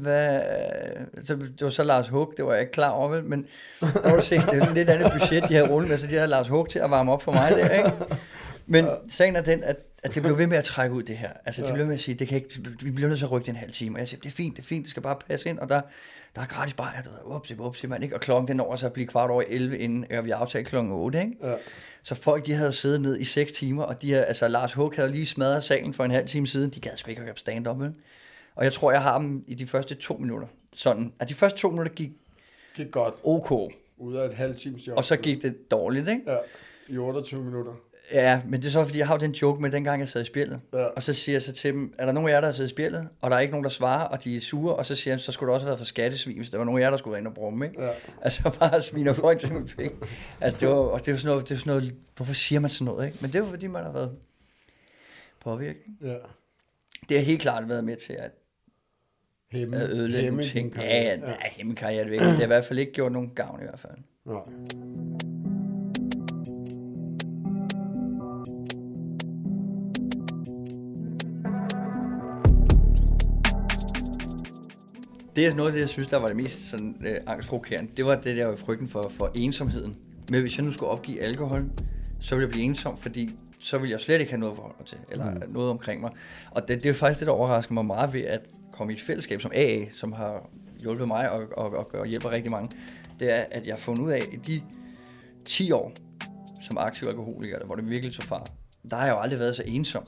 hvad, 0.00 0.36
øh, 0.36 1.26
så, 1.26 1.34
det 1.36 1.60
var 1.60 1.70
så 1.70 1.82
Lars 1.82 2.08
Hug, 2.08 2.34
det 2.36 2.44
var 2.44 2.52
jeg 2.52 2.60
ikke 2.60 2.72
klar 2.72 2.90
over, 2.90 3.08
vel? 3.08 3.24
men 3.24 3.46
der 3.80 4.14
var 4.14 4.20
se, 4.20 4.34
det 4.34 4.54
er 4.54 4.60
sådan 4.60 4.74
lidt 4.74 4.90
andet 4.90 5.12
budget, 5.12 5.48
de 5.48 5.54
havde 5.54 5.70
rullet 5.70 5.90
med, 5.90 5.98
så 5.98 6.06
de 6.06 6.14
havde 6.14 6.26
Lars 6.26 6.48
Hug 6.48 6.68
til 6.68 6.78
at 6.78 6.90
varme 6.90 7.12
op 7.12 7.22
for 7.22 7.32
mig 7.32 7.50
der, 7.50 7.68
ikke? 7.68 7.92
Men 8.68 8.86
sagen 9.08 9.36
er 9.36 9.42
den, 9.42 9.62
at, 9.64 9.76
at 10.02 10.14
det 10.14 10.22
blev 10.22 10.38
ved 10.42 10.46
med 10.46 10.58
at 10.58 10.64
trække 10.64 10.94
ud 10.96 11.02
det 11.02 11.16
her. 11.18 11.32
Altså, 11.44 11.62
det 11.62 11.72
blev 11.72 11.78
ved 11.78 11.86
med 11.86 11.94
at 11.94 12.00
sige, 12.00 12.14
det 12.14 12.28
kan 12.28 12.36
ikke, 12.36 12.60
vi 12.82 12.90
bliver 12.90 13.08
nødt 13.08 13.18
til 13.18 13.26
at 13.26 13.32
rykke 13.32 13.44
det 13.46 13.50
en 13.52 13.56
halv 13.56 13.72
time. 13.72 13.96
Og 13.96 14.00
jeg 14.00 14.08
siger, 14.08 14.20
det 14.20 14.26
er 14.26 14.34
fint, 14.34 14.56
det 14.56 14.62
er 14.62 14.66
fint, 14.66 14.84
det 14.84 14.90
skal 14.90 15.02
bare 15.02 15.16
passe 15.28 15.48
ind, 15.48 15.58
og 15.58 15.68
der, 15.68 15.80
der 16.36 16.42
er 16.42 16.46
gratis 16.46 16.74
bajer, 16.74 17.02
du 17.02 17.10
ved, 17.10 17.18
upsi, 17.36 17.54
upsi, 17.58 17.86
man, 17.86 18.02
ikke? 18.02 18.14
Og 18.14 18.20
klokken 18.20 18.48
den 18.48 18.56
når 18.56 18.76
så 18.76 18.86
at 18.86 18.92
blive 18.92 19.06
kvart 19.06 19.30
over 19.30 19.42
11, 19.48 19.78
inden 19.78 20.12
og 20.18 20.24
vi 20.24 20.30
aftalte 20.30 20.68
klokken 20.70 20.92
8, 20.92 21.20
ikke? 21.20 21.32
Ja. 21.42 21.54
Så 22.02 22.14
folk, 22.14 22.46
de 22.46 22.52
havde 22.54 22.72
siddet 22.72 23.00
ned 23.00 23.18
i 23.20 23.24
6 23.24 23.52
timer, 23.52 23.82
og 23.82 24.02
de 24.02 24.10
havde, 24.12 24.24
altså 24.24 24.48
Lars 24.48 24.72
Hug 24.72 24.92
havde 24.96 25.10
lige 25.10 25.26
smadret 25.26 25.64
salen 25.64 25.94
for 25.94 26.04
en 26.04 26.10
halv 26.10 26.26
time 26.26 26.46
siden. 26.46 26.70
De 26.70 26.80
gad 26.80 26.96
sgu 26.96 27.10
ikke 27.10 27.22
høre 27.22 27.32
på 27.32 27.38
stand-up, 27.38 27.80
vel? 27.80 27.94
Og 28.54 28.64
jeg 28.64 28.72
tror, 28.72 28.92
jeg 28.92 29.02
har 29.02 29.18
dem 29.18 29.44
i 29.46 29.54
de 29.54 29.66
første 29.66 29.94
to 29.94 30.14
minutter. 30.16 30.46
Sådan, 30.72 31.12
at 31.18 31.28
de 31.28 31.34
første 31.34 31.58
to 31.58 31.70
minutter 31.70 31.92
gik 31.92 32.10
Gik 32.76 32.90
godt. 32.90 33.14
ok, 33.24 33.72
Ud 33.98 34.14
af 34.14 34.26
et 34.26 34.32
halvt 34.32 34.58
times 34.58 34.86
job. 34.86 34.96
og 34.96 35.04
så 35.04 35.16
gik 35.16 35.42
det 35.42 35.70
dårligt, 35.70 36.08
ikke? 36.08 36.22
Ja, 36.26 36.36
i 36.88 36.98
28 36.98 37.44
minutter. 37.44 37.72
Ja, 38.12 38.40
men 38.46 38.60
det 38.60 38.66
er 38.66 38.72
så, 38.72 38.84
fordi 38.84 38.98
jeg 38.98 39.06
har 39.06 39.14
jo 39.14 39.20
den 39.20 39.32
joke 39.32 39.62
med, 39.62 39.70
dengang 39.70 40.00
jeg 40.00 40.08
sad 40.08 40.22
i 40.22 40.24
spjældet. 40.24 40.60
Ja. 40.72 40.84
Og 40.84 41.02
så 41.02 41.12
siger 41.12 41.34
jeg 41.34 41.42
så 41.42 41.52
til 41.52 41.72
dem, 41.72 41.94
er 41.98 42.06
der 42.06 42.12
nogen 42.12 42.28
af 42.28 42.32
jer, 42.32 42.40
der 42.40 42.46
har 42.46 42.52
siddet 42.52 42.70
i 42.70 42.74
spjældet? 42.74 43.08
Og 43.20 43.30
der 43.30 43.36
er 43.36 43.40
ikke 43.40 43.50
nogen, 43.50 43.64
der 43.64 43.70
svarer, 43.70 44.04
og 44.04 44.24
de 44.24 44.36
er 44.36 44.40
sure. 44.40 44.76
Og 44.76 44.86
så 44.86 44.94
siger 44.94 45.14
jeg, 45.14 45.20
så 45.20 45.32
skulle 45.32 45.48
det 45.48 45.54
også 45.54 45.64
have 45.64 45.68
været 45.68 45.78
for 45.78 45.84
skattesvin, 45.84 46.36
hvis 46.36 46.50
der 46.50 46.58
var 46.58 46.64
nogen 46.64 46.80
af 46.80 46.84
jer, 46.84 46.90
der 46.90 46.96
skulle 46.96 47.12
være 47.12 47.18
inde 47.20 47.28
og 47.28 47.34
bruge 47.34 47.52
dem, 47.52 47.62
ikke? 47.62 47.82
Ja. 47.82 47.90
Altså 48.22 48.42
bare 48.60 48.82
sviner 48.82 49.12
folk 49.12 49.40
til 49.40 49.52
med 49.52 49.68
penge. 49.76 49.96
Altså 50.40 50.60
det 50.60 50.68
var, 50.68 50.74
og 50.74 51.00
det 51.00 51.08
er 51.08 51.12
jo 51.12 51.18
sådan 51.18 51.28
noget, 51.28 51.48
det 51.48 51.54
er 51.54 51.58
sådan 51.58 51.70
noget, 51.70 51.94
hvorfor 52.16 52.34
siger 52.34 52.60
man 52.60 52.70
sådan 52.70 52.84
noget, 52.84 53.06
ikke? 53.06 53.18
Men 53.20 53.32
det 53.32 53.38
jo 53.38 53.46
fordi, 53.46 53.66
man 53.66 53.84
har 53.84 53.92
været 53.92 54.10
påvirket. 55.40 55.82
Ja. 56.02 56.16
Det 57.08 57.16
har 57.16 57.24
helt 57.24 57.40
klart 57.40 57.68
været 57.68 57.84
med 57.84 57.96
til 57.96 58.12
at 58.12 58.30
Hemme, 59.52 59.76
at 59.76 59.90
ødelægge 59.90 60.30
nogle 60.30 60.44
ting. 60.44 60.76
Ja, 60.76 61.02
ja, 61.02 61.16
nej, 61.16 61.52
hjemme 61.56 61.74
karriere, 61.74 62.04
det, 62.04 62.12
det 62.12 62.20
har 62.20 62.42
i 62.42 62.46
hvert 62.46 62.64
fald 62.64 62.78
ikke 62.78 62.92
gjort 62.92 63.12
nogen 63.12 63.30
gavn 63.34 63.60
i 63.60 63.64
hvert 63.64 63.80
fald. 63.80 63.92
Nej. 64.24 65.37
Det 75.38 75.46
er 75.46 75.54
noget 75.54 75.68
af 75.68 75.72
det, 75.72 75.80
jeg 75.80 75.88
synes, 75.88 76.08
der 76.08 76.16
var 76.16 76.26
det 76.26 76.36
mest 76.36 76.70
sådan, 76.70 76.96
øh, 77.06 77.16
angstprovokerende. 77.26 77.90
Det 77.96 78.06
var 78.06 78.14
det 78.14 78.36
der 78.36 78.56
frygten 78.56 78.88
for, 78.88 79.08
for 79.08 79.30
ensomheden. 79.34 79.96
Men 80.30 80.40
hvis 80.40 80.56
jeg 80.56 80.64
nu 80.64 80.72
skulle 80.72 80.90
opgive 80.90 81.20
alkohol, 81.20 81.70
så 82.20 82.34
ville 82.34 82.46
jeg 82.46 82.50
blive 82.50 82.64
ensom, 82.64 82.96
fordi 82.96 83.30
så 83.58 83.78
ville 83.78 83.92
jeg 83.92 84.00
slet 84.00 84.20
ikke 84.20 84.32
have 84.32 84.40
noget 84.40 84.56
forhold 84.56 84.86
til, 84.86 84.98
eller 85.10 85.30
mm. 85.30 85.42
noget 85.52 85.70
omkring 85.70 86.00
mig. 86.00 86.10
Og 86.50 86.68
det, 86.68 86.82
det 86.82 86.90
er 86.90 86.94
faktisk 86.94 87.20
det, 87.20 87.26
der 87.26 87.32
overrasker 87.32 87.74
mig 87.74 87.86
meget 87.86 88.14
ved 88.14 88.20
at 88.20 88.40
komme 88.72 88.92
i 88.92 88.96
et 88.96 89.02
fællesskab 89.02 89.40
som 89.40 89.50
AA, 89.54 89.78
som 89.90 90.12
har 90.12 90.50
hjulpet 90.80 91.06
mig 91.06 91.32
og, 91.32 91.44
og, 91.56 91.70
og, 91.70 91.86
og 91.94 92.06
hjælper 92.06 92.30
rigtig 92.30 92.50
mange. 92.50 92.76
Det 93.20 93.32
er, 93.32 93.44
at 93.52 93.66
jeg 93.66 93.74
har 93.74 93.80
fundet 93.80 94.02
ud 94.02 94.10
af, 94.10 94.22
at 94.32 94.46
de 94.46 94.62
10 95.44 95.72
år 95.72 95.92
som 96.60 96.78
aktiv 96.78 97.08
alkoholiker, 97.08 97.66
hvor 97.66 97.74
det 97.74 97.90
virkelig 97.90 98.14
tog 98.14 98.24
fart, 98.24 98.52
der 98.90 98.96
har 98.96 99.04
jeg 99.04 99.12
jo 99.12 99.18
aldrig 99.18 99.38
været 99.38 99.56
så 99.56 99.62
ensom. 99.66 100.04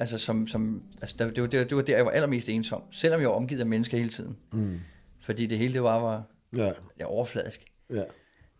Altså, 0.00 0.18
som, 0.18 0.46
som, 0.46 0.82
altså 1.00 1.14
det, 1.18 1.26
var, 1.26 1.32
det, 1.32 1.58
var, 1.60 1.64
det 1.64 1.76
var 1.76 1.82
der, 1.82 1.96
jeg 1.96 2.04
var 2.04 2.10
allermest 2.10 2.48
ensom. 2.48 2.82
Selvom 2.90 3.20
jeg 3.20 3.28
var 3.28 3.34
omgivet 3.34 3.60
af 3.60 3.66
mennesker 3.66 3.98
hele 3.98 4.10
tiden. 4.10 4.36
Mm. 4.52 4.80
Fordi 5.20 5.46
det 5.46 5.58
hele, 5.58 5.74
det 5.74 5.82
var, 5.82 6.00
var 6.00 6.22
Ja, 6.56 6.72
ja, 7.00 7.04
overfladisk. 7.06 7.64
ja. 7.90 8.02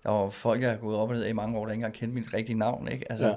Der 0.03 0.11
var 0.11 0.31
folk, 0.31 0.63
jeg 0.63 0.71
har 0.71 0.77
gået 0.77 0.97
op 0.97 1.09
og 1.09 1.15
ned 1.15 1.27
i 1.27 1.33
mange 1.33 1.59
år, 1.59 1.65
der 1.65 1.73
ikke 1.73 1.79
engang 1.79 1.95
kendte 1.95 2.15
mit 2.15 2.35
rigtige 2.35 2.59
navn. 2.59 2.89
Ikke? 2.89 3.11
Altså, 3.13 3.27
Ja. 3.27 3.35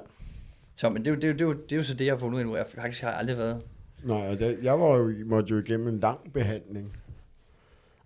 Så, 0.75 0.89
men 0.89 1.05
det, 1.05 1.21
det, 1.21 1.39
det, 1.39 1.41
jo- 1.45 1.53
det 1.53 1.71
er 1.71 1.75
jo 1.75 1.83
så 1.83 1.93
det, 1.93 2.05
jeg 2.05 2.13
har 2.13 2.19
fundet 2.19 2.35
ud 2.35 2.39
af 2.41 2.45
nu. 2.47 2.55
Jeg 2.55 2.65
faktisk 2.75 3.01
har 3.03 3.11
aldrig 3.11 3.37
været. 3.37 3.61
Nej, 4.03 4.21
altså, 4.27 4.45
jeg, 4.45 4.57
jeg 4.63 4.79
var 4.79 4.95
jo, 4.97 5.13
måtte 5.25 5.49
jo 5.53 5.59
igennem 5.59 5.87
en 5.87 5.99
lang 5.99 6.33
behandling. 6.33 6.97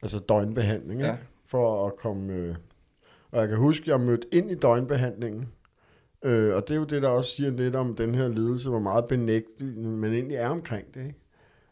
Altså 0.01 0.19
døgnbehandling, 0.19 1.01
Ja. 1.01 1.07
ja. 1.07 1.15
for 1.45 1.87
at 1.87 1.95
komme... 1.95 2.33
Øh, 2.33 2.55
og 3.31 3.39
jeg 3.39 3.47
kan 3.49 3.57
huske, 3.57 3.89
jeg 3.91 3.99
mødte 3.99 4.27
ind 4.31 4.51
i 4.51 4.55
døgnbehandlingen. 4.55 5.49
Øh, 6.23 6.55
og 6.55 6.67
det 6.67 6.73
er 6.73 6.79
jo 6.79 6.83
det, 6.85 7.01
der 7.01 7.09
også 7.09 7.35
siger 7.35 7.51
lidt 7.51 7.75
om 7.75 7.95
den 7.95 8.15
her 8.15 8.27
lidelse, 8.27 8.69
hvor 8.69 8.79
meget 8.79 9.05
benægtet 9.05 9.77
man 9.77 10.13
egentlig 10.13 10.37
er 10.37 10.49
omkring 10.49 10.93
det. 10.93 11.05
Ikke? 11.05 11.19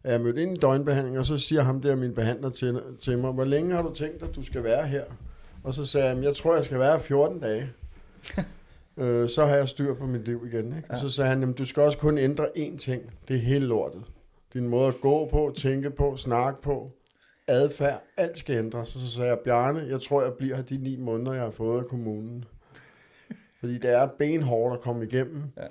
Jeg 0.04 0.22
mødte 0.22 0.41
ind 0.41 0.58
i 0.58 0.60
døgnbehandling, 0.60 1.20
og 1.20 1.26
så 1.26 1.38
siger 1.38 1.62
ham 1.62 1.82
der, 1.82 1.95
min 1.95 2.14
behandler 2.14 2.50
til, 2.50 2.82
til 3.02 3.18
mig, 3.18 3.32
hvor 3.32 3.45
længe 3.45 3.76
har 3.76 3.82
du 3.82 3.93
tænkt, 3.93 4.24
at 4.24 4.36
du 4.36 4.43
skal 4.45 4.64
være 4.64 4.88
her? 4.88 5.04
Og 5.64 5.74
så 5.74 5.86
sagde 5.86 6.08
jeg, 6.08 6.24
jeg 6.24 6.36
tror, 6.36 6.56
jeg 6.56 6.64
skal 6.64 6.80
være 6.80 6.91
her 6.97 7.04
14 7.04 7.39
dage. 7.39 7.70
øh, 9.00 9.30
så 9.30 9.45
har 9.45 9.56
jeg 9.56 9.68
styr 9.68 9.93
på 9.93 10.06
mit 10.06 10.26
liv 10.26 10.47
igen. 10.54 10.66
Ikke? 10.66 10.84
Ja. 10.89 10.93
Og 10.93 10.97
så 10.97 11.10
sagde 11.10 11.30
han, 11.30 11.39
"Jamen, 11.39 11.56
du 11.56 11.66
skal 11.66 11.84
også 11.84 11.97
kun 11.97 12.18
ændre 12.18 12.45
én 12.58 12.78
ting. 12.78 13.02
Det 13.28 13.36
er 13.36 13.39
hele 13.39 13.66
lortet. 13.66 14.04
Din 14.54 14.68
måde 14.68 14.88
at 14.88 14.95
gå 15.02 15.28
på, 15.32 15.54
tænke 15.58 15.91
på, 15.91 16.16
snakke 16.18 16.62
på, 16.62 16.91
adfærd, 17.47 18.04
alt 18.18 18.38
skal 18.38 18.56
ændres. 18.58 18.95
Og 18.95 19.02
så 19.02 19.12
sagde 19.12 19.30
jeg, 19.30 19.39
Bjarne, 19.45 19.80
jeg 19.89 20.02
tror, 20.02 20.24
jeg 20.24 20.34
bliver 20.34 20.56
her 20.56 20.64
de 20.64 20.78
ni 20.78 20.95
måneder, 20.97 21.34
jeg 21.34 21.43
har 21.43 21.52
fået 21.52 21.80
af 21.80 21.86
kommunen. 21.86 22.45
Fordi 23.60 23.78
det 23.78 23.91
er 23.97 24.07
benhårdt 24.20 24.74
at 24.76 24.82
komme 24.82 25.05
igennem 25.05 25.43
Ja. 25.57 25.64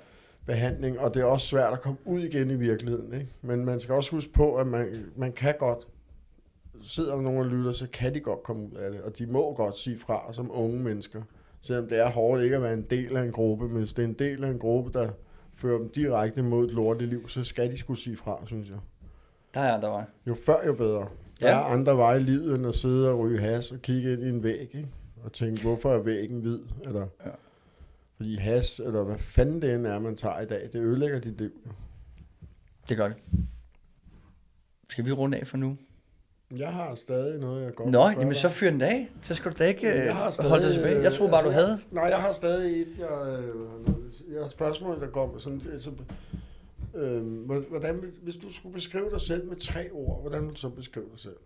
behandling, 0.45 0.99
og 0.99 1.13
det 1.13 1.19
er 1.21 1.25
også 1.25 1.47
svært 1.47 1.73
at 1.73 1.81
komme 1.81 1.97
ud 2.05 2.19
igen 2.21 2.49
i 2.51 2.55
virkeligheden. 2.55 3.13
Ikke? 3.13 3.27
Men 3.41 3.65
man 3.65 3.79
skal 3.79 3.95
også 3.95 4.11
huske 4.11 4.33
på, 4.33 4.55
at 4.55 4.67
man, 4.67 5.05
man 5.15 5.31
kan 5.31 5.55
godt, 5.59 5.87
sidder 6.83 7.15
der 7.15 7.21
nogen 7.21 7.39
og 7.39 7.45
lytter, 7.45 7.71
så 7.71 7.87
kan 7.93 8.13
de 8.13 8.19
godt 8.19 8.43
komme 8.43 8.63
ud 8.65 8.71
af 8.77 8.91
det, 8.91 9.01
og 9.01 9.17
de 9.17 9.25
må 9.25 9.53
godt 9.53 9.77
sige 9.77 9.97
fra 9.99 10.33
som 10.33 10.51
unge 10.53 10.79
mennesker. 10.79 11.21
Selvom 11.61 11.87
det 11.87 11.99
er 11.99 12.09
hårdt 12.09 12.43
ikke 12.43 12.55
at 12.55 12.61
være 12.61 12.73
en 12.73 12.81
del 12.89 13.17
af 13.17 13.21
en 13.23 13.31
gruppe, 13.31 13.67
men 13.67 13.77
hvis 13.77 13.93
det 13.93 14.03
er 14.03 14.07
en 14.07 14.13
del 14.13 14.43
af 14.43 14.49
en 14.49 14.59
gruppe, 14.59 14.91
der 14.99 15.09
fører 15.55 15.77
dem 15.77 15.89
direkte 15.89 16.41
mod 16.43 16.65
et 16.65 16.71
lortet 16.71 17.07
liv, 17.07 17.29
så 17.29 17.43
skal 17.43 17.71
de 17.71 17.77
skulle 17.77 17.99
sige 17.99 18.17
fra, 18.17 18.43
synes 18.45 18.69
jeg. 18.69 18.77
Der 19.53 19.59
er 19.59 19.73
andre 19.73 19.89
vej. 19.89 20.03
Jo 20.27 20.35
før, 20.45 20.65
jo 20.67 20.73
bedre. 20.73 21.07
Der 21.39 21.47
Ja. 21.47 21.53
er 21.59 21.63
andre 21.63 21.97
veje 21.97 22.17
i 22.19 22.23
livet, 22.23 22.55
end 22.55 22.67
at 22.67 22.75
sidde 22.75 23.09
og 23.11 23.19
ryge 23.19 23.39
has 23.39 23.71
og 23.71 23.79
kigge 23.81 24.13
ind 24.13 24.23
i 24.23 24.29
en 24.29 24.43
væg, 24.43 24.59
ikke? 24.61 24.87
Og 25.23 25.33
tænke, 25.33 25.61
hvorfor 25.61 25.89
er 25.93 25.99
væggen 25.99 26.39
hvid? 26.39 26.59
Eller, 26.85 27.07
Ja. 27.25 27.29
Fordi 28.19 28.35
has, 28.35 28.79
eller 28.79 29.03
hvad 29.03 29.17
fanden 29.17 29.61
det 29.61 29.75
end 29.75 29.87
er, 29.87 29.99
man 29.99 30.15
tager 30.15 30.41
i 30.41 30.45
dag, 30.45 30.69
det 30.73 30.79
ødelægger 30.79 31.19
dit 31.19 31.37
liv. 31.37 31.51
Det 32.89 32.97
gør 32.97 33.07
det. 33.07 33.17
Skal 34.89 35.05
vi 35.05 35.11
runde 35.11 35.37
af 35.37 35.47
for 35.47 35.57
nu? 35.57 35.77
Jeg 36.57 36.73
har 36.73 36.95
stadig 36.95 37.39
noget, 37.39 37.65
jeg 37.65 37.75
godt 37.75 37.89
Nå, 37.89 38.09
jamen 38.09 38.27
dig 38.27 38.35
så 38.35 38.49
fyr 38.49 38.71
den 38.71 38.81
af. 38.81 39.09
Så 39.23 39.35
skal 39.35 39.51
du 39.51 39.55
da 39.59 39.65
ikke 39.67 39.87
Jeg 39.87 40.15
har 40.15 40.27
øh, 40.27 40.33
stadig, 40.33 40.49
holde 40.49 40.65
dig 40.65 40.73
tilbage. 40.73 41.01
Jeg 41.01 41.13
troede 41.13 41.31
bare, 41.31 41.43
du 41.43 41.49
altså, 41.49 41.65
havde. 41.65 41.79
Nej, 41.91 42.03
jeg 42.03 42.17
har 42.17 42.33
stadig 42.33 42.81
et, 42.81 42.87
jeg, 42.99 43.39
øh, 43.39 44.33
jeg 44.33 44.41
har 44.41 44.49
spørgsmål, 44.49 44.99
der 44.99 45.07
med 45.31 45.39
sådan, 45.39 45.61
altså, 45.71 45.91
øh, 46.95 47.23
hvordan, 47.69 48.13
hvis 48.21 48.35
du 48.35 48.53
skulle 48.53 48.73
beskrive 48.73 49.09
dig 49.11 49.21
selv 49.21 49.47
med 49.47 49.55
tre 49.55 49.91
ord, 49.91 50.21
hvordan 50.21 50.45
vil 50.45 50.53
du 50.53 50.57
så 50.57 50.69
beskrive 50.69 51.05
dig 51.11 51.19
selv? 51.19 51.37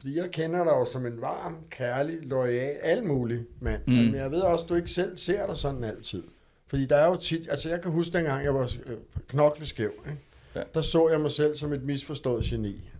Fordi 0.00 0.16
jeg 0.16 0.30
kender 0.30 0.64
dig 0.64 0.70
jo 0.70 0.84
som 0.84 1.06
en 1.06 1.20
varm, 1.20 1.56
kærlig, 1.70 2.18
lojal, 2.22 2.76
alt 2.82 3.04
mulig 3.04 3.40
mand. 3.60 3.82
Mm. 3.86 3.92
Men 3.92 4.14
jeg 4.14 4.30
ved 4.30 4.40
også, 4.40 4.64
at 4.64 4.68
du 4.68 4.74
ikke 4.74 4.90
selv 4.90 5.18
ser 5.18 5.46
dig 5.46 5.56
sådan 5.56 5.84
altid. 5.84 6.24
Fordi 6.66 6.86
der 6.86 6.96
er 6.96 7.06
jo 7.06 7.16
tit, 7.16 7.46
altså 7.50 7.68
jeg 7.68 7.80
kan 7.82 7.90
huske 7.90 8.12
dengang, 8.12 8.44
jeg 8.44 8.54
var 8.54 8.72
øh, 8.86 8.96
knokleskæv, 9.28 9.90
ikke? 10.06 10.18
Ja. 10.54 10.62
Der 10.74 10.82
så 10.82 11.08
jeg 11.08 11.20
mig 11.20 11.32
selv 11.32 11.56
som 11.56 11.72
et 11.72 11.82
misforstået 11.82 12.44
geni. 12.44 12.90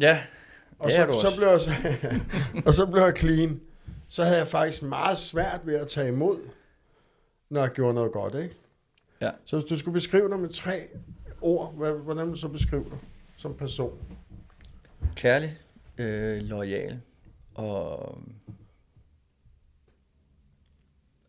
Ja, 0.00 0.22
Og 0.78 0.90
så, 0.90 0.96
så 0.96 1.06
også. 1.06 1.36
blev 1.36 1.48
jeg 1.48 1.60
så, 1.60 1.70
og 2.66 2.74
så 2.74 2.86
blev 2.86 3.02
jeg 3.02 3.12
clean. 3.16 3.60
Så 4.08 4.24
havde 4.24 4.38
jeg 4.38 4.48
faktisk 4.48 4.82
meget 4.82 5.18
svært 5.18 5.60
ved 5.64 5.74
at 5.74 5.88
tage 5.88 6.08
imod, 6.08 6.38
når 7.50 7.60
jeg 7.60 7.70
gjorde 7.70 7.94
noget 7.94 8.12
godt, 8.12 8.34
ikke? 8.34 8.54
Ja. 9.20 9.30
Så 9.44 9.56
hvis 9.58 9.68
du 9.68 9.78
skulle 9.78 9.92
beskrive 9.92 10.28
dig 10.28 10.38
med 10.38 10.48
tre 10.48 10.88
ord, 11.40 11.74
hvordan 12.04 12.26
vil 12.26 12.32
du 12.34 12.40
så 12.40 12.48
beskrive 12.48 12.84
dig 12.84 12.98
som 13.36 13.54
person? 13.54 13.98
kærlig, 15.16 15.58
øh, 15.98 16.42
lojal 16.42 17.00
og... 17.54 18.18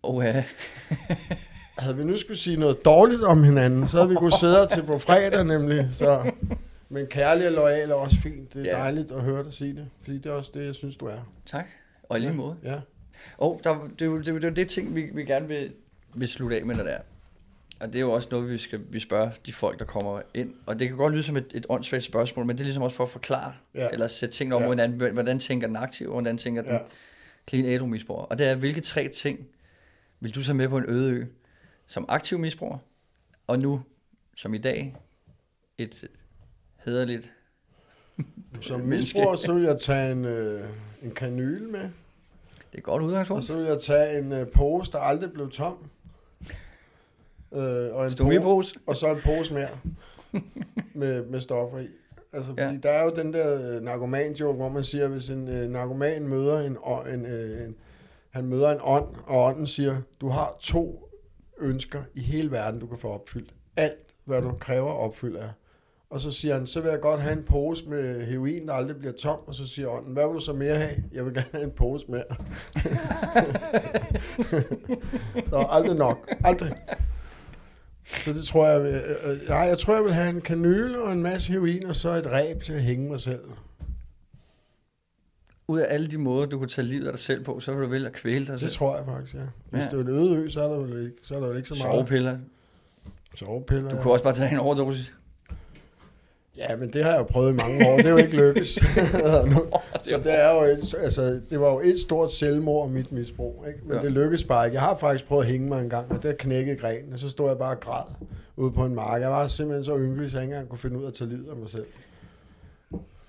Åh 0.03 0.26
ja. 0.26 0.43
Havde 1.80 1.97
vi 1.97 2.03
nu 2.03 2.18
skulle 2.18 2.38
sige 2.38 2.57
noget 2.57 2.86
dårligt 2.86 3.22
om 3.24 3.43
hinanden, 3.43 3.88
så 3.88 3.97
havde 3.97 4.09
vi 4.09 4.15
kunne 4.15 4.32
sidde 4.39 4.68
til 4.68 4.84
på 4.84 4.99
fredag 4.99 5.43
nemlig. 5.45 5.88
Så. 5.91 6.32
Men 6.89 7.07
kærlig 7.07 7.47
og 7.47 7.53
lojal 7.53 7.89
er 7.91 7.95
også 7.95 8.18
fint. 8.24 8.53
Det 8.53 8.61
er 8.61 8.65
Ja. 8.78 8.82
dejligt 8.84 9.11
at 9.11 9.22
høre 9.24 9.43
dig 9.43 9.53
sige 9.53 9.76
det, 9.76 9.89
fordi 10.01 10.18
det 10.18 10.26
er 10.26 10.32
også 10.34 10.51
det, 10.53 10.65
jeg 10.65 10.76
synes, 10.76 10.97
du 10.97 11.05
er. 11.05 11.20
Tak. 11.45 11.65
Og 12.03 12.18
i 12.18 12.20
lige 12.20 12.30
Ja. 12.32 12.36
måde. 12.38 12.55
Ja. 12.63 12.80
Og 13.38 13.61
der, 13.63 13.88
det, 13.99 14.01
er 14.01 14.05
jo- 14.05 14.18
det, 14.22 14.26
det 14.41 14.45
er 14.45 14.49
det 14.49 14.70
ting, 14.70 14.95
vi, 14.95 15.01
vi 15.13 15.26
gerne 15.26 15.47
vil, 15.47 15.74
vil 16.15 16.28
slutte 16.28 16.55
af 16.59 16.65
med, 16.65 16.76
når 16.76 16.84
det 16.84 16.93
er. 16.93 17.01
Og 17.80 17.88
det 17.88 17.95
er 17.95 17.99
jo 17.99 18.11
også 18.11 18.28
noget, 18.32 18.49
vi 18.49 18.57
skal 18.57 18.82
vi 18.89 18.99
spørge 18.99 19.32
de 19.45 19.53
folk, 19.53 19.80
der 19.80 19.86
kommer 19.86 20.21
ind. 20.34 20.53
Og 20.65 20.80
det 20.80 20.88
kan 20.88 20.97
godt 20.97 21.13
lyde 21.13 21.23
som 21.23 21.38
et, 21.38 21.45
et 21.53 21.65
åndssvagt 21.69 22.03
spørgsmål, 22.03 22.45
men 22.45 22.55
det 22.55 22.61
er 22.61 22.65
ligesom 22.65 22.84
også 22.84 22.97
for 22.97 23.03
at 23.03 23.09
forklare, 23.09 23.53
ja. 23.75 23.89
Eller 23.93 24.07
sætte 24.07 24.36
tingene 24.36 24.55
om, 24.55 24.61
Ja. 24.61 24.65
hvordan, 24.67 24.91
hvordan 25.13 25.39
tænker 25.39 25.67
den 25.67 25.75
aktive, 25.75 26.09
og 26.09 26.13
hvordan 26.13 26.38
tænker 26.38 26.61
den 26.61 26.71
Ja. 26.71 26.80
clean 27.49 27.65
ædru 27.65 27.86
misbruger. 27.86 28.21
Og 28.21 28.38
det 28.38 28.47
er, 28.47 28.55
hvilke 28.55 28.82
tre 28.82 29.07
ting 29.07 29.47
vil 30.19 30.36
du 30.36 30.43
så 30.43 30.53
med 30.53 30.69
på 30.69 30.78
en 30.78 30.86
øde 30.88 31.11
ø, 31.11 31.25
som 31.88 32.05
aktiv 32.09 32.39
misbruger, 32.39 32.78
og 33.47 33.59
nu, 33.59 33.82
som 34.36 34.53
i 34.53 34.57
dag, 34.57 34.95
et 35.78 36.03
hederligt 36.86 37.34
Som 38.61 38.80
misbruger, 38.82 39.36
så 39.36 39.53
vil 39.53 39.63
jeg 39.63 39.80
tage 39.82 40.11
en, 40.11 40.25
øh, 40.25 40.69
en 41.03 41.11
kanyle 41.11 41.65
med. 41.67 41.89
Det 42.71 42.78
er 42.78 42.82
godt 42.82 43.01
Og 43.03 43.07
udgangspunkt. 43.07 43.43
så 43.43 43.57
vil 43.57 43.65
jeg 43.65 43.82
tage 43.82 44.19
en 44.19 44.32
øh, 44.32 44.47
pose, 44.47 44.91
der 44.91 44.97
aldrig 44.99 45.32
blev 45.34 45.51
tom. 45.51 45.89
Øh, 47.54 47.95
og, 47.95 48.06
en 48.06 48.12
Stomipose. 48.12 48.76
og 48.88 48.95
så 48.95 49.08
en 49.08 49.20
pose 49.26 49.54
mere 49.54 49.70
med, 51.02 51.26
med 51.26 51.39
stoffer 51.39 51.80
i. 51.80 51.88
Altså, 52.34 52.54
Ja. 52.58 52.66
fordi 52.68 52.78
der 52.78 52.89
er 52.89 53.04
jo 53.04 53.12
den 53.16 53.34
der 53.34 53.76
øh, 53.76 53.82
narkoman-joke, 53.84 54.58
hvor 54.58 54.70
man 54.70 54.84
siger, 54.84 55.06
at 55.06 55.12
hvis 55.12 55.30
en 55.30 55.48
øh, 55.48 55.70
narkoman 55.70 56.28
møder 56.28 56.60
en, 56.60 56.78
ånd- 56.78 57.14
en, 57.14 57.26
øh, 57.26 57.68
en, 57.68 57.76
han 58.30 58.45
møder 58.45 58.72
en 58.72 58.80
ånd, 58.84 59.08
og 59.28 59.43
ånden 59.43 59.68
siger, 59.68 60.02
du 60.22 60.28
har 60.30 60.56
to 60.60 61.10
ønsker 61.60 62.02
i 62.16 62.22
hele 62.22 62.52
verden, 62.52 62.80
du 62.80 62.88
kan 62.88 62.98
få 63.00 63.08
opfyldt. 63.10 63.54
Alt, 63.78 64.14
hvad 64.26 64.41
du 64.41 64.52
kræver 64.60 64.91
opfyldt 64.91 65.38
er. 65.38 65.50
Og 66.10 66.22
så 66.22 66.32
siger 66.32 66.54
han, 66.54 66.68
så 66.68 66.82
vil 66.82 66.89
jeg 66.89 67.00
godt 67.02 67.22
have 67.22 67.34
en 67.38 67.43
pose 67.43 67.89
med 67.89 68.26
heroin, 68.26 68.68
der 68.68 68.74
aldrig 68.74 68.98
bliver 68.98 69.14
tom. 69.14 69.39
Og 69.48 69.56
så 69.56 69.68
siger 69.68 69.88
ånden, 69.89 70.14
hvad 70.14 70.26
vil 70.28 70.36
du 70.36 70.39
så 70.39 70.54
mere 70.54 70.76
have? 70.76 71.04
Jeg 71.14 71.26
vil 71.26 71.34
gerne 71.34 71.48
have 71.52 71.64
en 71.64 71.72
pose 71.72 72.06
mere. 72.12 72.24
der 75.52 75.60
er 75.60 75.68
aldrig 75.68 75.98
nok. 75.98 76.34
Aldrig. 76.43 76.74
Så 78.24 78.34
det 78.34 78.43
tror 78.43 78.68
jeg, 78.68 78.84
vil, 78.84 78.93
øh, 78.93 79.32
øh, 79.32 79.47
nej, 79.47 79.58
jeg 79.58 79.78
tror, 79.80 79.95
jeg 79.95 80.03
vil 80.03 80.14
have 80.14 80.30
en 80.30 80.41
kanyle 80.41 81.01
og 81.01 81.12
en 81.12 81.22
masse 81.24 81.51
heroin, 81.53 81.86
og 81.86 81.95
så 81.95 82.10
et 82.10 82.26
ræb 82.32 82.64
til 82.64 82.74
at 82.74 82.82
hænge 82.82 83.10
mig 83.10 83.20
selv. 83.20 83.41
Ud 85.68 85.80
af 85.80 85.93
alle 85.93 86.08
de 86.08 86.18
måder, 86.18 86.45
du 86.45 86.58
kunne 86.58 86.70
tage 86.70 86.88
livet 86.88 87.05
af 87.08 87.14
dig 87.14 87.20
selv 87.20 87.43
på, 87.43 87.60
så 87.60 87.74
vil 87.74 87.84
du 87.84 87.89
vælge 87.89 88.08
at 88.08 88.14
kvæle 88.14 88.45
dig 88.45 88.53
Det 88.53 88.60
selv. 88.60 88.72
tror 88.72 88.97
jeg 88.97 89.05
faktisk, 89.05 89.34
ja. 89.36 89.39
Hvis 89.70 89.82
Ja. 89.84 89.86
det 89.89 89.93
er 89.93 89.99
en 90.01 90.08
øde 90.10 90.36
ø, 90.43 90.49
så 90.49 90.62
er 90.62 90.68
der 90.68 90.78
vel 90.78 91.05
ikke, 91.05 91.18
så 91.22 91.36
er 91.36 91.39
der 91.39 91.47
vel 91.47 91.58
ikke 91.58 91.70
så 91.70 91.76
meget. 91.76 91.93
Sovepiller. 91.93 92.38
Sovepiller. 93.36 93.89
Du 93.89 93.95
ja. 93.95 94.01
kunne 94.01 94.14
også 94.14 94.24
bare 94.24 94.34
tage 94.36 94.51
en 94.51 94.58
overdosis. 94.58 95.14
Ja, 96.58 96.76
men 96.76 96.93
det 96.93 97.03
har 97.03 97.12
jeg 97.12 97.20
jo 97.20 97.24
prøvet 97.24 97.51
i 97.53 97.55
mange 97.55 97.88
år. 97.89 97.97
Det 97.97 98.05
er 98.05 98.10
jo 98.10 98.18
ikke 98.18 98.36
lykkes. 98.36 98.68
så 100.08 100.18
det 100.24 100.43
er 100.43 100.53
jo 100.55 100.62
et, 100.62 100.95
altså, 100.99 101.41
det 101.49 101.60
var 101.60 101.72
jo 101.72 101.80
et 101.80 101.99
stort 101.99 102.32
selvmord, 102.32 102.89
mit 102.89 103.12
misbrug. 103.12 103.66
Ikke? 103.68 103.80
Men 103.86 103.95
Ja. 103.97 104.01
det 104.03 104.12
lykkedes 104.12 104.43
bare 104.43 104.66
ikke. 104.66 104.76
Jeg 104.76 104.82
har 104.84 104.97
faktisk 104.97 105.26
prøvet 105.28 105.43
at 105.43 105.49
hænge 105.51 105.68
mig 105.70 105.82
en 105.84 105.89
gang, 105.89 106.12
og 106.12 106.24
der 106.24 106.34
knækkede 106.34 106.78
grenen, 106.78 107.14
og 107.14 107.20
så 107.20 107.30
stod 107.30 107.47
jeg 107.49 107.58
bare 107.58 107.76
og 107.76 107.80
græd 107.80 108.03
ude 108.55 108.72
på 108.72 108.86
en 108.86 108.95
mark. 108.95 109.22
Jeg 109.22 109.30
var 109.30 109.47
simpelthen 109.47 109.84
så 109.84 109.97
ynglig, 109.97 110.32
så 110.32 110.38
jeg 110.38 110.43
ikke 110.43 110.53
engang 110.53 110.70
kunne 110.70 110.80
finde 110.80 110.97
ud 110.97 111.03
af 111.03 111.08
at 111.08 111.14
tage 111.14 111.30
livet 111.30 111.49
af 111.49 111.55
mig 111.55 111.70
selv. 111.70 111.86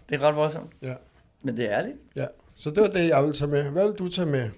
Det 0.08 0.14
er 0.14 0.18
ret 0.22 0.36
voldsomt. 0.36 0.70
Ja. 0.82 0.94
Men 1.42 1.56
det 1.56 1.64
er 1.72 1.78
ærligt. 1.78 1.96
Ja. 2.16 2.26
Så 2.56 2.70
det 2.70 2.80
var 2.80 2.88
det, 2.88 3.08
jeg 3.08 3.22
ville 3.22 3.34
tage 3.34 3.50
med. 3.50 3.62
Hvad 3.70 3.86
vil 3.88 3.94
du 3.98 4.08
tage 4.08 4.26
med? 4.26 4.48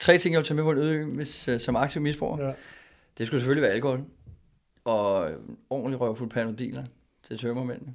Tre 0.00 0.18
ting, 0.18 0.32
jeg 0.32 0.38
vil 0.38 0.46
tage 0.46 0.54
med 0.56 0.64
på 0.64 0.70
en 0.70 0.78
øde 0.78 1.26
øh, 1.48 1.60
som 1.60 1.76
aktiv 1.76 2.02
misbruger. 2.02 2.46
Ja. 2.46 2.52
Det 3.18 3.26
skulle 3.26 3.40
selvfølgelig 3.40 3.62
være 3.62 3.72
alkohol. 3.72 4.00
Og 4.84 5.28
ordentlig 5.70 6.00
røvfuld 6.00 6.30
panodiler 6.30 6.84
til 7.30 7.38
tømmermændene. 7.38 7.94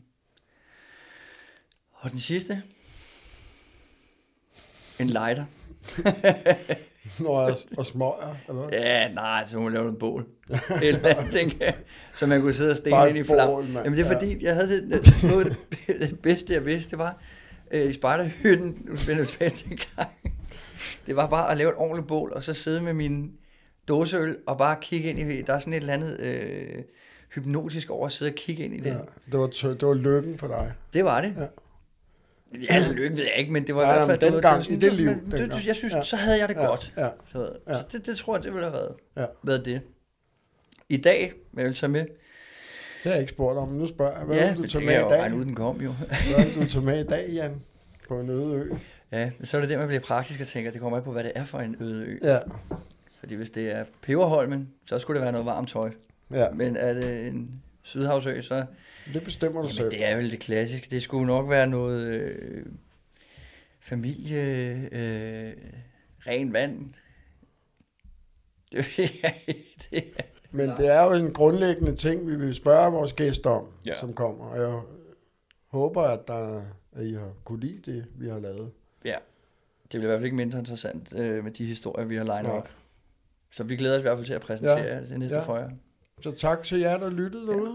Og 1.92 2.12
den 2.12 2.20
sidste. 2.20 2.62
En 5.00 5.08
lighter. 5.08 5.46
Jeg 7.20 7.56
og 7.78 7.86
smøger, 7.86 8.36
eller? 8.50 8.70
Ja, 8.72 9.08
nej, 9.14 9.46
så 9.48 9.58
må 9.58 9.64
man 9.64 9.74
lave 9.74 9.84
noget 9.86 10.00
bål. 10.00 10.26
Eller 10.82 11.10
andet, 11.18 11.32
tænker 11.34 11.66
jeg. 11.66 11.76
Så 12.16 12.26
man 12.28 12.42
kunne 12.42 12.54
sidde 12.54 12.72
og 12.72 12.78
stene 12.78 13.08
ind 13.10 13.18
i 13.18 13.20
et 13.20 13.26
flam. 13.26 13.48
bål. 13.48 13.66
Jamen 13.66 13.94
det 13.94 14.00
er 14.06 14.10
Ja. 14.12 14.16
fordi, 14.16 14.44
jeg 14.44 14.56
havde 14.56 14.70
det, 14.70 15.06
det, 15.06 15.24
noget 15.24 15.58
af 15.88 15.96
det, 16.00 16.20
bedste, 16.20 16.54
jeg 16.54 16.66
vidste, 16.66 16.90
det 16.92 16.98
var 17.00 17.22
øh, 17.72 17.90
i 17.90 17.94
spejderhytten, 17.94 18.78
nu 18.86 18.96
tilbage 18.98 19.50
til 19.50 19.72
en 19.72 19.80
gang. 19.96 20.10
Det 21.06 21.16
var 21.16 21.28
bare 21.28 21.52
at 21.52 21.58
lave 21.58 21.70
et 21.70 21.76
ordentligt 21.78 22.08
bål, 22.08 22.32
og 22.34 22.44
så 22.44 22.54
sidde 22.54 22.82
med 22.82 22.94
min 22.94 23.32
dåseøl, 23.88 24.38
og 24.48 24.58
bare 24.58 24.78
kigge 24.82 25.10
ind 25.10 25.20
i, 25.32 25.42
der 25.42 25.54
er 25.54 25.60
sådan 25.60 25.74
et 25.74 25.78
eller 25.78 25.94
andet 25.94 26.20
øh, 26.20 26.84
hypnotisk 27.36 27.90
over 27.90 28.06
at 28.06 28.12
sidde 28.12 28.32
og 28.32 28.36
kigge 28.36 28.64
ind 28.64 28.74
i 28.74 28.80
det. 28.80 28.90
Ja, 28.90 28.98
det, 29.32 29.40
var 29.40 29.48
tø- 29.48 29.74
det 29.74 29.88
var 29.88 29.94
lykken 29.94 30.38
for 30.38 30.48
dig. 30.48 30.74
Det 30.94 31.06
var 31.06 31.22
det. 31.22 31.34
Ja. 31.38 31.48
Ja, 32.70 32.92
lykke 32.92 33.18
ved 33.18 33.24
jeg 33.24 33.34
ikke, 33.38 33.52
men 33.54 33.68
det 33.68 33.76
var 33.76 33.82
Nej, 33.82 33.92
i 33.92 33.96
hvert 33.96 34.08
fald... 34.08 34.20
det 34.20 34.34
dengang, 34.34 34.64
det 34.64 34.70
var 34.72 34.76
i 34.76 34.80
det 34.80 34.94
liv, 34.94 35.08
men 35.08 35.32
det-. 35.32 35.66
Jeg 35.68 35.76
synes, 35.76 35.94
Ja. 35.94 36.04
så 36.04 36.16
havde 36.16 36.40
jeg 36.40 36.50
det 36.50 36.56
Ja, 36.56 36.66
godt. 36.66 36.94
ja. 36.98 37.08
Så, 37.32 37.52
Ja. 37.68 37.74
så 37.74 37.84
det, 37.92 38.06
det 38.06 38.18
tror 38.18 38.36
jeg, 38.36 38.44
det 38.44 38.54
ville 38.54 38.66
have 38.70 38.74
været, 38.74 38.94
Ja. 39.18 39.26
været 39.44 39.66
det. 39.66 39.82
i 40.90 40.98
dag, 40.98 41.34
jeg 41.58 41.66
vil 41.66 41.76
tage 41.76 41.90
med. 41.92 42.02
Det 42.02 42.10
har 43.04 43.12
jeg 43.12 43.20
ikke 43.22 43.34
spurgt 43.34 43.60
om, 43.60 43.68
men 43.68 43.78
nu 43.78 43.86
spørger 43.88 44.18
jeg. 44.18 44.26
Hvad 44.26 44.38
ja, 44.38 44.54
vil 44.54 44.64
du 44.64 44.68
tage 44.68 44.80
det 44.86 44.88
med 44.88 44.96
i 44.96 45.10
dag? 45.10 45.34
ud, 45.36 45.46
den 45.46 45.56
kom 45.56 45.82
jo. 45.82 45.92
Hvad 45.92 46.46
vil 46.46 46.56
du 46.64 46.70
tage 46.70 46.86
med 46.86 47.06
i 47.06 47.08
dag, 47.08 47.30
Jan? 47.30 47.62
På 48.08 48.20
en 48.20 48.30
øde 48.30 48.56
ø? 48.56 48.76
ja, 49.12 49.32
så 49.44 49.58
er 49.58 49.62
det 49.62 49.70
der, 49.70 49.78
man 49.78 49.88
bliver 49.88 50.02
praktisk 50.02 50.42
og 50.42 50.48
tænker, 50.48 50.72
det 50.72 50.82
kommer 50.82 50.98
an 50.98 51.04
på, 51.04 51.12
hvad 51.12 51.24
det 51.24 51.32
er 51.36 51.46
for 51.46 51.60
en 51.60 51.76
øde 51.80 52.06
ø. 52.06 52.18
Ja, 52.24 52.38
Fordi 53.20 53.36
hvis 53.36 53.50
det 53.50 53.72
er 53.72 53.86
Peberholmen, 54.02 54.70
så 54.86 55.00
skulle 55.00 55.16
det 55.20 55.24
være 55.24 55.32
noget 55.32 55.46
varmt 55.46 55.70
tøj. 55.70 55.92
Ja. 56.32 56.50
Men 56.52 56.76
er 56.76 56.94
det 56.94 57.28
en 57.28 57.62
Sydhavsø, 57.84 58.42
så 58.42 58.66
Det 59.14 59.24
bestemmer 59.24 59.62
du 59.62 59.68
jamen, 59.68 59.76
selv. 59.76 59.92
det 59.92 60.06
er 60.06 60.16
vel 60.16 60.32
det 60.32 60.40
klassiske. 60.40 60.88
Det 60.92 61.02
skulle 61.04 61.26
nok 61.28 61.50
være 61.50 61.68
noget 61.68 62.06
øh, 62.08 62.66
familie, 63.80 64.74
øh, 64.92 65.54
ren 66.28 66.54
vand. 66.54 66.94
Det 68.72 68.86
ikke. 69.48 69.76
Det 69.92 69.98
er- 70.18 70.24
Men 70.52 70.70
det 70.70 70.88
er 70.96 71.04
jo 71.06 71.12
en 71.26 71.34
grundlæggende 71.34 71.96
ting, 71.96 72.28
vi 72.28 72.36
vil 72.36 72.56
spørge 72.56 72.92
vores 72.92 73.14
gæster 73.14 73.50
om, 73.50 73.68
Ja. 73.86 73.92
ja. 73.92 74.00
som 74.00 74.14
kommer. 74.14 74.46
Og 74.46 74.58
jeg 74.60 74.82
håber, 75.68 76.02
at, 76.02 76.28
der, 76.28 76.62
at 76.96 77.06
I 77.06 77.14
har 77.14 77.32
kunne 77.44 77.60
lide 77.60 77.92
det, 77.92 78.06
vi 78.16 78.30
har 78.30 78.40
lavet. 78.40 78.72
Ja, 79.06 79.16
det 79.82 79.90
bliver 79.90 80.04
i 80.04 80.08
hvert 80.08 80.18
fald 80.18 80.26
ikke 80.26 80.36
mindre 80.38 80.60
interessant 80.60 81.14
øh, 81.16 81.44
med 81.44 81.52
de 81.52 81.66
historier, 81.66 82.06
vi 82.06 82.16
har 82.16 82.24
legnet 82.24 82.52
op. 82.52 82.70
Så 83.52 83.64
vi 83.64 83.76
glæder 83.76 83.96
os 83.96 84.00
i 84.00 84.02
hvert 84.02 84.18
fald 84.18 84.26
til 84.26 84.34
at 84.34 84.42
præsentere 84.42 84.78
Ja, 84.78 84.96
ja. 84.96 85.02
det 85.02 85.20
næste 85.20 85.36
ja. 85.36 85.42
ja. 85.42 85.48
for 85.48 85.58
jer. 85.58 85.70
Så 86.26 86.32
tak 86.32 86.64
til 86.64 86.80
jer, 86.80 86.98
der 86.98 87.10
lyttede 87.10 87.48
derude. 87.48 87.72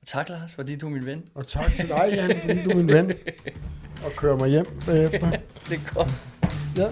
Og 0.00 0.06
tak, 0.06 0.28
Lars, 0.28 0.52
fordi 0.52 0.76
du 0.76 0.86
er 0.86 0.90
min 0.90 1.06
ven. 1.06 1.24
Og 1.34 1.46
tak 1.46 1.74
til 1.74 1.88
dig, 1.88 2.08
Jan, 2.12 2.40
fordi 2.40 2.62
du 2.62 2.70
er 2.70 2.74
min 2.74 2.88
ven. 2.88 3.12
Og 4.04 4.12
kører 4.16 4.38
mig 4.38 4.48
hjem 4.48 4.64
bagefter. 4.86 5.30
Det 5.68 5.80
er 5.80 5.94
godt. 5.94 6.10
Ja. 6.76 6.90